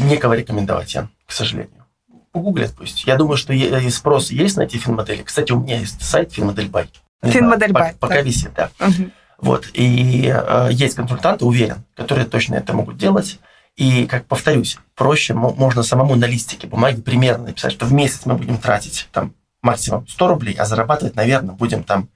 Некого 0.02 0.34
рекомендовать, 0.34 0.92
Ян, 0.92 1.08
к 1.24 1.32
сожалению. 1.32 1.86
Погуглят 2.32 2.74
пусть. 2.76 3.06
Я 3.06 3.16
думаю, 3.16 3.38
что 3.38 3.54
спрос 3.90 4.30
есть 4.30 4.58
на 4.58 4.64
эти 4.64 4.76
финмодели. 4.76 5.22
Кстати, 5.22 5.52
у 5.52 5.60
меня 5.60 5.78
есть 5.78 6.02
сайт 6.02 6.34
Финмодель 6.34 6.68
Бай. 6.68 6.90
Финмодель 7.22 7.72
Бай. 7.72 7.94
Пока, 7.98 8.16
да. 8.16 8.20
висит, 8.20 8.52
да. 8.54 8.68
Угу. 8.78 9.10
Вот. 9.38 9.68
И 9.72 10.30
э, 10.30 10.68
есть 10.72 10.94
консультанты, 10.94 11.46
уверен, 11.46 11.82
которые 11.94 12.26
точно 12.26 12.56
это 12.56 12.74
могут 12.74 12.98
делать. 12.98 13.40
И, 13.74 14.06
как 14.06 14.26
повторюсь, 14.26 14.76
проще 14.94 15.32
можно 15.32 15.82
самому 15.82 16.14
на 16.14 16.26
листике 16.26 16.66
бумаги 16.66 17.00
примерно 17.00 17.46
написать, 17.46 17.72
что 17.72 17.86
в 17.86 17.92
месяц 17.94 18.26
мы 18.26 18.34
будем 18.34 18.58
тратить 18.58 19.08
там 19.12 19.32
максимум 19.62 20.06
100 20.06 20.28
рублей, 20.28 20.54
а 20.58 20.66
зарабатывать, 20.66 21.16
наверное, 21.16 21.54
будем 21.54 21.84
там 21.84 22.10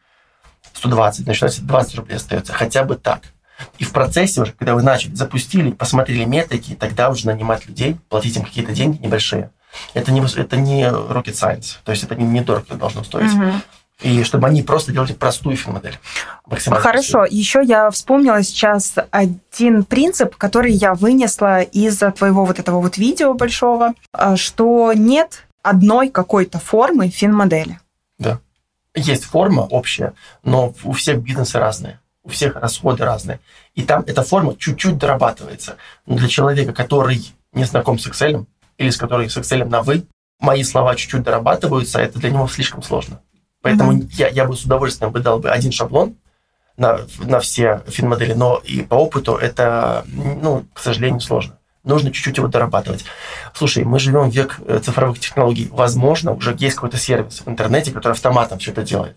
120, 0.75 1.25
значит, 1.25 1.67
20 1.67 1.95
рублей 1.97 2.17
остается, 2.17 2.53
хотя 2.53 2.85
бы 2.85 2.97
так. 2.97 3.23
И 3.79 3.85
в 3.85 3.93
процессе 3.93 4.41
уже, 4.41 4.53
когда 4.53 4.75
вы 4.75 4.83
начали, 4.83 5.15
запустили, 5.15 5.71
посмотрели 5.71 6.25
метрики, 6.25 6.75
тогда 6.75 7.11
уже 7.11 7.27
нанимать 7.27 7.67
людей, 7.67 7.97
платить 8.09 8.37
им 8.37 8.45
какие-то 8.45 8.73
деньги 8.73 9.05
небольшие. 9.05 9.51
Это 9.95 10.13
не, 10.13 10.21
это 10.21 10.57
не 10.57 10.85
rocket 10.85 11.35
science, 11.35 11.77
то 11.85 11.93
есть 11.93 12.03
это 12.03 12.15
не, 12.15 12.25
не 12.25 12.41
дорого 12.41 12.75
должно 12.75 13.05
стоить. 13.05 13.33
Угу. 13.33 13.53
И 14.03 14.25
чтобы 14.25 14.47
они 14.47 14.63
просто 14.63 14.93
делали 14.93 15.13
простую 15.13 15.57
финмодель. 15.57 15.99
Максимально 16.47 16.83
Хорошо. 16.83 17.19
Простую. 17.19 17.39
Еще 17.39 17.63
я 17.63 17.91
вспомнила 17.91 18.43
сейчас 18.43 18.95
один 19.11 19.85
принцип, 19.85 20.37
который 20.37 20.73
я 20.73 20.95
вынесла 20.95 21.61
из 21.61 21.99
твоего 22.17 22.47
вот 22.47 22.59
этого 22.59 22.81
вот 22.81 22.97
видео 22.97 23.35
большого, 23.35 23.93
а, 24.13 24.37
что 24.37 24.95
нет 24.95 25.45
одной 25.63 26.09
какой-то 26.09 26.59
формы 26.59 27.11
финмодели. 27.11 27.79
Да 28.19 28.41
есть 28.95 29.25
форма 29.25 29.63
общая, 29.63 30.15
но 30.43 30.75
у 30.85 30.93
всех 30.93 31.23
бизнесы 31.23 31.59
разные, 31.59 32.01
у 32.23 32.31
всех 32.31 32.57
расходы 32.57 33.05
разные. 33.05 33.41
И 33.75 33.83
там 33.83 34.03
эта 34.07 34.23
форма 34.23 34.57
чуть-чуть 34.57 34.99
дорабатывается. 34.99 35.77
Но 36.07 36.17
для 36.17 36.29
человека, 36.29 36.73
который 36.73 37.35
не 37.53 37.65
знаком 37.65 37.99
с 37.99 38.07
Excel, 38.07 38.47
или 38.79 38.91
с 38.91 38.97
которым 38.97 39.29
с 39.29 39.37
Excel 39.37 39.65
на 39.65 39.83
«вы», 39.83 40.07
мои 40.41 40.63
слова 40.65 40.95
чуть-чуть 40.95 41.23
дорабатываются, 41.23 42.01
это 42.01 42.19
для 42.19 42.31
него 42.31 42.49
слишком 42.49 42.83
сложно. 42.83 43.21
Поэтому 43.63 43.93
mm-hmm. 43.93 44.09
я, 44.13 44.29
я 44.29 44.45
бы 44.47 44.57
с 44.57 44.65
удовольствием 44.65 45.13
бы 45.13 45.21
дал 45.21 45.39
бы 45.39 45.51
один 45.51 45.71
шаблон 45.71 46.17
на, 46.77 47.01
на 47.19 47.41
все 47.41 47.83
финмодели, 47.87 48.33
но 48.33 48.61
и 48.65 48.83
по 48.83 48.95
опыту 48.95 49.35
это, 49.35 50.05
ну, 50.09 50.65
к 50.73 50.81
сожалению, 50.81 51.21
сложно. 51.21 51.59
Нужно 51.85 52.11
чуть-чуть 52.11 52.37
его 52.37 52.49
дорабатывать. 52.49 53.05
Слушай, 53.55 53.85
мы 53.85 53.99
живем 53.99 54.31
в 54.31 54.35
век 54.35 54.59
э, 54.67 54.81
цифровых 54.85 55.19
технологий. 55.19 55.69
Возможно, 55.73 56.33
уже 56.33 56.55
есть 56.59 56.75
какой-то 56.75 56.99
сервис 56.99 57.43
в 57.45 57.49
интернете, 57.49 57.91
который 57.91 58.13
автоматом 58.13 58.59
все 58.59 58.73
это 58.73 58.83
делает. 58.83 59.17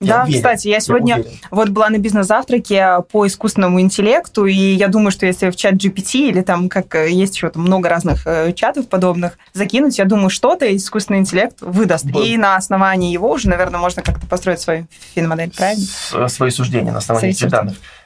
Я 0.00 0.18
да, 0.18 0.22
уверен, 0.22 0.38
кстати, 0.38 0.68
я 0.68 0.78
сегодня 0.78 1.18
я 1.18 1.24
вот 1.50 1.70
была 1.70 1.90
на 1.90 1.98
бизнес-завтраке 1.98 2.98
по 3.10 3.26
искусственному 3.26 3.80
интеллекту, 3.80 4.46
и 4.46 4.54
я 4.54 4.86
думаю, 4.86 5.10
что 5.10 5.26
если 5.26 5.50
в 5.50 5.56
чат 5.56 5.74
GPT 5.74 6.28
или 6.28 6.42
там, 6.42 6.68
как 6.68 6.94
э, 6.94 7.10
есть 7.10 7.34
еще 7.34 7.50
там 7.50 7.62
много 7.62 7.88
разных 7.88 8.24
э, 8.24 8.52
чатов 8.52 8.88
подобных, 8.88 9.38
закинуть, 9.54 9.98
я 9.98 10.04
думаю, 10.04 10.30
что-то 10.30 10.74
искусственный 10.76 11.18
интеллект 11.18 11.56
выдаст. 11.62 12.04
Был. 12.04 12.22
И 12.22 12.36
на 12.36 12.54
основании 12.54 13.12
его 13.12 13.28
уже, 13.28 13.48
наверное, 13.48 13.80
можно 13.80 14.02
как-то 14.02 14.24
построить 14.28 14.60
свою 14.60 14.86
фин-модель, 15.16 15.50
правильно? 15.50 15.84
С, 15.84 16.28
свои 16.28 16.50
суждения 16.50 16.92
на 16.92 16.98
основании 16.98 17.30
этих 17.30 17.48
данных. 17.48 17.74
Э, 17.74 17.97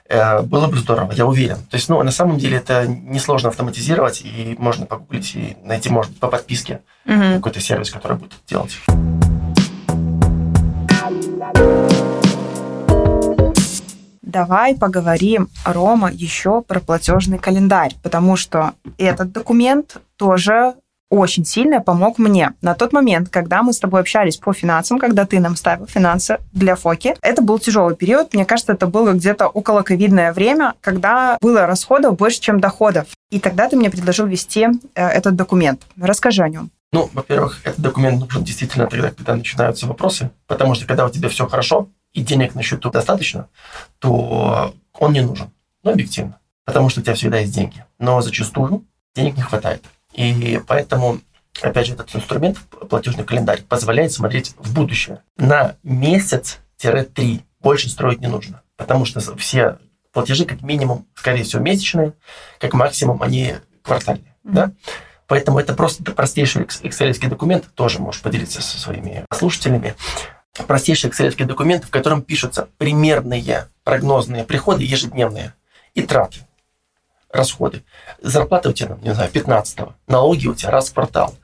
было 0.43 0.67
бы 0.67 0.77
здорово, 0.77 1.13
я 1.13 1.27
уверен. 1.27 1.57
То 1.71 1.77
есть, 1.77 1.89
ну, 1.89 2.03
на 2.03 2.11
самом 2.11 2.39
деле 2.39 2.59
это 2.59 2.87
несложно 2.87 3.49
автоматизировать, 3.49 4.23
и 4.25 4.55
можно 4.59 4.87
погуглить 4.87 5.35
и 5.35 5.57
найти, 5.63 5.89
может, 5.91 6.19
по 6.19 6.29
подписке 6.29 6.81
угу. 7.07 7.37
какой-то 7.37 7.61
сервис, 7.61 7.91
который 7.91 8.17
будет 8.19 8.35
делать. 8.47 8.77
Давай 14.23 14.75
поговорим, 14.75 15.49
Рома, 15.67 16.11
еще 16.11 16.63
про 16.63 16.81
платежный 16.81 17.39
календарь, 17.39 17.95
потому 18.03 18.37
что 18.37 18.73
этот 18.97 19.31
документ 19.33 19.99
тоже 20.17 20.75
очень 21.19 21.45
сильно 21.45 21.81
помог 21.81 22.19
мне. 22.19 22.53
На 22.63 22.75
тот 22.75 22.93
момент, 22.93 23.29
когда 23.29 23.63
мы 23.63 23.75
с 23.75 23.79
тобой 23.79 24.01
общались 24.01 24.39
по 24.39 24.55
финансам, 24.55 24.99
когда 24.99 25.27
ты 25.27 25.41
нам 25.41 25.57
ставил 25.57 25.87
финансы 25.87 26.39
для 26.53 26.75
Фоки, 26.75 27.15
это 27.21 27.43
был 27.43 27.59
тяжелый 27.59 27.95
период. 27.95 28.33
Мне 28.33 28.47
кажется, 28.47 28.73
это 28.73 28.87
было 28.87 29.13
где-то 29.13 29.47
около 29.47 29.83
ковидное 29.83 30.33
время, 30.33 30.73
когда 30.81 31.37
было 31.43 31.67
расходов 31.67 32.17
больше, 32.17 32.41
чем 32.41 32.61
доходов. 32.61 33.09
И 33.31 33.41
тогда 33.41 33.69
ты 33.69 33.77
мне 33.77 33.91
предложил 33.91 34.27
вести 34.27 34.69
э, 34.95 35.07
этот 35.07 35.37
документ. 35.37 35.83
Расскажи 36.01 36.43
о 36.43 36.49
нем. 36.49 36.71
Ну, 36.93 37.11
во-первых, 37.13 37.61
этот 37.65 37.81
документ 37.81 38.21
нужен 38.21 38.43
действительно 38.43 38.87
тогда, 38.87 39.11
когда 39.11 39.35
начинаются 39.35 39.87
вопросы, 39.87 40.31
потому 40.47 40.75
что 40.75 40.87
когда 40.87 41.05
у 41.05 41.11
тебя 41.11 41.29
все 41.29 41.47
хорошо 41.47 41.89
и 42.15 42.23
денег 42.23 42.55
на 42.55 42.63
счету 42.63 42.91
достаточно, 42.91 43.49
то 43.99 44.75
он 44.99 45.13
не 45.13 45.21
нужен, 45.21 45.51
ну, 45.83 45.93
объективно, 45.93 46.39
потому 46.65 46.89
что 46.89 47.01
у 47.01 47.03
тебя 47.03 47.15
всегда 47.15 47.39
есть 47.39 47.55
деньги. 47.55 47.85
Но 47.99 48.23
зачастую 48.23 48.85
денег 49.15 49.37
не 49.37 49.43
хватает. 49.43 49.83
И 50.13 50.61
поэтому, 50.67 51.21
опять 51.61 51.87
же, 51.87 51.95
этот 51.95 52.15
инструмент, 52.15 52.59
платежный 52.89 53.25
календарь, 53.25 53.63
позволяет 53.63 54.13
смотреть 54.13 54.55
в 54.59 54.75
будущее. 54.75 55.23
На 55.37 55.77
месяц-три 55.83 57.43
больше 57.61 57.89
строить 57.89 58.21
не 58.21 58.27
нужно, 58.27 58.63
потому 58.77 59.05
что 59.05 59.21
все 59.37 59.79
платежи 60.13 60.45
как 60.45 60.63
минимум, 60.63 61.07
скорее 61.15 61.45
всего, 61.45 61.63
месячные, 61.63 62.13
как 62.59 62.75
максимум 62.75 63.23
они 63.23 63.55
квартальные. 63.83 64.35
Mm-hmm. 64.45 64.53
Да? 64.53 64.73
Поэтому 65.27 65.59
это 65.59 65.73
просто 65.73 66.03
простейший 66.05 66.65
excel 66.65 67.29
документ, 67.29 67.73
тоже 67.75 67.99
можешь 68.01 68.21
поделиться 68.21 68.61
со 68.61 68.79
своими 68.79 69.25
слушателями. 69.33 69.95
Простейший 70.67 71.09
excel 71.09 71.35
документ, 71.47 71.85
в 71.85 71.91
котором 71.91 72.21
пишутся 72.21 72.69
примерные 72.77 73.69
прогнозные 73.85 74.45
приходы 74.45 74.85
ежедневные 74.85 75.55
и 75.95 76.03
траты, 76.03 76.41
расходы. 77.33 77.83
Зарплата 78.20 78.70
у 78.70 78.72
тебя, 78.72 78.99
не 79.03 79.14
знаю, 79.14 79.30
15-го, 79.30 79.95
налоги 80.07 80.47
у 80.47 80.55
тебя 80.55 80.70
раз 80.70 80.91
в 80.91 80.95
квартал. 80.95 81.35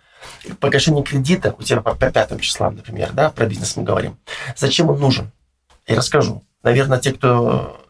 Погашение 0.60 1.04
кредита 1.04 1.54
у 1.58 1.62
тебя 1.62 1.80
по 1.80 1.94
5 1.94 2.40
числам, 2.40 2.76
например, 2.76 3.12
да, 3.12 3.30
про 3.30 3.46
бизнес 3.46 3.76
мы 3.76 3.84
говорим. 3.84 4.18
Зачем 4.56 4.90
он 4.90 5.00
нужен? 5.00 5.30
Я 5.86 5.96
расскажу. 5.96 6.42
Наверное, 6.62 6.98
те, 6.98 7.12
кто 7.12 7.80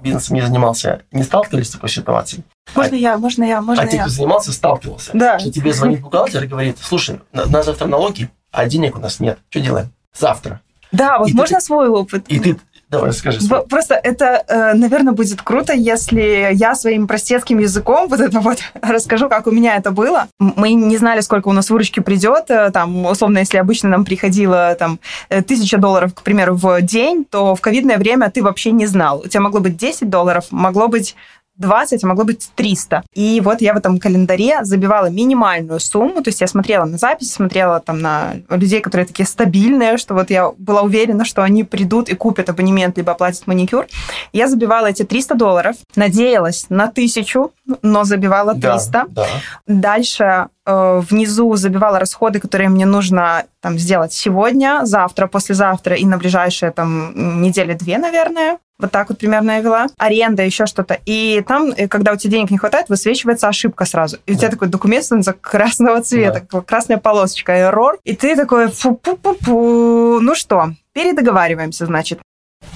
бизнесом 0.00 0.36
не 0.36 0.42
занимался, 0.42 1.02
не 1.12 1.22
сталкивались 1.22 1.68
с 1.68 1.72
такой 1.72 1.88
ситуацией. 1.88 2.44
Можно 2.74 2.96
а, 2.96 3.00
я, 3.00 3.18
можно 3.18 3.44
я, 3.44 3.60
можно 3.60 3.82
а 3.82 3.86
я. 3.86 3.90
А 3.90 3.92
те, 3.92 4.00
кто 4.00 4.10
занимался, 4.10 4.52
сталкивался. 4.52 5.10
Да. 5.14 5.38
Что 5.38 5.50
тебе 5.50 5.72
звонит 5.72 6.00
бухгалтер 6.00 6.44
и 6.44 6.46
говорит, 6.46 6.78
слушай, 6.80 7.20
на, 7.32 7.46
на 7.46 7.62
завтра 7.62 7.86
налоги, 7.86 8.30
а 8.50 8.66
денег 8.66 8.96
у 8.96 9.00
нас 9.00 9.20
нет. 9.20 9.38
Что 9.50 9.60
делаем? 9.60 9.92
Завтра. 10.16 10.60
Да, 10.90 11.18
вот 11.18 11.28
и 11.28 11.34
можно 11.34 11.58
ты, 11.58 11.64
свой 11.64 11.88
опыт. 11.88 12.26
И 12.28 12.38
ты 12.38 12.58
Давай, 12.90 13.12
скажи. 13.12 13.40
Свой. 13.40 13.66
Просто 13.66 13.94
это, 13.94 14.42
э, 14.48 14.72
наверное, 14.72 15.12
будет 15.12 15.42
круто, 15.42 15.74
если 15.74 16.48
я 16.52 16.74
своим 16.74 17.06
простецким 17.06 17.58
языком 17.58 18.08
вот 18.08 18.20
это 18.20 18.40
вот 18.40 18.58
расскажу, 18.82 19.28
как 19.28 19.46
у 19.46 19.50
меня 19.50 19.76
это 19.76 19.90
было. 19.90 20.28
Мы 20.38 20.72
не 20.72 20.96
знали, 20.96 21.20
сколько 21.20 21.48
у 21.48 21.52
нас 21.52 21.68
выручки 21.68 22.00
придет. 22.00 22.50
Э, 22.50 22.70
там, 22.70 23.04
условно, 23.04 23.38
если 23.38 23.58
обычно 23.58 23.90
нам 23.90 24.06
приходило 24.06 24.74
там 24.78 25.00
э, 25.28 25.42
тысяча 25.42 25.76
долларов, 25.76 26.14
к 26.14 26.22
примеру, 26.22 26.54
в 26.54 26.80
день, 26.80 27.26
то 27.26 27.54
в 27.54 27.60
ковидное 27.60 27.98
время 27.98 28.30
ты 28.30 28.42
вообще 28.42 28.70
не 28.70 28.86
знал. 28.86 29.20
У 29.20 29.28
тебя 29.28 29.42
могло 29.42 29.60
быть 29.60 29.76
10 29.76 30.08
долларов, 30.08 30.46
могло 30.50 30.88
быть 30.88 31.14
20, 31.58 32.04
а 32.04 32.06
могло 32.06 32.24
быть 32.24 32.50
300. 32.54 33.02
И 33.14 33.40
вот 33.44 33.60
я 33.60 33.74
в 33.74 33.76
этом 33.76 33.98
календаре 33.98 34.64
забивала 34.64 35.10
минимальную 35.10 35.80
сумму, 35.80 36.22
то 36.22 36.28
есть 36.28 36.40
я 36.40 36.46
смотрела 36.46 36.84
на 36.84 36.98
записи, 36.98 37.30
смотрела 37.30 37.80
там 37.80 38.00
на 38.00 38.34
людей, 38.48 38.80
которые 38.80 39.06
такие 39.06 39.26
стабильные, 39.26 39.98
что 39.98 40.14
вот 40.14 40.30
я 40.30 40.50
была 40.56 40.82
уверена, 40.82 41.24
что 41.24 41.42
они 41.42 41.64
придут 41.64 42.08
и 42.08 42.14
купят 42.14 42.48
абонемент, 42.48 42.96
либо 42.96 43.12
оплатят 43.12 43.46
маникюр. 43.46 43.86
Я 44.32 44.48
забивала 44.48 44.86
эти 44.86 45.04
300 45.04 45.34
долларов, 45.34 45.76
надеялась 45.96 46.66
на 46.68 46.88
тысячу, 46.88 47.52
но 47.82 48.04
забивала 48.04 48.54
300. 48.54 48.90
Да, 48.92 49.06
да. 49.08 49.26
Дальше 49.66 50.48
э, 50.66 51.02
внизу 51.10 51.54
забивала 51.56 51.98
расходы, 51.98 52.40
которые 52.40 52.68
мне 52.68 52.86
нужно 52.86 53.44
там 53.60 53.78
сделать 53.78 54.12
сегодня, 54.12 54.80
завтра, 54.84 55.26
послезавтра 55.26 55.96
и 55.96 56.06
на 56.06 56.18
ближайшие 56.18 56.70
там 56.70 57.42
недели 57.42 57.74
две, 57.74 57.98
наверное. 57.98 58.58
Вот 58.80 58.92
так 58.92 59.08
вот 59.08 59.18
примерно 59.18 59.52
я 59.52 59.60
вела. 59.60 59.86
Аренда, 59.98 60.44
еще 60.44 60.66
что-то. 60.66 60.98
И 61.04 61.42
там, 61.46 61.72
э, 61.76 61.88
когда 61.88 62.12
у 62.12 62.16
тебя 62.16 62.32
денег 62.32 62.50
не 62.50 62.58
хватает, 62.58 62.88
высвечивается 62.88 63.48
ошибка 63.48 63.84
сразу. 63.84 64.18
И 64.26 64.32
у 64.32 64.36
тебя 64.36 64.50
такой 64.50 64.68
документ 64.68 65.04
становится 65.04 65.32
красного 65.40 66.00
цвета, 66.00 66.46
да. 66.50 66.60
красная 66.60 66.98
полосочка, 66.98 67.52
error. 67.52 67.98
И 68.04 68.14
ты 68.14 68.36
такой, 68.36 68.68
фу-пу-пу-пу. 68.68 70.20
Ну 70.20 70.34
что, 70.36 70.70
передоговариваемся, 70.92 71.86
значит. 71.86 72.20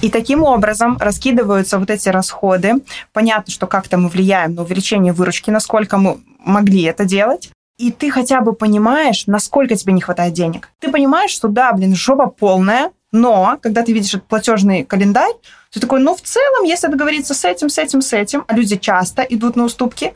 И 0.01 0.09
таким 0.09 0.43
образом 0.43 0.97
раскидываются 0.99 1.79
вот 1.79 1.89
эти 1.89 2.09
расходы. 2.09 2.75
Понятно, 3.13 3.53
что 3.53 3.67
как-то 3.67 3.97
мы 3.97 4.09
влияем 4.09 4.55
на 4.55 4.63
увеличение 4.63 5.13
выручки, 5.13 5.51
насколько 5.51 5.97
мы 5.97 6.19
могли 6.39 6.83
это 6.83 7.05
делать. 7.05 7.49
И 7.77 7.91
ты 7.91 8.11
хотя 8.11 8.41
бы 8.41 8.53
понимаешь, 8.53 9.25
насколько 9.27 9.75
тебе 9.75 9.93
не 9.93 10.01
хватает 10.01 10.33
денег. 10.33 10.69
Ты 10.79 10.91
понимаешь, 10.91 11.31
что 11.31 11.47
да, 11.47 11.71
блин, 11.71 11.95
жопа 11.95 12.27
полная, 12.27 12.91
но 13.13 13.57
когда 13.61 13.83
ты 13.83 13.93
видишь 13.93 14.15
этот 14.15 14.27
платежный 14.27 14.83
календарь, 14.83 15.33
ты 15.71 15.79
такой, 15.79 16.01
ну, 16.01 16.15
в 16.15 16.21
целом, 16.21 16.65
если 16.65 16.87
договориться 16.87 17.33
с 17.33 17.45
этим, 17.45 17.69
с 17.69 17.77
этим, 17.77 18.01
с 18.01 18.11
этим, 18.11 18.43
а 18.47 18.53
люди 18.53 18.75
часто 18.75 19.21
идут 19.21 19.55
на 19.55 19.63
уступки, 19.63 20.13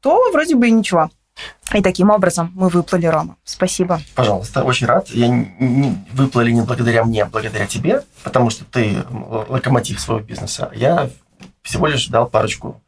то 0.00 0.32
вроде 0.32 0.56
бы 0.56 0.66
и 0.66 0.70
ничего. 0.70 1.10
И 1.72 1.82
таким 1.82 2.10
образом 2.10 2.50
мы 2.54 2.68
выплыли, 2.68 3.06
Рома. 3.06 3.36
Спасибо. 3.44 4.00
Пожалуйста, 4.14 4.64
очень 4.64 4.86
рад. 4.86 5.08
Я 5.10 5.28
не, 5.28 6.04
выплыли 6.12 6.50
не 6.50 6.62
благодаря 6.62 7.04
мне, 7.04 7.22
а 7.22 7.26
благодаря 7.26 7.66
тебе, 7.66 8.02
потому 8.24 8.50
что 8.50 8.64
ты 8.64 9.04
локомотив 9.48 10.00
своего 10.00 10.24
бизнеса. 10.24 10.70
Я 10.74 11.10
всего 11.62 11.86
лишь 11.86 12.08
дал 12.08 12.26
парочку 12.26 12.82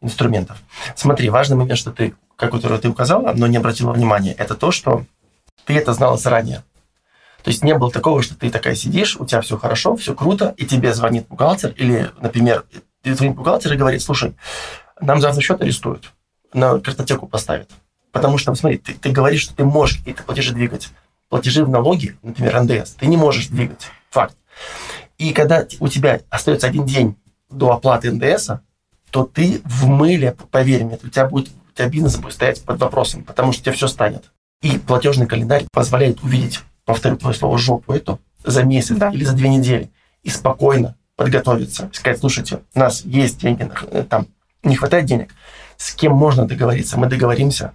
инструментов. 0.00 0.58
Смотри, 0.94 1.28
важный 1.28 1.56
момент, 1.56 1.78
что 1.78 1.92
ты, 1.92 2.14
как 2.36 2.50
который 2.50 2.78
ты 2.78 2.88
указала, 2.88 3.32
но 3.34 3.46
не 3.46 3.58
обратила 3.58 3.92
внимания, 3.92 4.32
это 4.32 4.54
то, 4.54 4.70
что 4.70 5.04
ты 5.64 5.74
это 5.74 5.92
знала 5.92 6.16
заранее. 6.16 6.62
То 7.46 7.50
есть 7.50 7.62
не 7.62 7.78
было 7.78 7.92
такого, 7.92 8.22
что 8.22 8.34
ты 8.34 8.50
такая 8.50 8.74
сидишь, 8.74 9.16
у 9.16 9.24
тебя 9.24 9.40
все 9.40 9.56
хорошо, 9.56 9.94
все 9.94 10.16
круто, 10.16 10.52
и 10.56 10.66
тебе 10.66 10.92
звонит 10.92 11.28
бухгалтер, 11.28 11.74
или, 11.76 12.10
например, 12.20 12.64
звонит 13.04 13.36
бухгалтер 13.36 13.72
и 13.72 13.76
говорит, 13.76 14.02
слушай, 14.02 14.34
нам 15.00 15.20
завтра 15.20 15.40
счет 15.42 15.62
арестуют, 15.62 16.12
на 16.52 16.80
картотеку 16.80 17.28
поставят. 17.28 17.70
Потому 18.10 18.36
что, 18.36 18.52
смотри, 18.56 18.78
ты, 18.78 18.94
ты 18.94 19.10
говоришь, 19.10 19.42
что 19.42 19.54
ты 19.54 19.64
можешь 19.64 19.98
какие-то 19.98 20.24
платежи 20.24 20.54
двигать. 20.54 20.88
Платежи 21.28 21.64
в 21.64 21.68
налоги, 21.68 22.18
например, 22.24 22.64
НДС, 22.64 22.94
ты 22.94 23.06
не 23.06 23.16
можешь 23.16 23.46
двигать. 23.46 23.86
Факт. 24.10 24.36
И 25.16 25.32
когда 25.32 25.64
у 25.78 25.86
тебя 25.86 26.22
остается 26.30 26.66
один 26.66 26.84
день 26.84 27.16
до 27.48 27.70
оплаты 27.70 28.10
НДС, 28.10 28.50
то 29.12 29.22
ты 29.22 29.62
в 29.64 29.86
мыле, 29.86 30.36
поверь 30.50 30.82
мне, 30.82 30.98
у 31.00 31.08
тебя 31.08 31.28
будет 31.28 31.50
у 31.50 31.76
тебя 31.76 31.88
бизнес 31.88 32.16
будет 32.16 32.34
стоять 32.34 32.64
под 32.64 32.80
вопросом, 32.80 33.22
потому 33.22 33.52
что 33.52 33.60
у 33.60 33.64
тебя 33.66 33.72
все 33.74 33.86
станет. 33.86 34.32
И 34.62 34.78
платежный 34.78 35.28
календарь 35.28 35.66
позволяет 35.70 36.24
увидеть 36.24 36.60
повторю 36.86 37.16
твое 37.16 37.34
слово, 37.34 37.58
жопу 37.58 37.92
эту 37.92 38.18
за 38.42 38.62
месяц 38.62 38.96
да. 38.96 39.10
или 39.10 39.24
за 39.24 39.34
две 39.34 39.50
недели 39.50 39.90
и 40.22 40.30
спокойно 40.30 40.96
подготовиться, 41.16 41.90
сказать, 41.92 42.20
слушайте, 42.20 42.60
у 42.74 42.78
нас 42.78 43.04
есть 43.04 43.40
деньги, 43.40 43.68
э, 43.90 44.04
там 44.08 44.28
не 44.62 44.76
хватает 44.76 45.04
денег, 45.04 45.34
с 45.76 45.94
кем 45.94 46.12
можно 46.12 46.46
договориться, 46.46 46.98
мы 46.98 47.06
договоримся, 47.06 47.72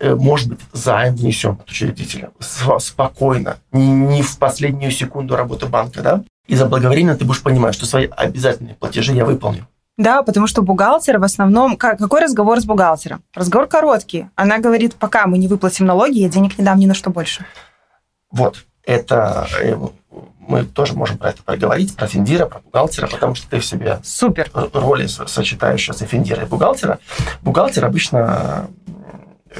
э, 0.00 0.14
может 0.14 0.48
быть, 0.48 0.60
займ 0.72 1.14
внесем 1.14 1.58
от 1.60 1.70
учредителя, 1.70 2.30
спокойно, 2.78 3.58
не 3.72 4.22
в 4.22 4.38
последнюю 4.38 4.90
секунду 4.92 5.36
работы 5.36 5.66
банка, 5.66 6.02
да, 6.02 6.24
и 6.46 6.56
заблаговременно 6.56 7.16
ты 7.16 7.24
будешь 7.24 7.42
понимать, 7.42 7.74
что 7.74 7.86
свои 7.86 8.06
обязательные 8.06 8.74
платежи 8.74 9.12
я 9.12 9.24
выполню. 9.24 9.66
Да, 9.96 10.22
потому 10.22 10.46
что 10.46 10.62
бухгалтер 10.62 11.18
в 11.18 11.24
основном... 11.24 11.76
Какой 11.76 12.22
разговор 12.22 12.58
с 12.58 12.64
бухгалтером? 12.64 13.22
Разговор 13.34 13.68
короткий. 13.68 14.30
Она 14.34 14.58
говорит, 14.58 14.94
пока 14.94 15.26
мы 15.26 15.36
не 15.36 15.46
выплатим 15.46 15.84
налоги, 15.84 16.20
я 16.20 16.30
денег 16.30 16.58
не 16.58 16.64
дам 16.64 16.78
ни 16.78 16.86
на 16.86 16.94
что 16.94 17.10
больше. 17.10 17.44
Вот. 18.30 18.64
Это 18.84 19.46
э, 19.60 19.76
мы 20.38 20.64
тоже 20.64 20.94
можем 20.94 21.18
про 21.18 21.30
это 21.30 21.42
поговорить, 21.42 21.94
про 21.96 22.06
финдира, 22.06 22.46
про 22.46 22.60
бухгалтера, 22.60 23.06
потому 23.06 23.34
что 23.34 23.48
ты 23.48 23.60
в 23.60 23.64
себе 23.64 24.00
Супер. 24.02 24.50
роли 24.52 25.06
сочетаешь 25.06 25.80
сейчас 25.80 26.02
и 26.02 26.06
финдира, 26.06 26.42
и 26.42 26.46
бухгалтера. 26.46 26.98
Бухгалтер 27.42 27.84
обычно 27.84 28.68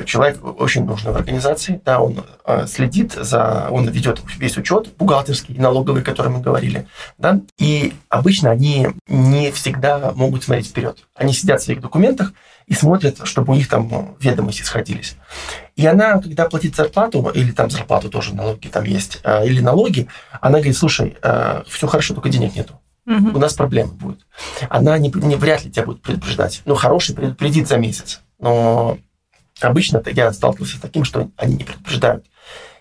человек 0.04 0.38
очень 0.60 0.84
нужный 0.84 1.12
в 1.12 1.16
организации, 1.16 1.80
да, 1.84 2.00
он 2.00 2.24
э, 2.44 2.66
следит 2.66 3.12
за, 3.12 3.68
он 3.70 3.88
ведет 3.88 4.20
весь 4.38 4.56
учет 4.56 4.88
бухгалтерский, 4.96 5.56
налоговый, 5.58 6.02
о 6.02 6.04
котором 6.04 6.34
мы 6.34 6.40
говорили, 6.40 6.86
да, 7.18 7.40
и 7.58 7.92
обычно 8.08 8.50
они 8.50 8.88
не 9.08 9.50
всегда 9.50 10.12
могут 10.14 10.44
смотреть 10.44 10.68
вперед. 10.68 10.98
Они 11.14 11.32
сидят 11.32 11.60
в 11.60 11.64
своих 11.64 11.80
документах 11.80 12.32
и 12.70 12.74
смотрят, 12.74 13.20
чтобы 13.24 13.52
у 13.52 13.56
них 13.56 13.68
там 13.68 13.88
ну, 13.90 14.16
ведомости 14.20 14.62
сходились. 14.62 15.16
И 15.76 15.84
она, 15.84 16.18
когда 16.22 16.48
платит 16.48 16.76
зарплату, 16.76 17.30
или 17.34 17.52
там 17.52 17.68
зарплату 17.68 18.08
тоже 18.08 18.34
налоги 18.34 18.68
там 18.68 18.84
есть, 18.84 19.20
э, 19.24 19.46
или 19.46 19.60
налоги, 19.60 20.08
она 20.40 20.58
говорит, 20.58 20.76
слушай, 20.76 21.18
э, 21.20 21.62
все 21.68 21.86
хорошо, 21.86 22.14
только 22.14 22.30
денег 22.30 22.54
нету. 22.54 22.80
Угу. 23.06 23.36
У 23.36 23.38
нас 23.38 23.52
проблемы 23.52 23.92
будут. 23.92 24.26
Она 24.68 24.96
не, 24.96 25.10
не 25.10 25.36
вряд 25.36 25.64
ли 25.64 25.70
тебя 25.70 25.84
будет 25.84 26.00
предупреждать. 26.00 26.62
Ну, 26.64 26.74
хороший 26.74 27.14
предупредит 27.14 27.68
за 27.68 27.76
месяц. 27.76 28.20
Но 28.38 28.98
Обычно 29.60 30.02
я 30.06 30.32
сталкивался 30.32 30.76
с 30.76 30.80
таким, 30.80 31.04
что 31.04 31.30
они 31.36 31.56
не 31.56 31.64
предупреждают. 31.64 32.26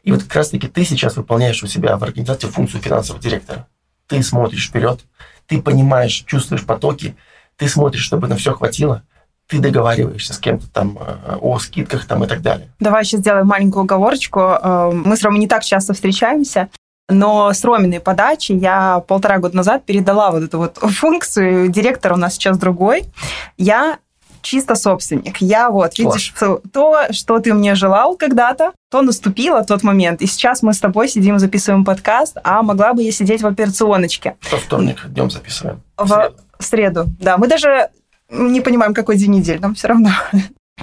И 0.03 0.11
вот 0.11 0.23
как 0.23 0.35
раз-таки 0.35 0.67
ты 0.67 0.85
сейчас 0.85 1.17
выполняешь 1.17 1.61
у 1.61 1.67
себя 1.67 1.97
в 1.97 2.03
организации 2.03 2.47
функцию 2.47 2.81
финансового 2.81 3.21
директора. 3.21 3.67
Ты 4.07 4.23
смотришь 4.23 4.69
вперед, 4.69 5.01
ты 5.45 5.61
понимаешь, 5.61 6.23
чувствуешь 6.25 6.65
потоки, 6.65 7.15
ты 7.57 7.67
смотришь, 7.67 8.03
чтобы 8.03 8.27
на 8.27 8.37
все 8.37 8.53
хватило, 8.53 9.03
ты 9.49 9.59
договариваешься 9.59 10.33
с 10.33 10.37
кем-то 10.37 10.69
там 10.71 10.97
э, 11.01 11.37
о 11.41 11.57
скидках 11.59 12.05
там 12.05 12.23
и 12.23 12.27
так 12.27 12.41
далее. 12.41 12.69
Давай 12.79 13.03
сейчас 13.03 13.21
сделаем 13.21 13.47
маленькую 13.47 13.83
оговорочку. 13.83 14.39
Э, 14.39 14.91
мы 14.93 15.17
с 15.17 15.23
Ромой 15.23 15.39
не 15.39 15.47
так 15.47 15.63
часто 15.63 15.93
встречаемся, 15.93 16.69
но 17.09 17.51
с 17.51 17.63
Роминой 17.63 17.99
подачи 17.99 18.51
я 18.51 18.99
полтора 19.07 19.39
года 19.39 19.57
назад 19.57 19.83
передала 19.85 20.29
вот 20.29 20.43
эту 20.43 20.59
вот 20.59 20.77
функцию. 20.81 21.69
Директор 21.69 22.13
у 22.13 22.17
нас 22.17 22.35
сейчас 22.35 22.59
другой. 22.59 23.05
Я 23.57 23.97
чисто 24.41 24.75
собственник. 24.75 25.37
Я 25.41 25.69
вот, 25.69 25.97
видишь, 25.97 26.33
то, 26.71 27.07
что 27.11 27.39
ты 27.39 27.53
мне 27.53 27.75
желал 27.75 28.15
когда-то, 28.15 28.71
то 28.89 29.01
наступило 29.01 29.65
тот 29.65 29.83
момент. 29.83 30.21
И 30.21 30.27
сейчас 30.27 30.61
мы 30.61 30.73
с 30.73 30.79
тобой 30.79 31.09
сидим, 31.09 31.39
записываем 31.39 31.83
подкаст, 31.83 32.37
а 32.43 32.61
могла 32.61 32.93
бы 32.93 33.01
я 33.01 33.11
сидеть 33.11 33.41
в 33.41 33.47
операционочке. 33.47 34.37
Во 34.51 34.57
вторник 34.57 35.05
днем 35.07 35.29
записываем. 35.29 35.81
В, 35.97 36.33
в 36.57 36.63
среду, 36.63 37.05
да. 37.19 37.37
Мы 37.37 37.47
даже 37.47 37.89
не 38.29 38.61
понимаем, 38.61 38.93
какой 38.93 39.17
день 39.17 39.31
недели, 39.31 39.57
нам 39.57 39.75
все 39.75 39.87
равно. 39.87 40.11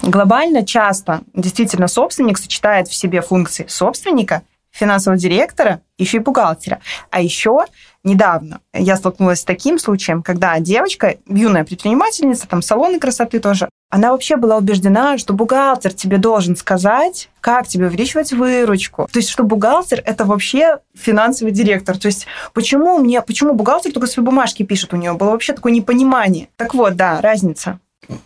Глобально 0.02 0.64
часто 0.64 1.22
действительно 1.34 1.88
собственник 1.88 2.38
сочетает 2.38 2.88
в 2.88 2.94
себе 2.94 3.22
функции 3.22 3.66
собственника, 3.68 4.42
финансового 4.70 5.18
директора, 5.18 5.80
еще 5.96 6.18
и 6.18 6.20
бухгалтера. 6.20 6.80
А 7.10 7.20
еще 7.22 7.64
недавно 8.04 8.60
я 8.74 8.96
столкнулась 8.96 9.40
с 9.40 9.44
таким 9.44 9.78
случаем, 9.78 10.22
когда 10.22 10.58
девочка, 10.58 11.16
юная 11.26 11.64
предпринимательница, 11.64 12.46
там 12.46 12.60
салоны 12.60 13.00
красоты 13.00 13.40
тоже, 13.40 13.70
она 13.88 14.12
вообще 14.12 14.36
была 14.36 14.56
убеждена, 14.56 15.16
что 15.18 15.32
бухгалтер 15.32 15.92
тебе 15.92 16.18
должен 16.18 16.56
сказать, 16.56 17.28
как 17.40 17.68
тебе 17.68 17.86
увеличивать 17.86 18.32
выручку. 18.32 19.08
То 19.12 19.18
есть, 19.18 19.30
что 19.30 19.44
бухгалтер– 19.44 20.02
это 20.04 20.24
вообще 20.24 20.78
финансовый 20.94 21.50
директор. 21.50 21.96
То 21.96 22.06
есть, 22.06 22.26
почему 22.52 22.98
мне, 22.98 23.22
почему 23.22 23.54
бухгалтер 23.54 23.92
только 23.92 24.08
свои 24.08 24.24
бумажки 24.24 24.62
пишет? 24.64 24.92
У 24.92 24.96
нее 24.96 25.12
было 25.12 25.30
вообще 25.30 25.52
такое 25.52 25.72
непонимание. 25.72 26.48
Так 26.56 26.74
вот, 26.74 26.96
да, 26.96 27.20
разница. 27.20 27.78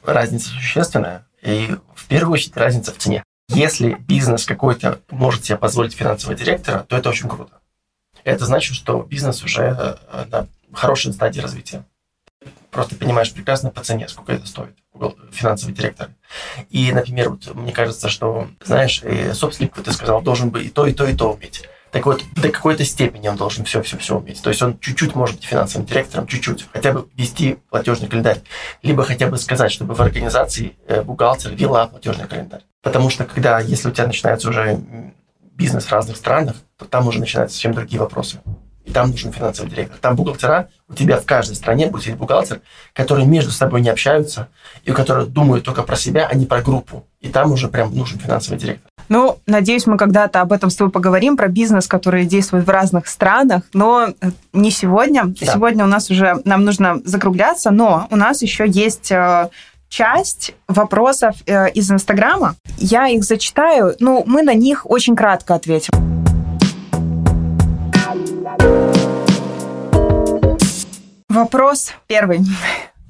Разница 0.05 0.49
существенная. 0.49 1.27
И 1.43 1.69
в 1.95 2.07
первую 2.07 2.35
очередь 2.35 2.57
разница 2.57 2.93
в 2.93 2.97
цене. 2.97 3.23
Если 3.49 3.95
бизнес 3.95 4.47
какой-то 4.47 5.01
может 5.11 5.45
себе 5.45 5.59
позволить 5.59 5.95
финансового 5.95 6.39
директора, 6.39 6.87
то 6.89 6.97
это 6.97 7.09
очень 7.09 7.29
круто 7.29 7.61
это 8.25 8.45
значит, 8.47 8.75
что 8.75 9.03
бизнес 9.03 9.43
уже 9.43 9.99
э, 10.11 10.25
на 10.31 10.47
хорошей 10.73 11.13
стадии 11.13 11.41
развития. 11.41 11.85
Просто 12.71 12.95
понимаешь 12.95 13.33
прекрасно 13.33 13.71
по 13.71 13.83
цене, 13.83 14.09
сколько 14.09 14.33
это 14.33 14.47
стоит, 14.47 14.77
финансовый 15.33 15.73
директор. 15.73 16.11
И, 16.71 16.93
например, 16.93 17.31
вот 17.31 17.55
мне 17.55 17.73
кажется, 17.73 18.09
что, 18.09 18.49
знаешь, 18.64 19.03
собственник, 19.35 19.77
вот 19.77 19.87
ты 19.87 19.93
сказал, 19.93 20.23
должен 20.23 20.51
бы 20.51 20.62
и 20.62 20.68
то, 20.68 20.87
и 20.87 20.93
то, 20.93 21.07
и 21.07 21.14
то 21.14 21.33
уметь. 21.33 21.68
Так 21.91 22.07
вот, 22.07 22.23
до 22.37 22.51
какой-то 22.51 22.85
степени 22.85 23.27
он 23.27 23.37
должен 23.37 23.64
все-все-все 23.64 24.16
уметь. 24.16 24.41
То 24.43 24.51
есть 24.51 24.62
он 24.62 24.79
чуть-чуть 24.79 25.16
может 25.16 25.37
быть 25.37 25.45
финансовым 25.45 25.87
директором, 25.87 26.27
чуть-чуть, 26.27 26.66
хотя 26.73 26.93
бы 26.93 27.09
вести 27.16 27.59
платежный 27.68 28.09
календарь. 28.09 28.41
Либо 28.83 29.03
хотя 29.03 29.27
бы 29.27 29.39
сказать, 29.39 29.73
чтобы 29.73 29.95
в 29.95 30.01
организации 30.01 30.77
э, 30.87 31.03
бухгалтер 31.03 31.55
вела 31.55 31.89
платежный 31.89 32.29
календарь. 32.29 32.62
Потому 32.83 33.11
что 33.11 33.25
когда, 33.25 33.59
если 33.59 33.89
у 33.89 33.93
тебя 33.93 34.07
начинается 34.07 34.49
уже 34.49 34.81
бизнес 35.55 35.87
в 35.87 35.93
разных 35.93 36.16
странах, 36.16 36.57
то 36.79 36.85
там 36.85 37.09
уже 37.09 37.18
начинаются 37.18 37.57
совсем 37.57 37.75
другие 37.75 38.01
вопросы. 38.01 38.41
И 38.91 38.93
там 38.93 39.12
нужен 39.12 39.32
финансовый 39.32 39.68
директор. 39.68 39.99
Там 40.01 40.16
бухгалтера, 40.16 40.68
у 40.88 40.95
тебя 40.95 41.18
в 41.18 41.24
каждой 41.24 41.55
стране 41.55 41.86
будет 41.86 42.03
сидеть 42.03 42.16
бухгалтер, 42.16 42.61
которые 42.93 43.24
между 43.24 43.53
собой 43.53 43.82
не 43.82 43.88
общаются, 43.88 44.49
и 44.82 44.91
у 44.91 44.95
которых 44.95 45.28
думают 45.28 45.64
только 45.64 45.84
про 45.84 45.95
себя, 45.95 46.26
а 46.28 46.34
не 46.34 46.45
про 46.45 46.61
группу. 46.61 47.07
И 47.20 47.28
там 47.28 47.53
уже 47.53 47.68
прям 47.68 47.95
нужен 47.95 48.18
финансовый 48.18 48.59
директор. 48.59 48.91
Ну, 49.09 49.38
надеюсь, 49.47 49.86
мы 49.86 49.97
когда-то 49.97 50.41
об 50.41 50.51
этом 50.51 50.70
с 50.70 50.74
тобой 50.74 50.91
поговорим, 50.91 51.36
про 51.36 51.47
бизнес, 51.47 51.86
который 51.86 52.24
действует 52.24 52.66
в 52.66 52.70
разных 52.70 53.07
странах, 53.07 53.62
но 53.74 54.09
э, 54.09 54.30
не 54.53 54.72
сегодня. 54.72 55.26
Да. 55.26 55.47
Сегодня 55.47 55.84
у 55.84 55.88
нас 55.88 56.11
уже, 56.11 56.41
нам 56.45 56.64
нужно 56.64 57.01
закругляться, 57.05 57.70
но 57.70 58.09
у 58.11 58.16
нас 58.16 58.43
еще 58.43 58.68
есть 58.68 59.12
э, 59.12 59.51
часть 59.88 60.57
вопросов 60.66 61.36
э, 61.47 61.70
из 61.70 61.88
Инстаграма. 61.93 62.57
Я 62.76 63.07
их 63.07 63.22
зачитаю, 63.22 63.95
ну, 64.01 64.24
мы 64.26 64.43
на 64.43 64.55
них 64.55 64.91
очень 64.91 65.14
кратко 65.14 65.55
ответим. 65.55 66.10
Вопрос 71.31 71.93
первый. 72.09 72.41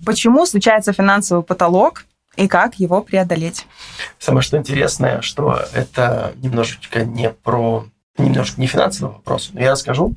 Почему 0.05 0.45
случается 0.45 0.93
финансовый 0.93 1.43
потолок 1.43 2.05
и 2.37 2.49
как 2.49 2.75
его 2.75 3.01
преодолеть? 3.01 3.67
Самое 4.19 4.43
что 4.43 4.59
интересное, 4.59 5.23
что 5.23 5.59
это 5.73 6.35
немножечко 6.37 7.03
не 7.07 7.31
про 7.31 7.87
немножко 8.19 8.61
не 8.61 8.67
финансовый 8.67 9.15
вопрос, 9.15 9.49
но 9.55 9.61
я 9.63 9.71
расскажу, 9.71 10.17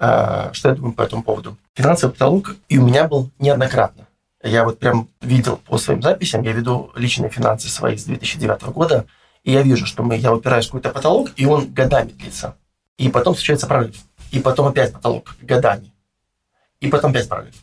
э, 0.00 0.50
что 0.52 0.68
я 0.70 0.74
думаю 0.74 0.94
по 0.94 1.02
этому 1.02 1.22
поводу. 1.22 1.56
Финансовый 1.74 2.10
потолок 2.10 2.56
и 2.68 2.78
у 2.78 2.84
меня 2.84 3.06
был 3.06 3.30
неоднократно. 3.38 4.08
Я 4.42 4.64
вот 4.64 4.80
прям 4.80 5.08
видел 5.20 5.58
по 5.58 5.78
своим 5.78 6.02
записям, 6.02 6.42
я 6.42 6.50
веду 6.50 6.90
личные 6.96 7.30
финансы 7.30 7.68
свои 7.68 7.96
с 7.96 8.02
2009 8.02 8.62
года, 8.72 9.06
и 9.44 9.52
я 9.52 9.62
вижу, 9.62 9.86
что 9.86 10.02
мы, 10.02 10.16
я 10.16 10.34
упираюсь 10.34 10.64
в 10.64 10.70
какой-то 10.70 10.90
потолок, 10.90 11.30
и 11.36 11.46
он 11.46 11.72
годами 11.72 12.10
длится. 12.10 12.56
И 12.98 13.08
потом 13.08 13.36
случается 13.36 13.68
прорыв. 13.68 13.94
И 14.32 14.40
потом 14.40 14.66
опять 14.66 14.92
потолок 14.92 15.36
годами. 15.40 15.91
И 16.82 16.88
потом 16.88 17.12
опять 17.12 17.28
прорыв. 17.28 17.54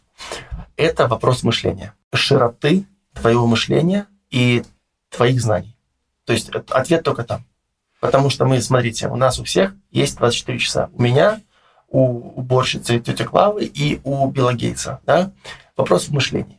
Это 0.78 1.07
вопрос 1.07 1.43
мышления. 1.43 1.93
Широты 2.13 2.86
твоего 3.13 3.45
мышления 3.45 4.07
и 4.30 4.63
твоих 5.09 5.41
знаний. 5.41 5.76
То 6.26 6.34
есть 6.34 6.49
ответ 6.49 7.03
только 7.03 7.24
там. 7.24 7.45
Потому 7.99 8.30
что 8.30 8.45
мы, 8.45 8.61
смотрите, 8.61 9.09
у 9.09 9.17
нас 9.17 9.39
у 9.39 9.43
всех 9.43 9.76
есть 9.91 10.17
24 10.17 10.57
часа. 10.59 10.89
У 10.93 11.01
меня, 11.01 11.41
у 11.89 12.39
уборщицы 12.39 12.99
тети 12.99 13.24
Клавы 13.24 13.65
и 13.65 13.99
у 14.05 14.26
Билла 14.30 14.53
Гейтса. 14.53 15.01
Да? 15.05 15.32
Вопрос 15.76 16.07
в 16.07 16.13
мышлении. 16.13 16.57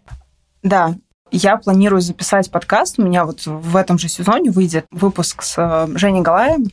Да, 0.63 0.95
я 1.31 1.57
планирую 1.57 2.03
записать 2.03 2.51
подкаст. 2.51 2.99
У 2.99 3.03
меня 3.03 3.25
вот 3.25 3.47
в 3.47 3.77
этом 3.77 3.99
же 3.99 4.09
сезоне 4.09 4.51
выйдет 4.51 4.85
выпуск 4.91 5.43
с 5.43 5.55
э, 5.57 5.97
Женей 5.97 6.21
Галаем. 6.21 6.71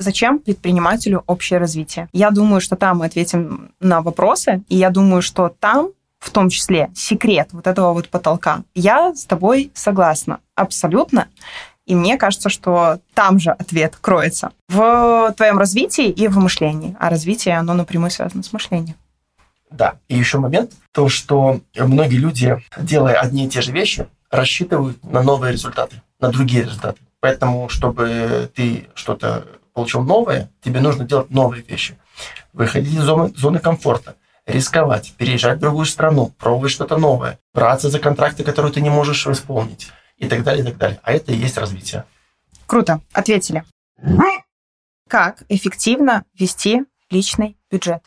Зачем 0.00 0.38
предпринимателю 0.38 1.24
общее 1.26 1.58
развитие? 1.58 2.08
Я 2.14 2.30
думаю, 2.30 2.62
что 2.62 2.74
там 2.74 2.98
мы 2.98 3.04
ответим 3.04 3.72
на 3.80 4.00
вопросы, 4.00 4.62
и 4.70 4.76
я 4.76 4.88
думаю, 4.88 5.20
что 5.20 5.54
там 5.60 5.90
в 6.18 6.30
том 6.30 6.48
числе 6.48 6.90
секрет 6.94 7.50
вот 7.52 7.66
этого 7.66 7.92
вот 7.92 8.08
потолка. 8.08 8.62
Я 8.74 9.14
с 9.14 9.26
тобой 9.26 9.70
согласна, 9.74 10.40
абсолютно. 10.54 11.28
И 11.84 11.94
мне 11.94 12.16
кажется, 12.16 12.48
что 12.48 13.00
там 13.12 13.38
же 13.38 13.50
ответ 13.50 13.96
кроется 14.00 14.52
в 14.70 15.34
твоем 15.36 15.58
развитии 15.58 16.08
и 16.08 16.28
в 16.28 16.38
мышлении. 16.38 16.96
А 16.98 17.10
развитие, 17.10 17.58
оно 17.58 17.74
напрямую 17.74 18.10
связано 18.10 18.42
с 18.42 18.54
мышлением. 18.54 18.96
Да, 19.70 19.96
и 20.08 20.16
еще 20.16 20.38
момент, 20.38 20.72
то, 20.92 21.10
что 21.10 21.60
многие 21.76 22.16
люди, 22.16 22.56
делая 22.78 23.20
одни 23.20 23.44
и 23.44 23.48
те 23.50 23.60
же 23.60 23.70
вещи, 23.72 24.06
рассчитывают 24.30 25.04
на 25.04 25.22
новые 25.22 25.52
результаты, 25.52 26.00
на 26.20 26.28
другие 26.30 26.62
результаты. 26.62 27.00
Поэтому, 27.20 27.68
чтобы 27.68 28.50
ты 28.54 28.88
что-то 28.94 29.44
получил 29.80 30.02
новое, 30.02 30.50
тебе 30.60 30.80
нужно 30.80 31.04
делать 31.06 31.30
новые 31.30 31.62
вещи. 31.62 31.98
Выходить 32.52 32.94
из 32.94 33.02
зоны, 33.02 33.32
зоны 33.34 33.60
комфорта, 33.60 34.16
рисковать, 34.44 35.14
переезжать 35.16 35.56
в 35.56 35.60
другую 35.60 35.86
страну, 35.86 36.34
пробовать 36.38 36.70
что-то 36.70 36.98
новое, 36.98 37.38
браться 37.54 37.88
за 37.88 37.98
контракты, 37.98 38.44
которые 38.44 38.72
ты 38.72 38.82
не 38.82 38.90
можешь 38.90 39.26
исполнить 39.26 39.88
и 40.18 40.28
так 40.28 40.42
далее, 40.42 40.62
и 40.62 40.66
так 40.66 40.76
далее. 40.76 41.00
А 41.02 41.12
это 41.12 41.32
и 41.32 41.36
есть 41.36 41.56
развитие. 41.56 42.04
Круто, 42.66 43.00
ответили. 43.14 43.64
Как 45.08 45.44
эффективно 45.48 46.24
вести 46.38 46.84
личный 47.08 47.56
бюджет? 47.70 48.02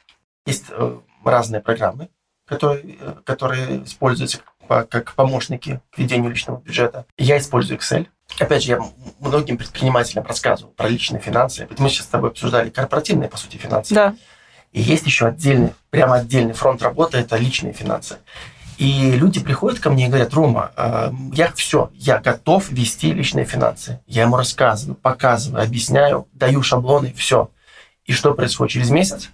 Есть 0.46 0.66
э, 0.70 1.00
разные 1.26 1.62
программы. 1.62 2.10
которые, 2.46 2.98
э, 3.00 3.16
которые 3.26 3.84
используются 3.84 4.40
как, 4.68 4.90
как 4.90 5.14
помощники 5.14 5.82
к 5.92 5.98
ведению 5.98 6.30
личного 6.30 6.62
бюджета. 6.62 7.06
Я 7.18 7.38
использую 7.38 7.80
Excel. 7.80 8.08
Опять 8.40 8.64
же, 8.64 8.72
я 8.72 8.80
многим 9.20 9.58
предпринимателям 9.58 10.26
рассказывал 10.26 10.72
про 10.72 10.88
личные 10.88 11.22
финансы. 11.22 11.68
Ведь 11.70 11.80
мы 11.80 11.90
сейчас 11.90 12.06
с 12.06 12.10
тобой 12.10 12.32
обсуждали 12.32 12.70
корпоративные, 12.70 13.30
по 13.30 13.38
сути, 13.38 13.58
финансы. 13.58 13.94
Да. 13.94 14.16
И 14.72 14.82
есть 14.82 15.06
еще 15.06 15.28
отдельный, 15.28 15.74
прямо 15.92 16.16
отдельный 16.16 16.54
фронт 16.54 16.82
работы– 16.82 17.18
это 17.20 17.38
личные 17.38 17.74
финансы. 17.74 18.18
И 18.78 19.12
люди 19.12 19.40
приходят 19.40 19.80
ко 19.80 19.92
мне 19.92 20.06
и 20.06 20.08
говорят, 20.08 20.34
Рома, 20.34 20.72
э, 20.76 21.12
я 21.34 21.52
все, 21.54 21.92
я 21.94 22.20
готов 22.20 22.72
вести 22.72 23.14
личные 23.14 23.46
финансы. 23.46 24.02
Я 24.08 24.24
ему 24.24 24.36
рассказываю, 24.36 24.96
показываю, 24.96 25.64
объясняю, 25.64 26.28
даю 26.34 26.64
шаблоны, 26.64 27.14
все. 27.16 27.52
И 28.06 28.14
что 28.14 28.34
происходит 28.34 28.74
через 28.74 28.90
месяц? 28.90 29.30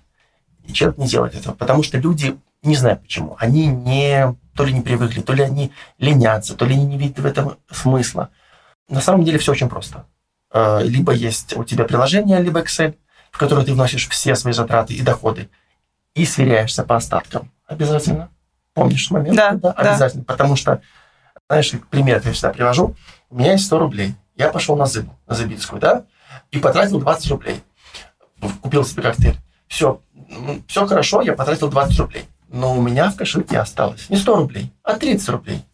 И 0.65 0.73
человек 0.73 0.97
не 0.97 1.07
делает 1.07 1.35
этого, 1.35 1.55
потому 1.55 1.83
что 1.83 1.97
люди, 1.97 2.37
не 2.63 2.75
знаю 2.75 2.97
почему, 2.97 3.37
они 3.39 3.67
не, 3.67 4.35
то 4.55 4.65
ли 4.65 4.73
не 4.73 4.81
привыкли, 4.81 5.21
то 5.21 5.33
ли 5.33 5.43
они 5.43 5.71
ленятся, 5.97 6.55
то 6.55 6.65
ли 6.65 6.75
они 6.75 6.85
не 6.85 6.97
видят 6.97 7.19
в 7.19 7.25
этом 7.25 7.57
смысла. 7.71 8.29
На 8.89 9.01
самом 9.01 9.23
деле 9.23 9.37
все 9.37 9.51
очень 9.51 9.69
просто. 9.69 10.05
Э, 10.51 10.81
либо 10.83 11.13
есть 11.13 11.55
у 11.55 11.63
тебя 11.63 11.85
приложение, 11.85 12.41
либо 12.41 12.61
Excel, 12.61 12.95
в 13.31 13.37
которое 13.37 13.65
ты 13.65 13.73
вносишь 13.73 14.07
все 14.09 14.35
свои 14.35 14.53
затраты 14.53 14.93
и 14.93 15.01
доходы, 15.01 15.49
и 16.15 16.25
сверяешься 16.25 16.83
по 16.83 16.95
остаткам 16.95 17.51
обязательно 17.67 18.29
Помнишь 18.73 19.11
момент? 19.11 19.35
Да, 19.35 19.51
да. 19.51 19.71
Обязательно. 19.71 20.23
Потому 20.23 20.55
что, 20.55 20.81
знаешь, 21.49 21.73
пример 21.89 22.21
я 22.23 22.31
всегда 22.31 22.51
привожу. 22.51 22.95
У 23.29 23.37
меня 23.37 23.53
есть 23.53 23.65
100 23.65 23.79
рублей. 23.79 24.15
Я 24.35 24.49
пошел 24.49 24.77
на 24.77 24.85
Зыбу, 24.85 25.17
на 25.27 25.35
Зыбицкую, 25.35 25.81
да, 25.81 26.05
и 26.51 26.59
потратил 26.59 26.99
20 26.99 27.31
рублей. 27.31 27.61
Купил 28.61 28.85
себе 28.85 29.03
коктейль. 29.03 29.37
Все, 29.67 30.01
все 30.67 30.87
хорошо, 30.87 31.21
я 31.21 31.33
потратил 31.33 31.69
20 31.69 31.99
рублей. 31.99 32.25
Но 32.47 32.73
у 32.73 32.81
меня 32.81 33.11
в 33.11 33.17
кошельке 33.17 33.59
осталось 33.59 34.09
не 34.09 34.15
100 34.15 34.35
рублей, 34.35 34.71
а 34.83 34.93
30 34.93 35.27
рублей. 35.29 35.65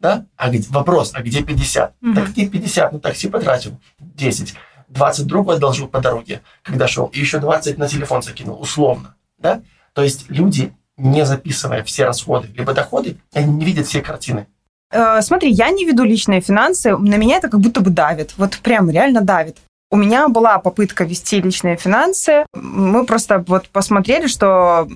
Да? 0.00 0.24
А 0.36 0.48
где, 0.48 0.66
вопрос, 0.70 1.12
а 1.14 1.22
где 1.22 1.42
50? 1.42 1.94
Угу. 2.02 2.14
Так 2.14 2.32
ты 2.32 2.48
50 2.48 2.92
на 2.92 3.00
такси 3.00 3.28
потратил, 3.28 3.78
10. 4.00 4.54
20 4.88 5.26
другу 5.26 5.52
одолжил 5.52 5.86
по 5.86 6.00
дороге, 6.00 6.40
когда 6.62 6.88
шел, 6.88 7.06
и 7.06 7.20
еще 7.20 7.38
20 7.38 7.78
на 7.78 7.86
телефон 7.86 8.22
закинул, 8.22 8.60
условно. 8.60 9.14
Да? 9.38 9.62
То 9.92 10.02
есть 10.02 10.28
люди 10.30 10.74
не 10.96 11.24
записывая 11.24 11.82
все 11.82 12.04
расходы 12.04 12.48
либо 12.54 12.74
доходы, 12.74 13.16
они 13.32 13.52
не 13.52 13.64
видят 13.64 13.86
все 13.86 14.02
картины. 14.02 14.46
Э, 14.90 15.22
смотри, 15.22 15.50
я 15.50 15.70
не 15.70 15.84
веду 15.84 16.04
личные 16.04 16.40
финансы, 16.40 16.96
на 16.96 17.16
меня 17.16 17.36
это 17.36 17.48
как 17.48 17.60
будто 17.60 17.80
бы 17.80 17.90
давит, 17.90 18.34
вот 18.36 18.58
прям 18.58 18.90
реально 18.90 19.22
давит. 19.22 19.58
У 19.92 19.96
меня 19.96 20.28
была 20.28 20.58
попытка 20.58 21.02
вести 21.02 21.40
личные 21.40 21.76
финансы. 21.76 22.46
Мы 22.54 23.04
просто 23.04 23.44
вот 23.48 23.68
посмотрели, 23.70 24.28
что 24.28 24.88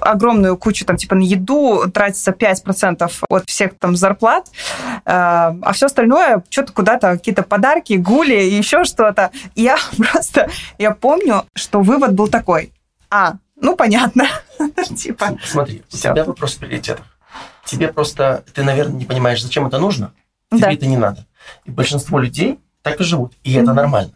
огромную 0.00 0.56
кучу 0.56 0.84
там 0.84 0.96
типа 0.96 1.14
на 1.14 1.22
еду 1.22 1.88
тратится 1.92 2.32
5% 2.32 3.10
от 3.28 3.48
всех 3.48 3.78
там 3.78 3.94
зарплат, 3.94 4.48
э, 4.48 5.00
а 5.04 5.72
все 5.72 5.86
остальное 5.86 6.42
что-то 6.48 6.72
куда-то, 6.72 7.12
какие-то 7.12 7.42
подарки, 7.44 7.94
гули 7.94 8.34
и 8.34 8.54
еще 8.54 8.84
что-то. 8.84 9.30
И 9.54 9.62
я 9.62 9.76
просто, 9.96 10.50
я 10.78 10.90
помню, 10.90 11.44
что 11.54 11.80
вывод 11.80 12.12
был 12.12 12.26
такой. 12.26 12.72
А, 13.10 13.34
ну, 13.60 13.76
понятно. 13.76 14.26
типа. 14.96 15.38
Смотри, 15.44 15.82
у 15.92 15.96
тебя 15.96 16.24
вопрос 16.24 16.54
приоритетов. 16.54 17.06
Тебе 17.64 17.88
просто, 17.88 18.44
ты, 18.54 18.64
наверное, 18.64 18.98
не 18.98 19.04
понимаешь, 19.04 19.42
зачем 19.42 19.66
это 19.66 19.78
нужно. 19.78 20.12
Тебе 20.50 20.60
да. 20.62 20.72
это 20.72 20.86
не 20.86 20.96
надо. 20.96 21.26
И 21.64 21.70
большинство 21.70 22.18
людей 22.18 22.58
так 22.82 23.00
и 23.00 23.04
живут, 23.04 23.34
и 23.44 23.54
это 23.54 23.72
нормально. 23.72 24.14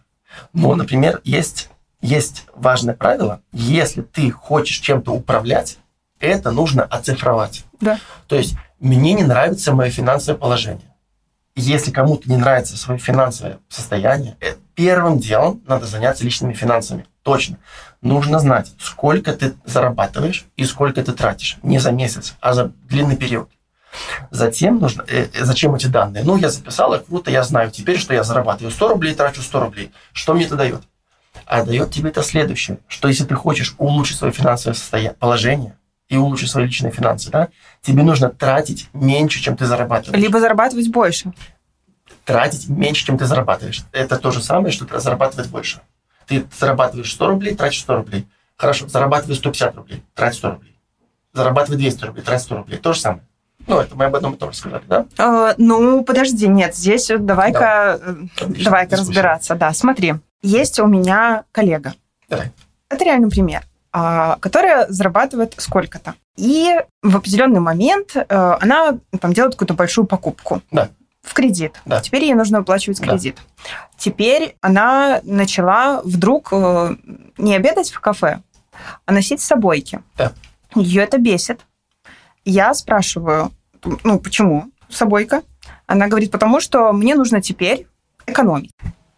Но, 0.52 0.74
например, 0.74 1.20
есть, 1.24 1.70
есть 2.00 2.46
важное 2.54 2.94
правило. 2.94 3.40
Если 3.52 4.02
ты 4.02 4.30
хочешь 4.30 4.78
чем-то 4.78 5.12
управлять, 5.12 5.78
это 6.20 6.50
нужно 6.50 6.82
оцифровать. 6.84 7.64
Да. 7.80 7.98
То 8.26 8.36
есть 8.36 8.56
мне 8.80 9.12
не 9.12 9.24
нравится 9.24 9.72
мое 9.72 9.90
финансовое 9.90 10.38
положение. 10.38 10.94
Если 11.56 11.92
кому-то 11.92 12.28
не 12.28 12.36
нравится 12.36 12.76
свое 12.76 12.98
финансовое 12.98 13.58
состояние, 13.68 14.36
э, 14.40 14.54
первым 14.74 15.20
делом 15.20 15.62
надо 15.66 15.86
заняться 15.86 16.24
личными 16.24 16.52
финансами. 16.52 17.06
Точно. 17.22 17.58
Нужно 18.02 18.40
знать, 18.40 18.72
сколько 18.78 19.32
ты 19.32 19.54
зарабатываешь 19.64 20.46
и 20.56 20.64
сколько 20.64 21.02
ты 21.02 21.12
тратишь. 21.12 21.58
Не 21.62 21.78
за 21.78 21.92
месяц, 21.92 22.34
а 22.40 22.54
за 22.54 22.72
длинный 22.88 23.16
период. 23.16 23.50
Затем 24.30 24.78
нужно... 24.78 25.05
Э, 25.09 25.28
э 25.32 25.45
зачем 25.45 25.74
эти 25.74 25.86
данные? 25.86 26.24
Ну, 26.24 26.36
я 26.36 26.51
записал 26.51 26.95
их, 26.95 27.07
круто, 27.07 27.30
я 27.30 27.42
знаю 27.42 27.70
теперь, 27.70 27.99
что 27.99 28.14
я 28.14 28.24
зарабатываю 28.24 28.70
100 28.70 28.88
рублей, 28.88 29.14
трачу 29.14 29.42
100 29.42 29.61
рублей. 29.61 29.92
Что 30.12 30.34
мне 30.34 30.47
это 30.47 30.57
дает? 30.57 30.82
А 31.47 31.62
дает 31.64 31.90
тебе 31.90 32.11
это 32.11 32.22
следующее, 32.22 32.78
что 32.88 33.09
если 33.09 33.24
ты 33.24 33.34
хочешь 33.34 33.74
улучшить 33.78 34.18
свое 34.18 34.32
финансовое 34.32 34.74
состояние, 34.74 35.12
положение 35.12 35.76
и 36.09 36.16
улучшить 36.16 36.51
свои 36.51 36.64
личные 36.64 36.92
финансы, 36.92 37.30
да, 37.30 37.49
тебе 37.82 38.03
нужно 38.03 38.30
тратить 38.30 38.88
меньше, 38.92 39.40
чем 39.40 39.57
ты 39.57 39.66
зарабатываешь. 39.66 40.22
Либо 40.22 40.40
зарабатывать 40.40 40.88
больше. 40.88 41.32
Тратить 42.24 42.68
меньше, 42.68 43.05
чем 43.05 43.18
ты 43.18 43.26
зарабатываешь. 43.26 43.84
Это 43.92 44.18
то 44.18 44.30
же 44.30 44.42
самое, 44.42 44.72
что 44.72 44.86
зарабатывать 44.99 45.49
больше. 45.51 45.80
Ты 46.26 46.47
зарабатываешь 46.59 47.12
100 47.12 47.26
рублей, 47.26 47.55
тратишь 47.55 47.80
100 47.80 47.97
рублей. 47.97 48.28
Хорошо, 48.57 48.88
зарабатываешь 48.88 49.38
150 49.38 49.76
рублей, 49.76 50.03
трать 50.14 50.34
100 50.34 50.51
рублей. 50.51 50.78
Зарабатывай 51.32 51.76
200 51.76 52.05
рублей, 52.05 52.22
трать 52.22 52.40
100 52.40 52.57
рублей. 52.57 52.78
То 52.78 52.92
же 52.92 53.01
самое. 53.01 53.26
Ну, 53.66 53.78
это 53.78 53.96
мы 53.96 54.05
об 54.05 54.16
одном 54.16 54.34
и 54.34 54.36
том 54.36 54.52
же 54.52 54.59
сказали, 54.59 54.82
да? 54.86 55.07
Uh, 55.16 55.55
ну, 55.57 56.05
подожди, 56.05 56.46
нет, 56.48 56.76
здесь 56.76 57.11
давай-ка 57.18 57.98
да. 58.38 58.46
давай 58.46 58.86
разбираться. 58.88 59.55
Да, 59.55 59.72
смотри, 59.72 60.14
есть 60.42 60.78
у 60.78 60.86
меня 60.86 61.44
коллега. 61.52 61.94
Давай. 62.28 62.52
Это 62.90 63.05
реальный 63.05 63.30
пример, 63.30 63.62
а, 63.92 64.36
которая 64.40 64.86
зарабатывает 64.88 65.55
сколько-то. 65.57 66.14
И 66.36 66.74
в 67.02 67.16
определенный 67.16 67.61
момент 67.61 68.16
э, 68.16 68.24
она 68.28 68.98
там 69.20 69.32
делает 69.32 69.55
какую-то 69.55 69.74
большую 69.74 70.07
покупку. 70.07 70.61
Да 70.70 70.90
в 71.24 71.32
кредит. 71.32 71.80
Да. 71.86 72.00
Теперь 72.00 72.24
ей 72.24 72.34
нужно 72.34 72.59
выплачивать 72.59 73.00
кредит. 73.00 73.36
Да. 73.36 73.70
Теперь 73.96 74.57
она 74.61 75.20
начала 75.22 76.02
вдруг 76.02 76.48
э, 76.52 76.96
не 77.38 77.57
обедать 77.57 77.90
в 77.90 78.00
кафе, 78.00 78.42
а 79.07 79.12
носить 79.12 79.40
собойки. 79.40 80.02
Да. 80.16 80.32
Ее 80.74 81.02
это 81.02 81.18
бесит. 81.18 81.61
Я 82.45 82.74
спрашиваю, 82.74 83.53
ну, 84.03 84.18
почему 84.18 84.70
собойка? 84.88 85.42
Она 85.86 86.09
говорит, 86.09 86.30
потому 86.30 86.61
что 86.61 86.92
мне 86.92 87.14
нужно 87.14 87.40
теперь 87.40 87.86
экономить. 88.26 88.70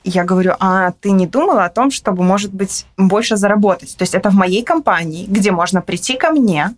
Я 0.04 0.24
говорю, 0.24 0.54
а 0.60 0.92
ты 0.92 1.10
не 1.10 1.26
думала 1.26 1.64
о 1.64 1.70
том, 1.70 1.90
чтобы, 1.90 2.22
может 2.22 2.52
быть, 2.52 2.86
больше 2.96 3.36
заработать? 3.36 3.96
То 3.96 4.02
есть 4.02 4.14
это 4.14 4.30
в 4.30 4.34
моей 4.34 4.62
компании, 4.62 5.26
где 5.26 5.50
можно 5.50 5.82
прийти 5.82 6.16
ко 6.16 6.30
мне, 6.30 6.74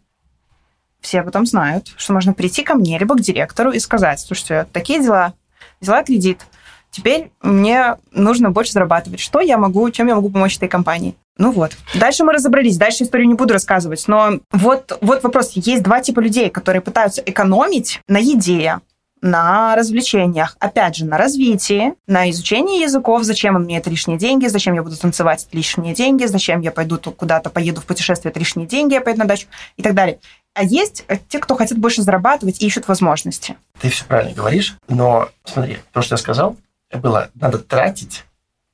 все 1.01 1.21
об 1.21 1.29
этом 1.29 1.45
знают, 1.47 1.93
что 1.97 2.13
можно 2.13 2.33
прийти 2.33 2.65
ко 2.65 2.75
мне, 2.75 2.99
либо 2.99 3.15
к 3.15 3.21
директору 3.21 3.71
и 3.71 3.79
сказать, 3.79 4.21
слушайте, 4.21 4.67
такие 4.73 5.03
дела, 5.03 5.35
взяла 5.81 6.03
кредит, 6.03 6.47
теперь 6.91 7.31
мне 7.43 7.97
нужно 8.13 8.51
больше 8.51 8.73
зарабатывать. 8.73 9.21
Что 9.21 9.41
я 9.41 9.59
могу, 9.59 9.91
чем 9.91 10.07
я 10.09 10.15
могу 10.15 10.31
помочь 10.31 10.57
этой 10.57 10.69
компании? 10.69 11.15
Ну 11.37 11.53
вот. 11.53 11.77
Дальше 11.95 12.25
мы 12.25 12.33
разобрались. 12.33 12.77
Дальше 12.77 13.05
историю 13.05 13.29
не 13.29 13.35
буду 13.35 13.55
рассказывать. 13.55 14.05
Но 14.09 14.41
вот, 14.53 14.99
вот 15.01 15.23
вопрос. 15.23 15.53
Есть 15.53 15.83
два 15.83 16.01
типа 16.01 16.21
людей, 16.21 16.51
которые 16.51 16.83
пытаются 16.83 17.23
экономить 17.25 18.01
на 18.09 18.19
еде, 18.19 18.81
на 19.21 19.75
развлечениях, 19.77 20.57
опять 20.61 20.97
же, 20.97 21.05
на 21.05 21.19
развитии, 21.19 21.95
на 22.07 22.31
изучении 22.31 22.83
языков, 22.83 23.25
зачем 23.25 23.55
мне 23.55 23.79
это 23.79 23.91
лишние 23.91 24.19
деньги, 24.19 24.47
зачем 24.47 24.75
я 24.75 24.83
буду 24.83 24.97
танцевать 24.97 25.45
это 25.47 25.57
лишние 25.57 25.95
деньги, 25.95 26.25
зачем 26.27 26.61
я 26.61 26.71
пойду 26.71 26.99
куда-то, 26.99 27.51
поеду 27.51 27.81
в 27.81 27.85
путешествие, 27.85 28.31
это 28.31 28.39
лишние 28.39 28.69
деньги, 28.69 28.95
я 28.95 29.01
поеду 29.01 29.21
на 29.21 29.27
дачу 29.27 29.47
и 29.77 29.83
так 29.83 29.95
далее. 29.95 30.19
А 30.55 30.65
есть 30.65 31.05
те, 31.29 31.39
кто 31.39 31.57
хотят 31.57 31.79
больше 31.79 32.03
зарабатывать 32.03 32.61
и 32.61 32.67
ищут 32.67 32.89
возможности. 32.89 33.57
Ты 33.81 33.91
все 33.91 34.05
правильно 34.05 34.35
говоришь, 34.35 34.77
но 34.89 35.29
смотри, 35.45 35.79
то, 35.93 36.03
что 36.03 36.15
я 36.15 36.19
сказал, 36.19 36.57
было, 36.93 37.31
надо 37.35 37.59
тратить 37.59 38.25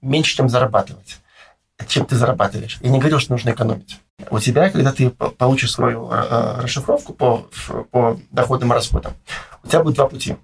меньше, 0.01 0.37
чем 0.37 0.49
зарабатывать. 0.49 1.19
Чем 1.89 2.07
ты 2.07 2.15
зарабатываешь. 2.15 2.79
Я 2.81 2.91
не 2.91 2.99
говорил, 2.99 3.19
что 3.19 3.33
нужно 3.33 3.51
экономить. 3.51 4.01
У 4.31 4.39
тебя, 4.39 4.71
когда 4.71 4.93
ты 4.93 5.11
получишь 5.11 5.73
свою 5.73 6.09
э, 6.11 6.15
э, 6.15 6.61
расшифровку 6.63 7.13
по, 7.13 7.49
по 7.91 8.19
доходам 8.31 8.73
и 8.73 8.75
расходам, 8.75 9.13
у 9.65 9.69
тебя 9.69 9.83
будет 9.83 9.97
два 9.97 10.07
пути. 10.07 10.37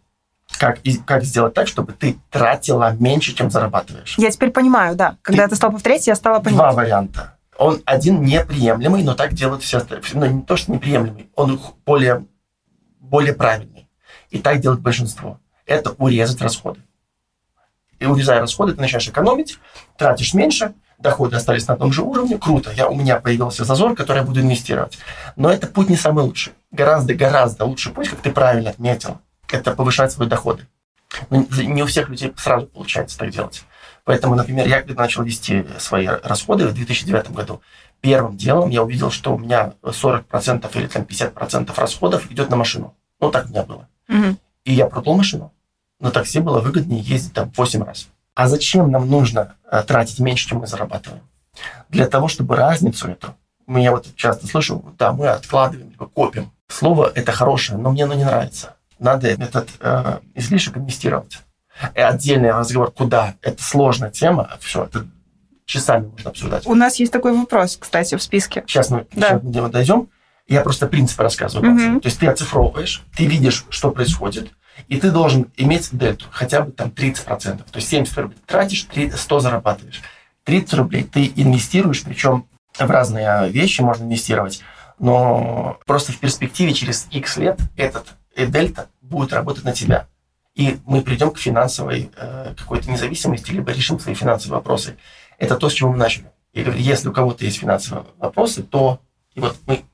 Как, 0.58 0.80
и, 0.82 0.96
как 0.98 1.22
сделать 1.22 1.54
так, 1.54 1.68
чтобы 1.68 1.92
ты 1.92 2.18
тратила 2.30 2.92
меньше, 2.98 3.32
чем 3.32 3.50
зарабатываешь. 3.50 4.18
Я 4.18 4.30
теперь 4.30 4.50
понимаю, 4.50 4.96
да. 4.96 5.16
Когда 5.22 5.44
ты, 5.44 5.50
ты 5.50 5.56
стал 5.56 5.70
повторять, 5.70 6.06
я 6.08 6.16
стала 6.16 6.40
понимать. 6.40 6.58
Два 6.58 6.72
варианта 6.72 7.36
он 7.60 7.82
один 7.84 8.22
неприемлемый, 8.22 9.02
но 9.02 9.14
так 9.14 9.34
делают 9.34 9.62
все 9.62 9.78
остальные. 9.78 10.06
Ну, 10.14 10.26
не 10.38 10.42
то, 10.42 10.56
что 10.56 10.72
неприемлемый, 10.72 11.30
он 11.36 11.60
более, 11.84 12.26
более 12.98 13.34
правильный. 13.34 13.90
И 14.30 14.38
так 14.38 14.60
делает 14.60 14.80
большинство. 14.80 15.38
Это 15.66 15.90
урезать 15.98 16.40
расходы. 16.40 16.80
И 18.00 18.06
урезая 18.06 18.40
расходы, 18.40 18.72
ты 18.72 18.80
начинаешь 18.80 19.08
экономить, 19.08 19.58
тратишь 19.96 20.34
меньше, 20.34 20.72
доходы 20.98 21.36
остались 21.36 21.68
на 21.68 21.76
том 21.76 21.92
же 21.92 22.02
уровне, 22.02 22.38
круто, 22.38 22.72
я, 22.72 22.88
у 22.88 22.94
меня 22.94 23.20
появился 23.20 23.64
зазор, 23.64 23.94
который 23.94 24.18
я 24.18 24.24
буду 24.24 24.40
инвестировать. 24.40 24.98
Но 25.36 25.50
это 25.50 25.66
путь 25.66 25.90
не 25.90 25.96
самый 25.96 26.24
лучший. 26.24 26.54
Гораздо-гораздо 26.72 27.64
лучший 27.64 27.92
путь, 27.92 28.08
как 28.08 28.20
ты 28.20 28.32
правильно 28.32 28.70
отметил, 28.70 29.18
это 29.50 29.72
повышать 29.72 30.12
свои 30.12 30.28
доходы. 30.28 30.66
Но 31.28 31.44
не 31.62 31.82
у 31.82 31.86
всех 31.86 32.08
людей 32.08 32.32
сразу 32.36 32.66
получается 32.66 33.18
так 33.18 33.30
делать. 33.30 33.64
Поэтому, 34.04 34.34
например, 34.34 34.66
я 34.66 34.80
когда 34.80 35.02
начал 35.02 35.22
вести 35.22 35.66
свои 35.78 36.06
расходы 36.06 36.66
в 36.66 36.74
2009 36.74 37.32
году, 37.32 37.60
первым 38.00 38.36
делом 38.36 38.70
я 38.70 38.82
увидел, 38.82 39.10
что 39.10 39.34
у 39.34 39.38
меня 39.38 39.74
40% 39.82 40.70
или 40.74 40.86
там 40.86 41.02
50% 41.02 41.72
расходов 41.76 42.30
идет 42.30 42.48
на 42.48 42.56
машину. 42.56 42.94
Ну, 43.20 43.30
так 43.30 43.46
у 43.46 43.48
меня 43.50 43.62
было. 43.62 43.88
Мгм. 44.08 44.38
И 44.64 44.72
я 44.72 44.86
продал 44.86 45.16
машину. 45.16 45.52
На 46.00 46.10
такси 46.10 46.40
было 46.40 46.60
выгоднее 46.60 47.00
ездить 47.02 47.34
там 47.34 47.52
8 47.56 47.82
раз. 47.84 48.08
А 48.34 48.48
зачем 48.48 48.90
нам 48.90 49.08
нужно 49.08 49.54
э, 49.70 49.82
тратить 49.86 50.18
меньше, 50.18 50.48
чем 50.48 50.58
мы 50.58 50.66
зарабатываем? 50.66 51.22
Для 51.90 52.06
того, 52.06 52.28
чтобы 52.28 52.56
разницу 52.56 53.08
эту, 53.08 53.34
я 53.68 53.90
вот 53.90 54.06
часто 54.16 54.46
слышу, 54.46 54.94
да, 54.98 55.12
мы 55.12 55.28
откладываем, 55.28 55.90
либо 55.90 56.06
копим. 56.06 56.50
Слово 56.68 57.12
это 57.14 57.32
хорошее, 57.32 57.78
но 57.78 57.90
мне 57.90 58.04
оно 58.04 58.14
не 58.14 58.24
нравится. 58.24 58.76
Надо 58.98 59.28
этот 59.28 59.68
э, 59.80 60.20
излишек 60.34 60.76
инвестировать. 60.76 61.38
И 61.94 62.00
отдельный 62.00 62.50
разговор, 62.52 62.92
куда, 62.92 63.34
это 63.42 63.62
сложная 63.62 64.10
тема, 64.10 64.50
все, 64.60 64.84
это 64.84 65.06
часами 65.64 66.06
можно 66.06 66.30
обсуждать. 66.30 66.66
У 66.66 66.74
нас 66.74 66.96
есть 66.96 67.12
такой 67.12 67.36
вопрос, 67.36 67.76
кстати, 67.76 68.16
в 68.16 68.22
списке. 68.22 68.64
Сейчас 68.66 68.90
мы 68.90 69.06
Да. 69.12 69.40
еще 69.42 69.68
дойдем. 69.68 70.08
Я 70.46 70.62
просто 70.62 70.86
принципы 70.88 71.22
рассказываю. 71.22 71.72
Базовые. 71.74 72.00
То 72.00 72.06
есть 72.08 72.18
ты 72.18 72.26
оцифровываешь, 72.26 73.02
ты 73.16 73.26
видишь, 73.26 73.64
что 73.70 73.90
происходит, 73.92 74.50
и 74.88 74.98
ты 74.98 75.10
должен 75.10 75.50
иметь 75.56 75.90
дельту, 75.92 76.26
хотя 76.30 76.62
бы 76.62 76.72
там 76.72 76.88
30%. 76.88 77.26
То 77.36 77.64
есть 77.74 77.88
70 77.88 78.18
рублей 78.18 78.38
тратишь, 78.46 78.84
3 78.84 79.12
100 79.12 79.40
зарабатываешь. 79.40 80.02
30 80.44 80.74
рублей 80.74 81.04
ты 81.04 81.32
инвестируешь, 81.36 82.02
причем 82.02 82.46
в 82.78 82.90
разные 82.90 83.50
вещи 83.50 83.82
можно 83.82 84.04
инвестировать, 84.04 84.62
но 84.98 85.78
просто 85.86 86.12
в 86.12 86.18
перспективе 86.18 86.72
через 86.72 87.06
X 87.10 87.36
лет 87.36 87.58
этот 87.76 88.14
э, 88.36 88.46
дельта 88.46 88.88
будет 89.00 89.32
работать 89.32 89.64
на 89.64 89.72
тебя. 89.72 90.06
И 90.54 90.78
мы 90.84 91.02
придем 91.02 91.30
к 91.30 91.38
финансовой 91.38 92.10
э, 92.16 92.54
какой-то 92.56 92.90
независимости, 92.90 93.50
либо 93.50 93.72
решим 93.72 93.98
свои 93.98 94.14
финансовые 94.14 94.58
вопросы. 94.58 94.96
Это 95.38 95.56
то, 95.56 95.70
с 95.70 95.72
чего 95.72 95.90
мы 95.90 95.96
начали. 95.96 96.30
И 96.52 96.60
если 96.76 97.08
у 97.08 97.12
кого-то 97.12 97.44
есть 97.44 97.58
финансовые 97.58 98.06
вопросы, 98.18 98.62
то 98.62 99.00
и 99.34 99.40
вот 99.40 99.56
мы 99.66 99.84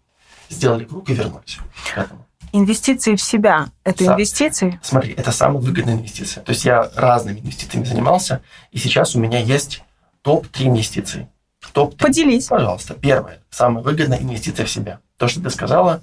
сделали 0.48 0.84
круг 0.84 1.08
и 1.10 1.14
вернулись 1.14 1.58
к 1.94 1.98
этому. 1.98 2.25
Инвестиции 2.58 3.14
в 3.16 3.20
себя– 3.22 3.66
это 3.84 4.04
Да. 4.04 4.14
инвестиции? 4.14 4.80
Смотри, 4.82 5.12
это 5.14 5.30
самая 5.32 5.60
выгодная 5.60 5.94
инвестиция. 5.94 6.42
То 6.42 6.50
есть 6.52 6.64
я 6.64 6.90
разными 6.96 7.40
инвестициями 7.40 7.84
занимался, 7.84 8.40
и 8.70 8.78
сейчас 8.78 9.14
у 9.14 9.20
меня 9.20 9.38
есть 9.38 9.82
топ-3 10.22 10.66
инвестиций. 10.68 11.28
Топ-3. 11.72 11.98
Поделись. 11.98 12.46
Пожалуйста. 12.46 12.94
Первое. 12.94 13.40
Самая 13.50 13.82
выгодная 13.82 14.18
инвестиция 14.20 14.64
в 14.66 14.70
себя. 14.70 15.00
То, 15.18 15.28
что 15.28 15.42
ты 15.42 15.50
сказала, 15.50 16.02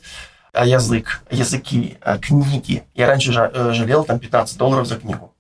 а 0.54 0.66
язык, 0.66 1.24
языки, 1.32 1.98
а, 2.02 2.18
книги. 2.20 2.84
Я 2.94 3.08
раньше 3.08 3.32
э, 3.32 3.72
жалел 3.74 4.04
там 4.04 4.20
15 4.20 4.58
долларов 4.58 4.88
за 4.88 4.98
книгу. 4.98 5.34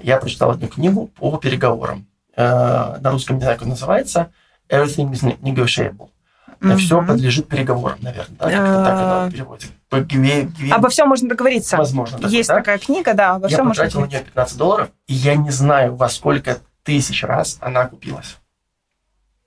Я 0.00 0.16
прочитал 0.16 0.50
одну 0.52 0.68
книгу 0.68 1.08
по 1.08 1.36
переговорам. 1.36 2.06
Э, 2.36 2.96
На 3.00 3.10
русском 3.10 3.36
не 3.36 3.42
знаю, 3.42 3.58
как 3.58 3.68
называется. 3.68 4.30
Everything 4.70 5.10
is 5.12 5.22
ne- 5.22 5.38
negotiable. 5.40 6.08
Все 6.78 6.98
Мгм. 7.00 7.06
подлежит 7.08 7.48
переговорам, 7.48 7.98
наверное. 8.00 8.36
Да? 8.38 8.44
Как-то 8.50 8.84
так 8.84 8.94
А. 8.94 9.22
она 9.22 9.30
переводится. 9.30 9.68
По 9.88 10.00
гве- 10.00 10.44
гве- 10.44 10.72
Обо 10.72 10.88
всем 10.90 11.08
можно 11.08 11.28
договориться. 11.30 11.76
Возможно. 11.78 12.18
такое, 12.18 12.32
Есть 12.36 12.48
да? 12.50 12.56
такая 12.56 12.78
книга, 12.78 13.14
да, 13.14 13.36
обо 13.36 13.46
Я 13.48 13.56
всем 13.56 13.66
можно 13.66 13.84
потратил 13.84 14.00
на 14.00 14.06
договориться. 14.06 14.24
нее 14.24 14.32
15 14.34 14.56
долларов, 14.58 14.90
и 15.06 15.14
я 15.14 15.34
не 15.36 15.50
знаю, 15.50 15.96
во 15.96 16.08
сколько 16.10 16.58
тысяч 16.82 17.22
раз 17.24 17.56
она 17.60 17.86
купилась. 17.86 18.36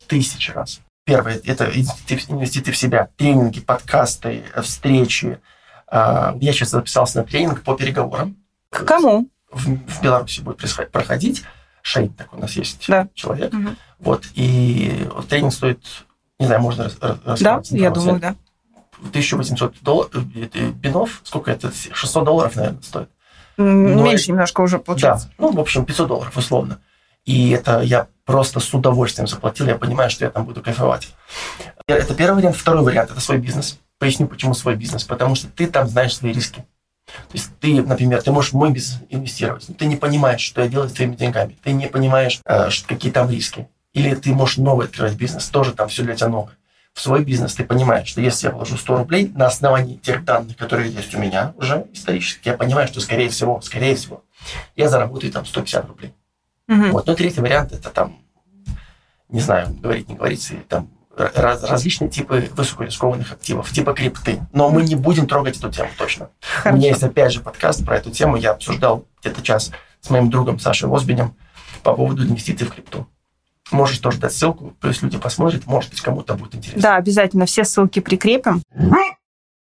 Тысяч 0.07 0.49
раз. 0.53 0.81
Первое– 1.05 1.39
это 1.45 1.65
инвестиции 1.65 2.71
в 2.71 2.77
себя. 2.77 3.09
Тренинги, 3.17 3.59
подкасты, 3.59 4.43
встречи. 4.63 5.39
А, 5.87 6.35
Я 6.39 6.53
сейчас 6.53 6.69
записался 6.69 7.19
на 7.19 7.23
тренинг 7.25 7.63
по 7.63 7.75
переговорам. 7.75 8.37
К 8.69 8.83
кому? 8.85 9.27
В, 9.51 9.65
в 9.67 10.01
Беларуси 10.01 10.41
будет 10.41 10.57
проходить. 10.91 11.43
Шейн 11.81 12.13
такой 12.13 12.39
у 12.39 12.41
нас 12.41 12.51
есть 12.53 12.85
Да. 12.87 13.07
человек. 13.13 13.51
Мгм. 13.51 13.75
Вот. 13.99 14.25
И 14.35 15.07
тренинг 15.29 15.53
стоит, 15.53 15.83
не 16.39 16.45
знаю, 16.45 16.61
можно 16.61 16.85
рас- 16.85 16.97
рас- 17.01 17.17
Да, 17.41 17.57
рассказать 17.57 17.71
я 17.71 17.89
думаю, 17.89 18.19
да. 18.19 18.35
1800 19.09 19.75
долларов, 19.81 20.25
бинов, 20.25 21.21
сколько 21.23 21.51
это? 21.51 21.71
600 21.71 22.23
долларов, 22.23 22.55
наверное, 22.55 22.81
стоит. 22.81 23.09
Но 23.57 24.03
Меньше 24.03 24.31
немножко 24.31 24.61
уже 24.61 24.79
получается. 24.79 25.27
Да, 25.27 25.33
ну, 25.37 25.51
в 25.51 25.59
общем, 25.59 25.85
500 25.85 26.07
долларов 26.07 26.37
условно. 26.37 26.79
И 27.25 27.51
это 27.51 27.81
я 27.81 28.07
просто 28.25 28.59
с 28.59 28.73
удовольствием 28.73 29.27
заплатил, 29.27 29.67
я 29.67 29.75
понимаю, 29.75 30.09
что 30.09 30.25
я 30.25 30.31
там 30.31 30.45
буду 30.45 30.61
кайфовать. 30.61 31.09
Это 31.87 32.15
первый 32.15 32.37
вариант. 32.37 32.55
Второй 32.55 32.83
вариант– 32.83 33.11
это 33.11 33.19
свой 33.19 33.37
бизнес. 33.37 33.79
Поясню, 33.99 34.27
почему 34.27 34.53
свой 34.53 34.75
бизнес. 34.75 35.03
Потому 35.03 35.35
что 35.35 35.47
ты 35.47 35.67
там 35.67 35.87
знаешь 35.87 36.15
свои 36.15 36.33
риски. 36.33 36.65
То 37.05 37.33
есть 37.33 37.51
ты, 37.59 37.81
например, 37.81 38.21
ты 38.21 38.31
можешь 38.31 38.51
в 38.51 38.55
мой 38.55 38.71
бизнес 38.71 39.01
инвестировать, 39.09 39.65
но 39.67 39.75
ты 39.75 39.85
не 39.85 39.97
понимаешь, 39.97 40.41
что 40.41 40.61
я 40.61 40.67
делаю 40.67 40.89
с 40.89 40.93
твоими 40.93 41.15
деньгами. 41.15 41.57
Ты 41.63 41.73
не 41.73 41.87
понимаешь, 41.87 42.39
э, 42.45 42.69
какие 42.87 43.11
там 43.11 43.29
риски. 43.29 43.67
Или 43.93 44.15
ты 44.15 44.33
можешь 44.33 44.57
новый 44.57 44.85
открывать 44.85 45.15
бизнес, 45.15 45.49
тоже 45.49 45.73
там 45.73 45.89
все 45.89 46.03
для 46.03 46.15
тебя 46.15 46.29
новое. 46.29 46.55
В 46.93 47.01
свой 47.01 47.23
бизнес 47.23 47.55
ты 47.55 47.63
понимаешь, 47.63 48.07
что 48.07 48.21
если 48.21 48.47
я 48.47 48.53
вложу 48.53 48.77
100 48.77 48.97
рублей 48.97 49.31
на 49.33 49.47
основании 49.47 49.97
тех 49.97 50.25
данных, 50.25 50.57
которые 50.57 50.91
есть 50.91 51.15
у 51.15 51.19
меня 51.19 51.53
уже 51.55 51.85
исторически, 51.93 52.49
я 52.49 52.57
понимаю, 52.57 52.87
что 52.87 52.99
скорее 52.99 53.29
всего, 53.29 53.61
скорее 53.61 53.95
всего, 53.95 54.23
я 54.75 54.89
заработаю 54.89 55.31
там 55.31 55.45
150 55.45 55.87
рублей. 55.87 56.13
Мгм. 56.67 56.91
Вот. 56.91 57.07
Ну, 57.07 57.15
третий 57.15 57.41
вариант– 57.41 57.71
это 57.73 57.89
там, 57.89 58.17
не 59.29 59.39
знаю, 59.39 59.73
говорить, 59.73 60.09
не 60.09 60.15
говорить, 60.15 60.51
там 60.67 60.89
раз- 61.15 61.63
различные 61.63 62.09
типы 62.09 62.49
высокорискованных 62.53 63.31
активов, 63.31 63.71
типа 63.71 63.93
крипты. 63.93 64.41
Но 64.51 64.69
мы 64.69 64.83
не 64.83 64.95
будем 64.95 65.27
трогать 65.27 65.57
эту 65.57 65.71
тему 65.71 65.89
точно. 65.97 66.25
У 66.25 66.61
Хорошо. 66.61 66.77
меня 66.77 66.89
есть, 66.89 67.03
опять 67.03 67.31
же, 67.31 67.39
подкаст 67.39 67.85
про 67.85 67.97
эту 67.97 68.11
тему. 68.11 68.35
Я 68.35 68.51
обсуждал 68.51 69.05
где-то 69.21 69.41
час 69.41 69.71
с 70.01 70.09
моим 70.09 70.29
другом 70.29 70.59
Сашей 70.59 70.89
Возбинем 70.89 71.35
по 71.83 71.93
поводу 71.93 72.23
инвестиций 72.23 72.67
в 72.67 72.73
крипту. 72.73 73.07
Можешь 73.71 73.99
тоже 73.99 74.19
дать 74.19 74.33
ссылку, 74.33 74.73
плюс 74.79 75.01
люди 75.01 75.17
посмотрят, 75.17 75.65
может 75.65 75.89
быть, 75.91 76.01
кому-то 76.01 76.35
будет 76.35 76.55
интересно. 76.55 76.81
Да, 76.81 76.95
обязательно 76.97 77.45
все 77.45 77.63
ссылки 77.63 77.99
прикрепим. 77.99 78.61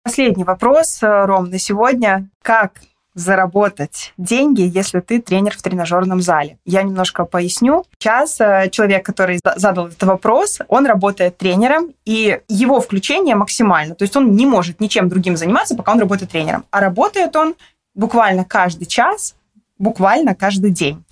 Последний 0.03 0.45
вопрос, 0.45 1.03
э, 1.03 1.25
Ром, 1.27 1.51
на 1.51 1.59
сегодня. 1.59 2.29
Как 2.43 2.81
заработать 3.15 4.13
деньги, 4.17 4.63
если 4.63 5.01
ты 5.01 5.21
тренер 5.21 5.57
в 5.57 5.63
тренажерном 5.63 6.23
зале? 6.23 6.59
Я 6.65 6.83
немножко 6.83 7.25
поясню. 7.25 7.85
Сейчас 7.99 8.41
э, 8.41 8.69
человек, 8.71 9.05
который 9.05 9.41
за- 9.45 9.55
задал 9.59 9.89
этот 9.89 10.03
вопрос, 10.05 10.59
он 10.69 10.87
работает 10.87 11.37
тренером, 11.37 11.93
и 12.05 12.41
его 12.49 12.81
включение 12.81 13.35
максимально. 13.35 13.95
То 13.95 14.05
есть 14.05 14.17
он 14.17 14.33
не 14.35 14.47
может 14.47 14.81
ничем 14.81 15.09
другим 15.09 15.37
заниматься, 15.37 15.75
пока 15.77 15.93
он 15.93 16.01
работает 16.01 16.31
тренером. 16.31 16.65
А 16.71 16.81
работает 16.81 17.37
он 17.37 17.55
буквально 17.95 18.45
каждый 18.45 18.87
час, 18.87 19.35
буквально 19.79 20.35
каждый 20.35 20.71
день. 20.71 21.05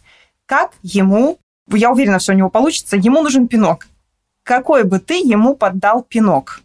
Как 0.46 0.72
ему, 0.82 1.38
я 1.76 1.90
уверена, 1.90 2.18
все 2.18 2.32
у 2.32 2.36
него 2.36 2.50
получится, 2.50 2.96
ему 2.96 3.22
нужен 3.22 3.48
пинок. 3.48 3.86
Какой 4.42 4.84
бы 4.84 4.98
ты 4.98 5.14
ему 5.18 5.54
поддал 5.54 6.02
пинок? 6.02 6.60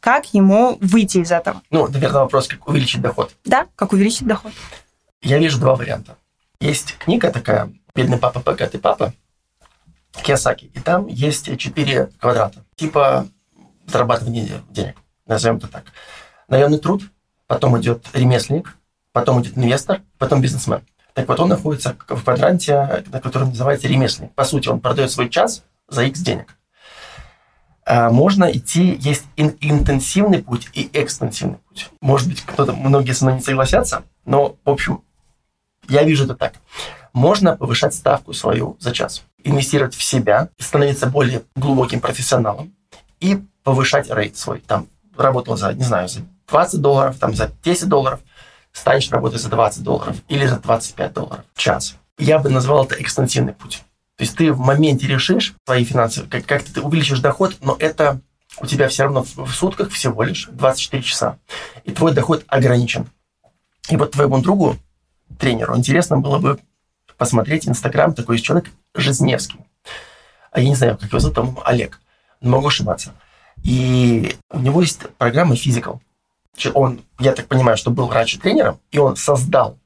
Как 0.00 0.32
ему 0.34 0.78
выйти 0.80 1.18
из 1.18 1.30
этого? 1.30 1.62
Ну, 1.70 1.86
наверное, 1.86 2.22
вопрос, 2.22 2.48
как 2.48 2.66
увеличить 2.68 3.00
доход. 3.02 3.34
Да, 3.44 3.66
как 3.76 3.92
увеличить 3.92 4.26
доход? 4.26 4.52
Я 5.22 5.38
вижу 5.38 5.60
два 5.60 5.76
варианта. 5.76 6.16
Есть 6.60 6.96
книга 6.98 7.30
такая 7.30 7.72
«Бедный 7.94 8.18
папа, 8.18 8.40
богатый 8.40 8.78
папа» 8.78 9.12
Киосаки, 10.22 10.66
и 10.74 10.80
там 10.80 11.06
есть 11.06 11.56
четыре 11.58 12.10
квадрата, 12.20 12.64
типа 12.76 13.26
зарабатывания 13.86 14.44
де- 14.44 14.62
денег, 14.70 14.96
назовем 15.26 15.56
это 15.56 15.68
так. 15.68 15.84
Наемный 16.48 16.78
труд, 16.78 17.02
потом 17.46 17.80
идет 17.80 18.06
ремесленник, 18.12 18.76
потом 19.12 19.40
идет 19.42 19.56
инвестор, 19.56 20.02
потом 20.18 20.40
бизнесмен. 20.42 20.82
Так 21.14 21.28
вот, 21.28 21.40
он 21.40 21.48
находится 21.48 21.94
в 22.08 22.22
квадранте, 22.22 23.04
на 23.12 23.20
котором 23.20 23.50
называется 23.50 23.86
ремесленник. 23.88 24.32
По 24.34 24.44
сути, 24.44 24.68
он 24.68 24.80
продает 24.80 25.10
свой 25.10 25.28
час 25.28 25.62
за 25.88 26.04
X 26.04 26.20
денег. 26.20 26.56
А, 27.84 28.10
Можно 28.10 28.44
идти, 28.50 28.96
есть 29.00 29.24
ин- 29.36 29.56
интенсивный 29.60 30.42
путь 30.42 30.68
и 30.72 30.88
экстенсивный 30.92 31.58
путь. 31.68 31.90
Может 32.00 32.28
быть, 32.28 32.40
кто-то, 32.42 32.72
многие 32.72 33.12
со 33.12 33.24
мной 33.24 33.36
не 33.36 33.42
согласятся, 33.42 34.04
но, 34.24 34.56
в 34.64 34.70
общем, 34.70 35.02
я 35.88 36.04
вижу 36.04 36.24
это 36.24 36.34
так. 36.34 36.54
Можно 37.12 37.56
повышать 37.56 37.92
ставку 37.94 38.32
свою 38.32 38.76
за 38.80 38.92
час, 38.92 39.22
инвестировать 39.44 39.94
в 39.94 40.02
себя, 40.02 40.48
становиться 40.58 41.06
более 41.06 41.42
глубоким 41.56 42.00
профессионалом 42.00 42.74
и 43.20 43.42
повышать 43.64 44.08
рейд 44.10 44.36
свой. 44.38 44.60
Там 44.60 44.86
работал 45.16 45.56
за, 45.56 45.74
не 45.74 45.84
знаю, 45.84 46.08
за 46.08 46.20
20 46.48 46.80
долларов, 46.80 47.18
там 47.18 47.34
за 47.34 47.50
10 47.64 47.88
долларов, 47.88 48.20
станешь 48.72 49.10
работать 49.10 49.40
за 49.40 49.48
20 49.48 49.82
долларов 49.82 50.16
или 50.28 50.46
за 50.46 50.58
25 50.58 51.12
долларов 51.12 51.44
в 51.54 51.58
час. 51.58 51.96
Я 52.18 52.38
бы 52.38 52.50
назвал 52.50 52.84
это 52.84 53.00
экстенсивный 53.00 53.52
путь. 53.52 53.82
То 54.16 54.24
есть 54.24 54.36
ты 54.36 54.52
в 54.52 54.58
моменте 54.58 55.06
решишь 55.06 55.54
свои 55.64 55.84
финансы, 55.84 56.26
как, 56.26 56.46
как 56.46 56.62
ты 56.62 56.80
увеличишь 56.80 57.20
доход, 57.20 57.56
но 57.60 57.76
это 57.78 58.20
у 58.60 58.66
тебя 58.66 58.88
все 58.88 59.04
равно 59.04 59.24
в, 59.24 59.52
сутках 59.52 59.90
всего 59.90 60.22
лишь 60.22 60.48
24 60.50 61.02
часа. 61.02 61.38
И 61.84 61.92
твой 61.92 62.12
доход 62.12 62.44
ограничен. 62.46 63.08
И 63.88 63.96
вот 63.96 64.12
твоему 64.12 64.38
другу, 64.38 64.76
тренеру, 65.38 65.76
интересно 65.76 66.18
было 66.18 66.38
бы 66.38 66.60
посмотреть 67.16 67.66
Инстаграм, 67.66 68.14
такой 68.14 68.36
есть 68.36 68.44
человек 68.44 68.70
Жизневский. 68.94 69.60
А 70.50 70.60
я 70.60 70.68
не 70.68 70.74
знаю, 70.74 70.98
как 70.98 71.08
его 71.08 71.18
зовут, 71.18 71.36
по-моему, 71.36 71.62
Олег. 71.64 72.00
Могу 72.40 72.66
ошибаться. 72.66 73.14
И 73.62 74.36
у 74.50 74.58
него 74.58 74.82
есть 74.82 75.00
программа 75.16 75.54
Physical. 75.54 76.00
Он, 76.74 77.00
я 77.18 77.32
так 77.32 77.46
понимаю, 77.46 77.76
что 77.76 77.90
был 77.90 78.10
раньше 78.10 78.38
тренером, 78.38 78.78
и 78.90 78.98
он 78.98 79.16
создал 79.16 79.78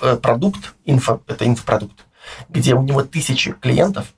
э, 0.00 0.16
продукт, 0.16 0.74
инфо, 0.84 1.20
это 1.26 1.46
инфопродукт, 1.46 2.04
где 2.48 2.74
у 2.74 2.82
него 2.82 3.02
тысячи 3.02 3.52
клиентов, 3.52 4.12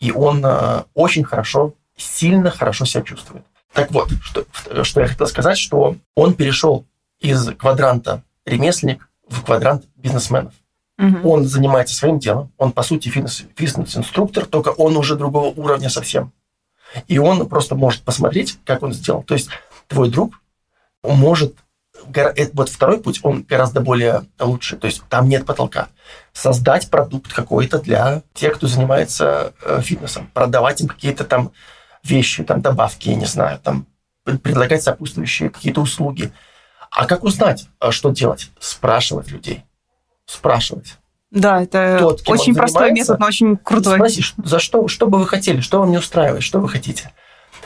и 0.00 0.10
он 0.10 0.44
э, 0.44 0.84
очень 0.94 1.24
хорошо 1.24 1.74
сильно 1.96 2.50
хорошо 2.50 2.84
себя 2.84 3.02
чувствует. 3.02 3.44
Так 3.72 3.90
вот, 3.92 4.10
что, 4.22 4.44
что 4.82 5.00
я 5.00 5.06
хотел 5.06 5.26
сказать, 5.26 5.58
что 5.58 5.96
он 6.14 6.34
перешел 6.34 6.84
из 7.20 7.50
квадранта 7.56 8.22
ремесленник 8.44 9.08
в 9.28 9.44
квадрант 9.44 9.84
бизнесменов. 9.96 10.54
Угу. 10.98 11.30
Он 11.30 11.44
занимается 11.46 11.94
своим 11.94 12.18
делом, 12.18 12.52
он, 12.58 12.72
по 12.72 12.82
сути, 12.82 13.08
фитнес, 13.08 13.44
фитнес-инструктор, 13.56 14.46
только 14.46 14.70
он 14.70 14.96
уже 14.96 15.16
другого 15.16 15.46
уровня 15.46 15.88
совсем. 15.88 16.32
И 17.06 17.18
он 17.18 17.48
просто 17.48 17.74
может 17.74 18.02
посмотреть, 18.02 18.58
как 18.64 18.82
он 18.82 18.92
сделал. 18.92 19.22
То 19.22 19.34
есть 19.34 19.48
твой 19.86 20.10
друг 20.10 20.39
может... 21.02 21.54
Э, 22.14 22.46
вот 22.52 22.68
второй 22.68 23.00
путь, 23.00 23.20
он 23.22 23.42
гораздо 23.42 23.80
более 23.80 24.22
лучший. 24.38 24.78
То 24.78 24.86
есть 24.86 25.02
там 25.08 25.28
нет 25.28 25.46
потолка. 25.46 25.88
Создать 26.32 26.90
продукт 26.90 27.32
какой-то 27.32 27.78
для 27.78 28.22
тех, 28.34 28.54
кто 28.54 28.66
занимается 28.66 29.52
э, 29.62 29.80
фитнесом. 29.82 30.30
Продавать 30.32 30.80
им 30.80 30.88
какие-то 30.88 31.24
там 31.24 31.52
вещи, 32.02 32.44
там 32.44 32.62
добавки, 32.62 33.10
я 33.10 33.16
не 33.16 33.26
знаю, 33.26 33.58
там 33.62 33.86
предлагать 34.24 34.82
сопутствующие 34.82 35.50
какие-то 35.50 35.80
услуги. 35.80 36.32
А 36.90 37.06
как 37.06 37.24
узнать, 37.24 37.68
а 37.78 37.92
что 37.92 38.10
делать? 38.10 38.50
Спрашивать 38.58 39.30
людей 39.30 39.64
спрашивать. 40.30 40.96
Да, 41.30 41.62
это 41.62 41.98
Тот, 42.00 42.22
очень 42.26 42.54
простой 42.54 42.92
метод, 42.92 43.20
но 43.20 43.26
очень 43.26 43.56
крутой. 43.56 43.96
Спроси, 43.96 44.24
за 44.42 44.58
что, 44.58 44.88
что 44.88 45.06
бы 45.06 45.18
вы 45.18 45.26
хотели, 45.26 45.60
что 45.60 45.80
вам 45.80 45.90
не 45.90 45.98
устраивает, 45.98 46.42
что 46.42 46.58
вы 46.58 46.68
хотите. 46.68 47.12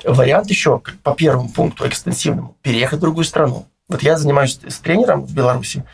Вариант 0.04 0.50
еще, 0.50 0.80
по 1.02 1.14
первому 1.14 1.48
пункту 1.48 1.86
экстенсивному, 1.86 2.56
переехать 2.62 2.98
в 2.98 3.02
другую 3.02 3.24
страну. 3.24 3.66
Вот 3.88 4.02
я 4.02 4.16
занимаюсь 4.16 4.58
с 4.66 4.78
тренером 4.78 5.24
в 5.24 5.34
Беларуси, 5.34 5.84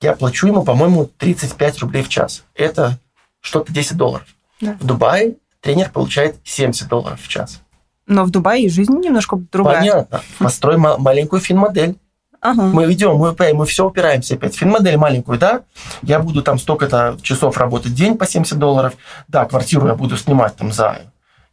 я 0.00 0.14
плачу 0.14 0.46
ему, 0.46 0.62
по-моему, 0.62 1.10
35 1.18 1.80
рублей 1.80 2.02
в 2.02 2.08
час. 2.08 2.44
Это 2.54 2.98
что-то 3.40 3.72
10 3.72 3.96
долларов. 3.96 4.26
Да. 4.60 4.76
В 4.80 4.84
Дубае 4.84 5.36
тренер 5.60 5.90
получает 5.90 6.36
70 6.44 6.88
долларов 6.88 7.20
в 7.22 7.28
час. 7.28 7.60
Но 8.06 8.24
в 8.24 8.30
Дубае 8.30 8.68
жизнь 8.68 8.92
немножко 8.98 9.36
другая. 9.36 9.78
Понятно. 9.78 10.20
Построй 10.38 10.76
маленькую 10.78 11.40
финмодель. 11.40 11.96
Ага. 12.40 12.62
Мы 12.62 12.86
ведем, 12.86 13.16
мы, 13.16 13.36
мы 13.52 13.66
все 13.66 13.86
упираемся 13.86 14.34
опять. 14.34 14.56
Финмодель 14.56 14.96
маленькую, 14.96 15.38
да, 15.38 15.62
я 16.00 16.18
буду 16.18 16.42
там 16.42 16.58
столько-то 16.58 17.18
часов 17.20 17.58
работать 17.58 17.92
в 17.92 17.94
день 17.94 18.16
по 18.16 18.26
70 18.26 18.58
долларов, 18.58 18.94
да, 19.28 19.44
квартиру 19.44 19.86
я 19.86 19.94
буду 19.94 20.16
снимать 20.16 20.56
там 20.56 20.72
за 20.72 21.02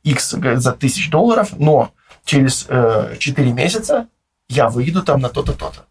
X, 0.03 0.35
за 0.55 0.71
тысяч 0.71 1.09
долларов, 1.09 1.49
но 1.57 1.91
через 2.27 2.65
э, 2.67 3.15
4 3.17 3.53
месяца 3.53 4.07
я 4.49 4.67
выйду 4.67 5.01
там 5.01 5.21
на 5.21 5.29
то-то, 5.29 5.53
то-то. 5.53 5.85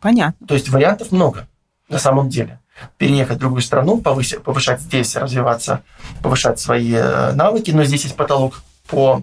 Понятно. 0.00 0.46
То 0.46 0.54
есть 0.54 0.68
вариантов 0.68 1.12
много 1.12 1.48
на 1.88 1.98
самом 1.98 2.28
деле. 2.28 2.60
Переехать 2.98 3.38
в 3.38 3.40
другую 3.40 3.62
страну, 3.62 3.98
повысить, 4.02 4.42
повышать 4.42 4.82
здесь, 4.82 5.16
развиваться, 5.16 5.82
повышать 6.22 6.60
свои 6.60 6.92
э, 6.92 7.32
навыки, 7.32 7.70
но 7.70 7.84
здесь 7.84 8.04
есть 8.04 8.16
потолок 8.16 8.60
по, 8.86 9.22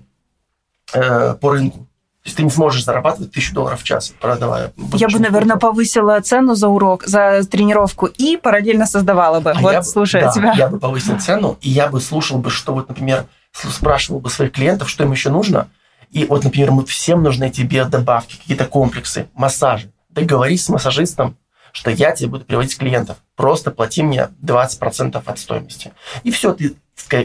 э, 0.94 1.36
по 1.36 1.52
рынку. 1.52 1.88
То 2.24 2.28
есть 2.28 2.38
ты 2.38 2.44
не 2.44 2.50
сможешь 2.50 2.84
зарабатывать 2.84 3.32
тысячу 3.32 3.54
долларов 3.54 3.82
в 3.82 3.84
час, 3.84 4.14
продавая. 4.20 4.74
Я 4.94 5.10
бы, 5.10 5.20
наверное, 5.20 5.58
повысила 5.58 6.20
цену 6.22 6.56
за 6.56 6.68
урок, 6.68 7.04
за 7.06 7.44
тренировку 7.44 8.08
и 8.08 8.38
параллельно 8.38 8.88
создавала 8.88 9.40
бы. 9.40 9.52
А 9.52 9.60
вот, 9.60 9.72
я 9.72 9.84
слушая 9.84 10.24
да, 10.24 10.32
тебя. 10.32 10.54
Я 10.54 10.68
бы 10.70 10.80
повысил 10.80 11.20
цену, 11.20 11.58
и 11.62 11.70
я 11.70 11.90
бы 11.90 12.02
слушал 12.02 12.40
бы, 12.40 12.50
что 12.50 12.74
вот, 12.74 12.90
например, 12.90 13.26
спрашивал 13.52 14.20
бы 14.20 14.32
своих 14.32 14.54
клиентов, 14.54 14.90
что 14.90 15.04
им 15.04 15.12
еще 15.12 15.30
нужно. 15.30 15.68
И 16.14 16.26
вот, 16.26 16.44
например, 16.44 16.72
мы 16.72 16.86
всем 16.86 17.24
нужны 17.24 17.46
эти 17.46 17.62
биодобавки, 17.62 18.38
какие-то 18.38 18.66
комплексы, 18.66 19.28
массажи. 19.34 19.92
Договорись 20.10 20.64
с 20.64 20.70
массажистом, 20.70 21.38
что 21.72 21.90
я 21.90 22.12
тебе 22.12 22.30
буду 22.30 22.46
приводить 22.46 22.78
клиентов. 22.78 23.18
Просто 23.36 23.72
плати 23.72 24.04
мне 24.04 24.30
20% 24.44 25.22
от 25.26 25.40
стоимости. 25.40 25.92
И 26.24 26.30
все, 26.30 26.54
ты 26.54 26.76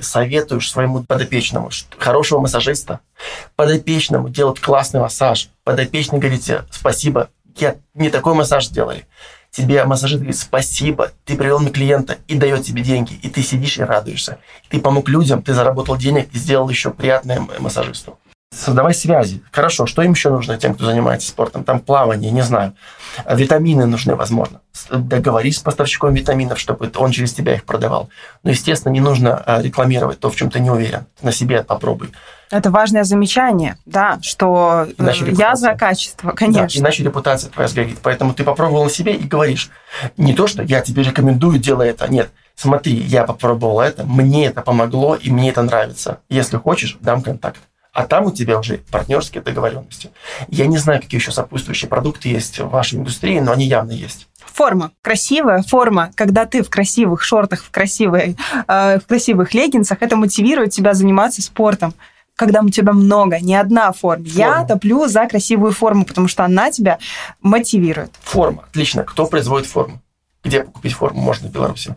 советуешь 0.01 0.71
своему 0.71 1.05
подопечному, 1.05 1.71
хорошего 1.99 2.41
массажиста, 2.41 3.01
подопечному 3.57 4.31
делать 4.31 4.59
классный 4.59 5.01
массаж, 5.01 5.51
подопечный 5.65 6.19
говорите 6.19 6.65
спасибо, 6.71 7.29
я 7.57 7.77
не 7.93 8.09
такой 8.09 8.33
массаж 8.33 8.67
сделали. 8.67 9.07
Тебе 9.51 9.85
массажист 9.85 10.21
говорит 10.21 10.39
спасибо, 10.39 11.13
ты 11.27 11.37
привел 11.37 11.59
мне 11.59 11.71
клиента 11.71 12.17
и 12.27 12.37
дает 12.37 12.65
тебе 12.65 12.83
деньги, 12.83 13.15
и 13.23 13.29
ты 13.29 13.43
сидишь 13.43 13.79
и 13.79 13.83
радуешься. 13.83 14.39
Ты 14.71 14.81
помог 14.81 15.09
людям, 15.11 15.43
ты 15.43 15.53
заработал 15.53 15.99
денег 15.99 16.29
и 16.33 16.39
сделал 16.39 16.71
еще 16.71 16.91
приятное 16.91 17.47
массажисту. 17.59 18.19
Создавай 18.69 18.93
связи. 18.93 19.43
Хорошо, 19.53 19.87
что 19.87 20.03
им 20.03 20.13
еще 20.13 20.31
нужно 20.31 20.57
тем, 20.59 20.75
кто 20.75 20.85
занимается 20.85 21.29
спортом? 21.29 21.65
Там 21.65 21.81
плавание, 21.81 22.31
не 22.31 22.43
знаю. 22.43 22.75
Витамины 23.31 23.87
нужны, 23.87 24.15
возможно. 24.15 24.61
Договорись 24.91 25.59
с 25.59 25.61
поставщиком 25.61 26.15
витаминов, 26.15 26.59
чтобы 26.59 26.91
он 26.97 27.11
через 27.11 27.33
тебя 27.35 27.55
их 27.55 27.65
продавал. 27.65 28.09
Но, 28.43 28.51
естественно, 28.51 28.93
не 28.93 29.01
нужно 29.01 29.37
а, 29.37 29.63
рекламировать 29.63 30.19
то, 30.19 30.31
в 30.31 30.37
чем 30.37 30.51
ты 30.51 30.61
не 30.61 30.71
уверен. 30.71 31.07
На 31.23 31.31
себе 31.31 31.63
попробуй. 31.63 32.11
Это 32.51 32.71
важное 32.71 33.05
замечание, 33.05 33.77
да, 33.85 34.19
что 34.23 34.87
э, 34.89 34.93
иначе 34.99 35.31
я 35.33 35.55
за 35.55 35.75
качество, 35.75 36.33
конечно. 36.33 36.81
Да, 36.81 36.89
иначе 36.89 37.05
репутация 37.05 37.51
твоя 37.51 37.69
сгорит. 37.69 37.99
Поэтому 38.03 38.33
ты 38.33 38.45
попробовал 38.45 38.85
на 38.85 38.91
себе 38.91 39.15
и 39.15 39.25
говоришь, 39.25 39.71
не 40.17 40.33
то, 40.33 40.47
что 40.47 40.63
я 40.63 40.81
тебе 40.81 41.03
рекомендую, 41.03 41.59
делай 41.59 41.91
это. 41.91 42.11
Нет, 42.11 42.31
смотри, 42.57 42.95
я 42.95 43.25
попробовал 43.25 43.81
это, 43.81 44.05
мне 44.05 44.47
это 44.47 44.63
помогло, 44.63 45.15
и 45.15 45.31
мне 45.31 45.51
это 45.51 45.63
нравится. 45.63 46.21
Если 46.31 46.57
хочешь, 46.57 46.97
дам 47.01 47.23
контакт 47.23 47.61
а 47.99 48.07
там 48.07 48.27
у 48.27 48.31
тебя 48.31 48.61
уже 48.61 48.79
партнерские 48.93 49.43
договоренности. 49.43 50.13
Я 50.47 50.69
не 50.69 50.79
знаю, 50.79 51.03
какие 51.03 51.19
еще 51.21 51.33
сопутствующие 51.33 51.89
продукты 51.89 52.29
есть 52.29 52.61
в 52.61 52.69
вашей 52.69 52.97
индустрии, 52.97 53.41
но 53.41 53.51
они 53.51 53.67
явно 53.67 53.91
есть. 53.91 54.29
Форма. 54.39 54.93
Красивая 55.03 55.63
форма. 55.63 56.13
Когда 56.15 56.47
ты 56.47 56.63
в 56.63 56.71
красивых 56.71 57.25
шортах, 57.25 57.65
в, 57.65 57.71
красивой, 57.73 58.37
э, 58.69 59.01
в 59.01 59.07
красивых 59.09 59.53
леггинсах, 59.53 59.99
это 60.01 60.15
мотивирует 60.15 60.71
тебя 60.71 60.95
заниматься 60.95 61.43
спортом 61.43 61.93
когда 62.37 62.61
у 62.61 62.69
тебя 62.69 62.93
много, 62.93 63.41
не 63.41 63.57
одна 63.57 63.91
форма. 63.91 64.25
форма. 64.25 64.39
Я 64.39 64.65
топлю 64.65 65.09
за 65.09 65.27
красивую 65.27 65.73
форму, 65.73 66.05
потому 66.05 66.29
что 66.29 66.45
она 66.45 66.71
тебя 66.71 67.01
мотивирует. 67.43 68.13
Форма. 68.21 68.63
Отлично. 68.71 69.03
Кто 69.03 69.27
производит 69.27 69.67
форму? 69.67 70.01
Где 70.45 70.63
купить 70.63 70.93
форму 70.93 71.21
можно 71.21 71.49
в 71.49 71.53
Беларуси? 71.53 71.97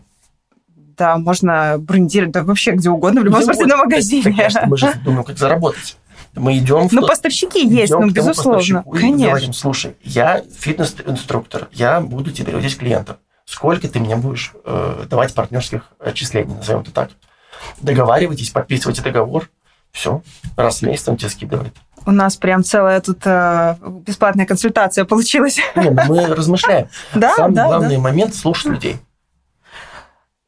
Да, 1.02 1.18
можно 1.18 1.78
брендировать, 1.78 2.32
да 2.32 2.44
вообще 2.44 2.72
где 2.72 2.88
угодно, 2.88 3.22
в 3.22 3.24
любом 3.24 3.42
спортивном 3.42 3.80
магазине. 3.80 4.22
Конечно, 4.22 4.62
мы 4.66 4.76
же 4.76 4.92
думаем, 5.04 5.24
как 5.24 5.36
заработать. 5.36 5.96
Мы 6.36 6.58
идем... 6.58 6.88
Ну, 6.92 7.06
поставщики 7.06 7.66
есть, 7.66 7.92
ну, 7.92 8.08
безусловно. 8.08 8.84
Конечно. 8.84 9.30
говорим, 9.30 9.52
слушай, 9.52 9.96
я 10.04 10.44
фитнес-инструктор, 10.56 11.68
я 11.72 12.00
буду 12.00 12.30
тебе 12.30 12.46
приводить 12.46 12.78
клиентов. 12.78 13.16
Сколько 13.46 13.88
ты 13.88 13.98
мне 13.98 14.14
будешь 14.14 14.52
э, 14.64 15.04
давать 15.10 15.34
партнерских 15.34 15.88
отчислений, 15.98 16.54
назовем 16.54 16.82
это 16.82 16.92
так. 16.92 17.10
Договаривайтесь, 17.80 18.50
подписывайте 18.50 19.02
договор, 19.02 19.50
все, 19.90 20.22
раз 20.56 20.78
в 20.78 20.82
месяц 20.82 21.08
он 21.08 21.16
тебе 21.16 21.30
скидывает. 21.30 21.74
У 22.06 22.12
нас 22.12 22.36
прям 22.36 22.62
целая 22.62 23.00
тут 23.00 23.18
э, 23.24 23.74
бесплатная 24.06 24.46
консультация 24.46 25.04
получилась. 25.04 25.58
Нет, 25.74 25.92
ну, 26.08 26.14
мы 26.14 26.26
размышляем. 26.28 26.88
Да, 27.14 27.34
Самый 27.34 27.54
да, 27.54 27.66
главный 27.66 27.96
да. 27.96 28.02
момент– 28.02 28.34
слушать 28.36 28.66
людей 28.66 29.00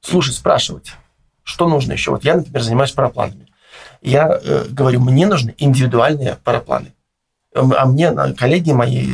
слушать, 0.05 0.35
спрашивать, 0.35 0.93
что 1.43 1.69
нужно 1.69 1.93
еще. 1.93 2.11
Вот 2.11 2.25
я, 2.25 2.37
например, 2.37 2.63
занимаюсь 2.63 2.93
парапланами. 2.93 3.49
Я 4.03 4.29
э, 4.43 4.67
говорю, 4.71 5.01
мне 5.01 5.27
нужны 5.27 5.55
индивидуальные 5.59 6.39
парапланы. 6.45 6.93
А 7.55 7.87
мне 7.87 8.11
коллеги 8.37 8.73
мои, 8.73 9.07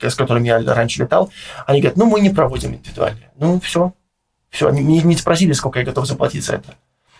с 0.00 0.14
которыми 0.14 0.48
я 0.48 0.62
раньше 0.62 1.02
летал, 1.02 1.30
они 1.66 1.80
говорят, 1.80 1.96
ну, 1.96 2.04
мы 2.06 2.20
не 2.20 2.28
проводим 2.28 2.74
индивидуальные. 2.74 3.30
Ну, 3.36 3.58
все. 3.60 3.92
Все. 4.50 4.68
Они 4.68 4.82
мне 4.82 5.00
не 5.00 5.16
спросили, 5.16 5.52
сколько 5.52 5.78
я 5.78 5.84
готов 5.84 6.06
заплатить 6.06 6.44
за 6.44 6.56
это. 6.56 6.74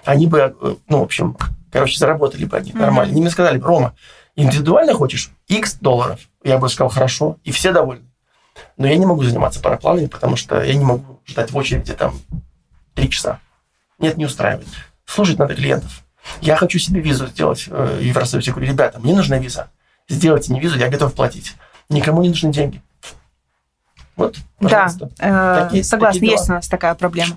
Они 0.05 0.27
бы, 0.27 0.39
э, 0.39 0.75
ну, 0.89 1.01
в 1.01 1.03
общем, 1.03 1.37
короче, 1.73 1.99
заработали 1.99 2.45
бы 2.45 2.57
они 2.57 2.73
нормально. 2.73 3.13
Они 3.13 3.23
мне 3.23 3.31
сказали, 3.31 3.59
Рома, 3.59 3.95
индивидуально 4.37 4.95
хочешь? 4.95 5.31
X 5.49 5.79
долларов. 5.81 6.21
Я 6.45 6.59
бы 6.59 6.69
сказал, 6.69 6.91
хорошо. 6.91 7.39
И 7.43 7.51
все 7.51 7.73
довольны. 7.73 8.05
Но 8.77 8.87
я 8.87 8.97
не 8.97 9.07
могу 9.07 9.23
заниматься 9.25 9.61
парапланами, 9.61 10.07
потому 10.07 10.37
что 10.37 10.63
я 10.63 10.75
не 10.75 10.85
могу 10.85 11.21
ждать 11.27 11.51
в 11.51 11.57
очереди 11.57 11.95
там 11.95 12.15
Три 12.97 13.11
часа. 13.11 13.39
Нет, 14.01 14.17
не 14.17 14.25
устраивает. 14.25 14.67
Слушать 15.05 15.39
надо 15.39 15.55
клиентов. 15.55 16.03
Я 16.41 16.57
хочу 16.57 16.81
себе 16.81 17.01
визу 17.01 17.29
сделать 17.29 17.67
э, 17.69 17.99
в 18.01 18.03
Евросоюзе. 18.03 18.51
Я 18.51 18.55
говорю, 18.55 18.73
ребята, 18.73 18.99
мне 18.99 19.15
нужна 19.15 19.39
виза. 19.39 19.71
Сделайте 20.09 20.51
мне 20.51 20.61
визу, 20.61 20.77
я 20.77 20.89
готов 20.89 21.15
платить. 21.15 21.55
Никому 21.89 22.23
не 22.23 22.31
нужны 22.31 22.53
деньги. 22.53 22.83
Вот, 24.17 24.37
пожалуйста. 24.59 25.11
Да, 25.19 25.61
э, 25.61 25.65
такие, 25.65 25.85
согласна, 25.85 26.21
такие 26.21 26.33
есть 26.33 26.49
у 26.49 26.53
нас 26.55 26.69
такая 26.69 26.95
проблема. 26.95 27.37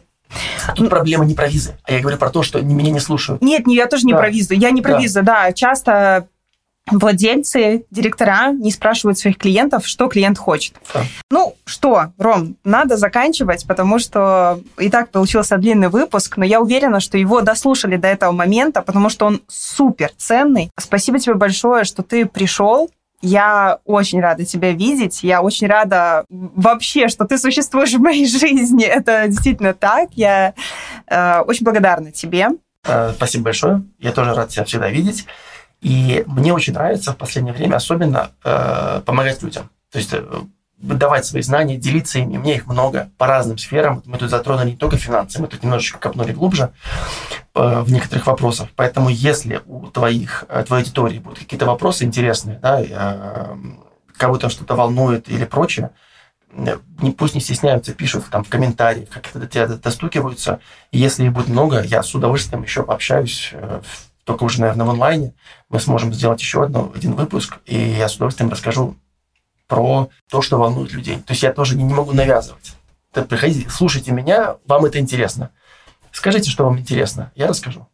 Тут 0.75 0.89
проблема 0.89 1.25
не 1.25 1.33
про 1.33 1.47
визы, 1.47 1.77
а 1.83 1.91
я 1.91 1.99
говорю 1.99 2.17
про 2.17 2.29
то, 2.29 2.41
что 2.41 2.61
меня 2.61 2.91
не 2.91 2.99
слушают. 2.99 3.41
Нет, 3.41 3.67
не, 3.67 3.75
я 3.75 3.87
тоже 3.87 4.05
не 4.05 4.13
да. 4.13 4.19
про 4.19 4.29
визу. 4.29 4.53
Я 4.53 4.71
не 4.71 4.81
про 4.81 4.93
да. 4.93 4.99
визу, 4.99 5.23
да. 5.23 5.51
Часто 5.51 6.27
владельцы, 6.91 7.85
директора 7.91 8.51
не 8.51 8.71
спрашивают 8.71 9.17
своих 9.17 9.37
клиентов, 9.37 9.87
что 9.87 10.07
клиент 10.07 10.37
хочет. 10.37 10.75
Да. 10.93 11.03
Ну 11.31 11.55
что, 11.65 12.07
Ром, 12.17 12.55
надо 12.63 12.97
заканчивать, 12.97 13.65
потому 13.67 13.99
что 13.99 14.59
и 14.77 14.89
так 14.89 15.11
получился 15.11 15.57
длинный 15.57 15.89
выпуск, 15.89 16.37
но 16.37 16.45
я 16.45 16.61
уверена, 16.61 16.99
что 16.99 17.17
его 17.17 17.41
дослушали 17.41 17.97
до 17.97 18.07
этого 18.07 18.31
момента, 18.31 18.81
потому 18.81 19.09
что 19.09 19.25
он 19.25 19.41
супер 19.47 20.11
ценный. 20.17 20.71
Спасибо 20.79 21.19
тебе 21.19 21.35
большое, 21.35 21.83
что 21.83 22.03
ты 22.03 22.25
пришел. 22.25 22.89
Я 23.21 23.79
очень 23.83 24.21
рада 24.21 24.45
тебя 24.45 24.71
видеть. 24.71 25.23
Я 25.23 25.41
очень 25.41 25.67
рада 25.67 26.25
вообще, 26.29 27.09
что 27.09 27.25
ты 27.25 27.37
существуешь 27.37 27.93
в 27.93 27.99
моей 27.99 28.25
жизни. 28.25 28.85
Это 28.85 29.27
действительно 29.27 29.73
так. 29.73 30.09
Я 30.13 30.53
э, 31.07 31.39
очень 31.41 31.65
благодарна 31.65 32.11
тебе. 32.11 32.49
Э, 32.85 33.11
спасибо 33.13 33.45
большое. 33.45 33.83
Я 33.99 34.13
тоже 34.13 34.33
рад 34.33 34.49
тебя 34.49 34.63
всегда 34.63 34.89
видеть. 34.89 35.25
И 35.81 36.23
мне 36.27 36.53
очень 36.53 36.73
нравится 36.73 37.13
в 37.13 37.17
последнее 37.17 37.53
время 37.53 37.75
особенно 37.75 38.31
э, 38.43 39.01
помогать 39.05 39.41
людям. 39.41 39.69
То 39.91 39.97
есть 39.97 40.13
э, 40.13 40.23
выдавать 40.81 41.25
свои 41.25 41.41
знания, 41.41 41.77
делиться 41.77 42.19
ими. 42.19 42.37
Меня 42.37 42.55
их 42.55 42.67
много 42.67 43.09
по 43.17 43.27
разным 43.27 43.57
сферам. 43.57 44.01
Мы 44.05 44.17
тут 44.17 44.29
затронули 44.29 44.71
не 44.71 44.75
только 44.77 44.97
финансы, 44.97 45.41
мы 45.41 45.47
тут 45.47 45.63
немножечко 45.63 45.99
копнули 45.99 46.31
глубже 46.31 46.71
э, 47.53 47.81
в 47.81 47.91
некоторых 47.91 48.27
вопросах. 48.27 48.69
Поэтому 48.75 49.09
если 49.09 49.61
у 49.65 49.87
твоих, 49.87 50.45
э, 50.47 50.63
твоей 50.65 50.83
аудитории 50.83 51.19
будут 51.19 51.39
какие-то 51.39 51.65
вопросы 51.65 52.05
интересные, 52.05 52.59
да, 52.59 52.81
э, 52.81 53.55
кого-то 54.17 54.49
что-то 54.49 54.75
волнует 54.75 55.29
или 55.29 55.45
прочее, 55.45 55.91
не, 56.51 57.11
пусть 57.11 57.35
не 57.35 57.41
стесняются, 57.41 57.93
пишут 57.93 58.25
там 58.29 58.43
в 58.43 58.49
комментариях, 58.49 59.09
как 59.09 59.27
это 59.27 59.39
до 59.39 59.47
тебя 59.47 59.67
достукиваются. 59.67 60.59
Если 60.91 61.25
их 61.25 61.33
будет 61.33 61.47
много, 61.47 61.83
я 61.83 62.01
с 62.01 62.15
удовольствием 62.15 62.63
еще 62.63 62.83
пообщаюсь, 62.83 63.53
только 64.29 64.43
уже, 64.43 64.61
наверное, 64.61 64.85
в 64.85 64.91
онлайне. 64.91 65.33
Мы 65.69 65.79
сможем 65.79 66.13
сделать 66.13 66.39
еще 66.39 66.63
одно, 66.63 66.91
один 66.95 67.15
выпуск, 67.15 67.57
и 67.65 67.75
я 67.75 68.07
с 68.07 68.15
удовольствием 68.15 68.51
расскажу 68.51 68.95
про 69.67 70.09
то, 70.29 70.43
что 70.43 70.59
волнует 70.59 70.93
людей. 70.93 71.15
То 71.15 71.33
есть 71.33 71.41
я 71.41 71.51
тоже 71.51 71.75
не, 71.75 71.83
могу 71.83 72.11
навязывать. 72.11 72.75
Так, 73.11 73.27
приходите, 73.27 73.67
слушайте 73.71 74.11
меня, 74.11 74.57
вам 74.67 74.85
это 74.85 74.99
интересно. 74.99 75.49
Скажите, 76.11 76.51
что 76.51 76.65
вам 76.65 76.77
интересно, 76.77 77.31
я 77.33 77.47
расскажу. 77.47 77.87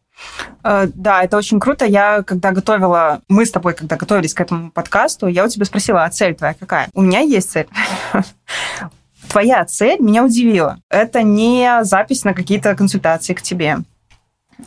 Э, 0.62 0.88
да, 0.92 1.24
это 1.24 1.38
очень 1.38 1.58
круто. 1.58 1.86
Я, 1.86 2.22
когда 2.22 2.52
готовила, 2.52 3.22
мы 3.28 3.46
с 3.46 3.50
тобой, 3.50 3.72
когда 3.72 3.96
готовились 3.96 4.34
к 4.34 4.40
этому 4.42 4.70
подкасту, 4.70 5.28
я 5.28 5.46
у 5.46 5.48
тебя 5.48 5.64
спросила, 5.64 6.04
а 6.04 6.10
цель 6.10 6.34
твоя 6.34 6.52
какая? 6.52 6.90
У 6.92 7.00
меня 7.00 7.20
есть 7.20 7.50
цель. 7.50 7.68
Твоя 9.30 9.64
цель 9.64 10.00
меня 10.00 10.22
удивила. 10.22 10.80
Это 10.90 11.22
не 11.22 11.82
запись 11.82 12.24
на 12.24 12.34
какие-то 12.34 12.74
консультации 12.76 13.32
к 13.32 13.40
тебе. 13.40 13.78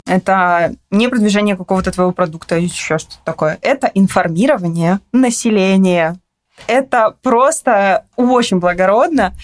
Это 0.06 0.74
не 0.90 1.08
продвижение 1.08 1.56
какого-то 1.56 1.90
твоего 1.92 2.12
продукта 2.12 2.56
или 2.56 2.66
еще 2.66 2.98
что-то 2.98 3.18
такое. 3.24 3.58
Это 3.62 3.90
информирование 3.94 5.00
населения 5.12 6.18
это 6.66 7.14
просто 7.22 8.06
очень 8.16 8.58
благородно. 8.58 9.34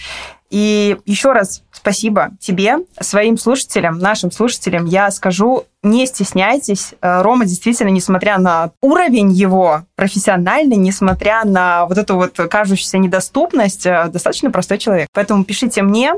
И 0.49 0.97
еще 1.05 1.33
раз 1.33 1.63
спасибо 1.73 2.31
тебе, 2.39 2.77
своим 3.01 3.37
слушателям, 3.37 3.99
нашим 3.99 4.31
слушателям. 4.31 4.85
Я 4.85 5.11
скажу, 5.11 5.65
не 5.83 6.05
стесняйтесь. 6.05 6.93
Э, 7.01 7.21
Рома 7.21 7.45
действительно, 7.45 7.89
несмотря 7.89 8.37
на 8.37 8.71
уровень 8.81 9.31
его 9.31 9.83
профессиональный, 9.95 10.77
несмотря 10.77 11.43
на 11.43 11.85
вот 11.85 11.97
эту 11.97 12.15
вот 12.15 12.37
кажущуюся 12.49 12.97
недоступность, 12.97 13.85
э, 13.85 14.07
достаточно 14.07 14.49
простой 14.49 14.77
человек. 14.77 15.09
Поэтому 15.13 15.43
пишите 15.43 15.81
мне. 15.81 16.13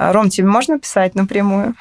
Э, 0.00 0.12
Ром, 0.12 0.30
тебе 0.30 0.48
можно 0.48 0.78
писать 0.78 1.14
напрямую? 1.14 1.74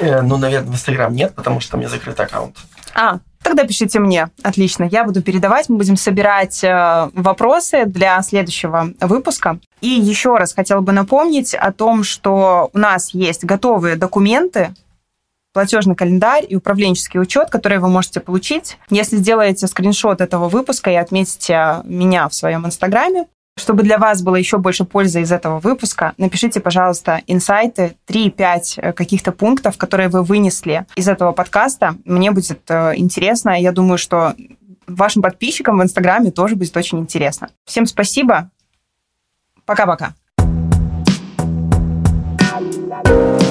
ну, 0.00 0.38
наверное, 0.38 0.70
в 0.70 0.74
Инстаграм 0.74 1.14
нет, 1.14 1.34
потому 1.34 1.60
что 1.60 1.76
у 1.76 1.78
меня 1.78 1.90
закрыт 1.90 2.18
аккаунт. 2.18 2.56
А, 2.94 3.18
Тогда 3.42 3.62
пишите 3.62 4.00
мне. 4.00 4.30
Отлично. 4.42 4.88
Я 4.90 5.04
буду 5.04 5.22
передавать. 5.22 5.68
Мы 5.68 5.76
будем 5.76 5.96
собирать 5.96 6.64
э, 6.64 7.10
вопросы 7.14 7.84
для 7.86 8.20
следующего 8.22 8.88
выпуска. 8.98 9.60
И 9.80 9.86
еще 9.86 10.36
раз 10.36 10.52
хотела 10.52 10.80
бы 10.80 10.90
напомнить 10.90 11.54
о 11.54 11.70
том, 11.70 12.02
что 12.02 12.70
у 12.72 12.78
нас 12.78 13.14
есть 13.14 13.44
готовые 13.44 13.94
документы, 13.94 14.74
платежный 15.52 15.94
календарь 15.94 16.44
и 16.48 16.56
управленческий 16.56 17.20
учет, 17.20 17.48
которые 17.48 17.78
вы 17.78 17.88
можете 17.88 18.18
получить. 18.18 18.78
Если 18.90 19.16
сделаете 19.16 19.68
скриншот 19.68 20.20
этого 20.20 20.48
выпуска 20.48 20.90
и 20.90 20.96
отметите 20.96 21.82
меня 21.84 22.28
в 22.28 22.34
своем 22.34 22.66
инстаграме, 22.66 23.26
чтобы 23.56 23.82
для 23.82 23.98
вас 23.98 24.22
было 24.22 24.36
еще 24.36 24.58
больше 24.58 24.84
пользы 24.84 25.22
из 25.22 25.32
этого 25.32 25.60
выпуска, 25.60 26.12
напишите, 26.18 26.60
пожалуйста, 26.60 27.22
инсайты, 27.26 27.96
3-5 28.06 28.60
э, 28.76 28.92
каких-то 28.92 29.32
пунктов, 29.32 29.78
которые 29.78 30.08
вы 30.08 30.22
вынесли 30.22 30.86
из 30.94 31.08
этого 31.08 31.32
подкаста. 31.32 31.96
Мне 32.04 32.30
будет 32.30 32.60
э, 32.68 32.92
интересно. 32.96 33.58
Я 33.60 33.72
думаю, 33.72 33.98
что 33.98 34.34
вашим 34.86 35.22
подписчикам 35.22 35.78
в 35.78 35.82
Инстаграме 35.82 36.30
тоже 36.30 36.54
будет 36.54 36.76
очень 36.76 36.98
интересно. 36.98 37.48
Всем 37.64 37.86
спасибо. 37.86 38.50
Пока-пока. 39.64 40.14
thank 43.04 43.42
you 43.42 43.45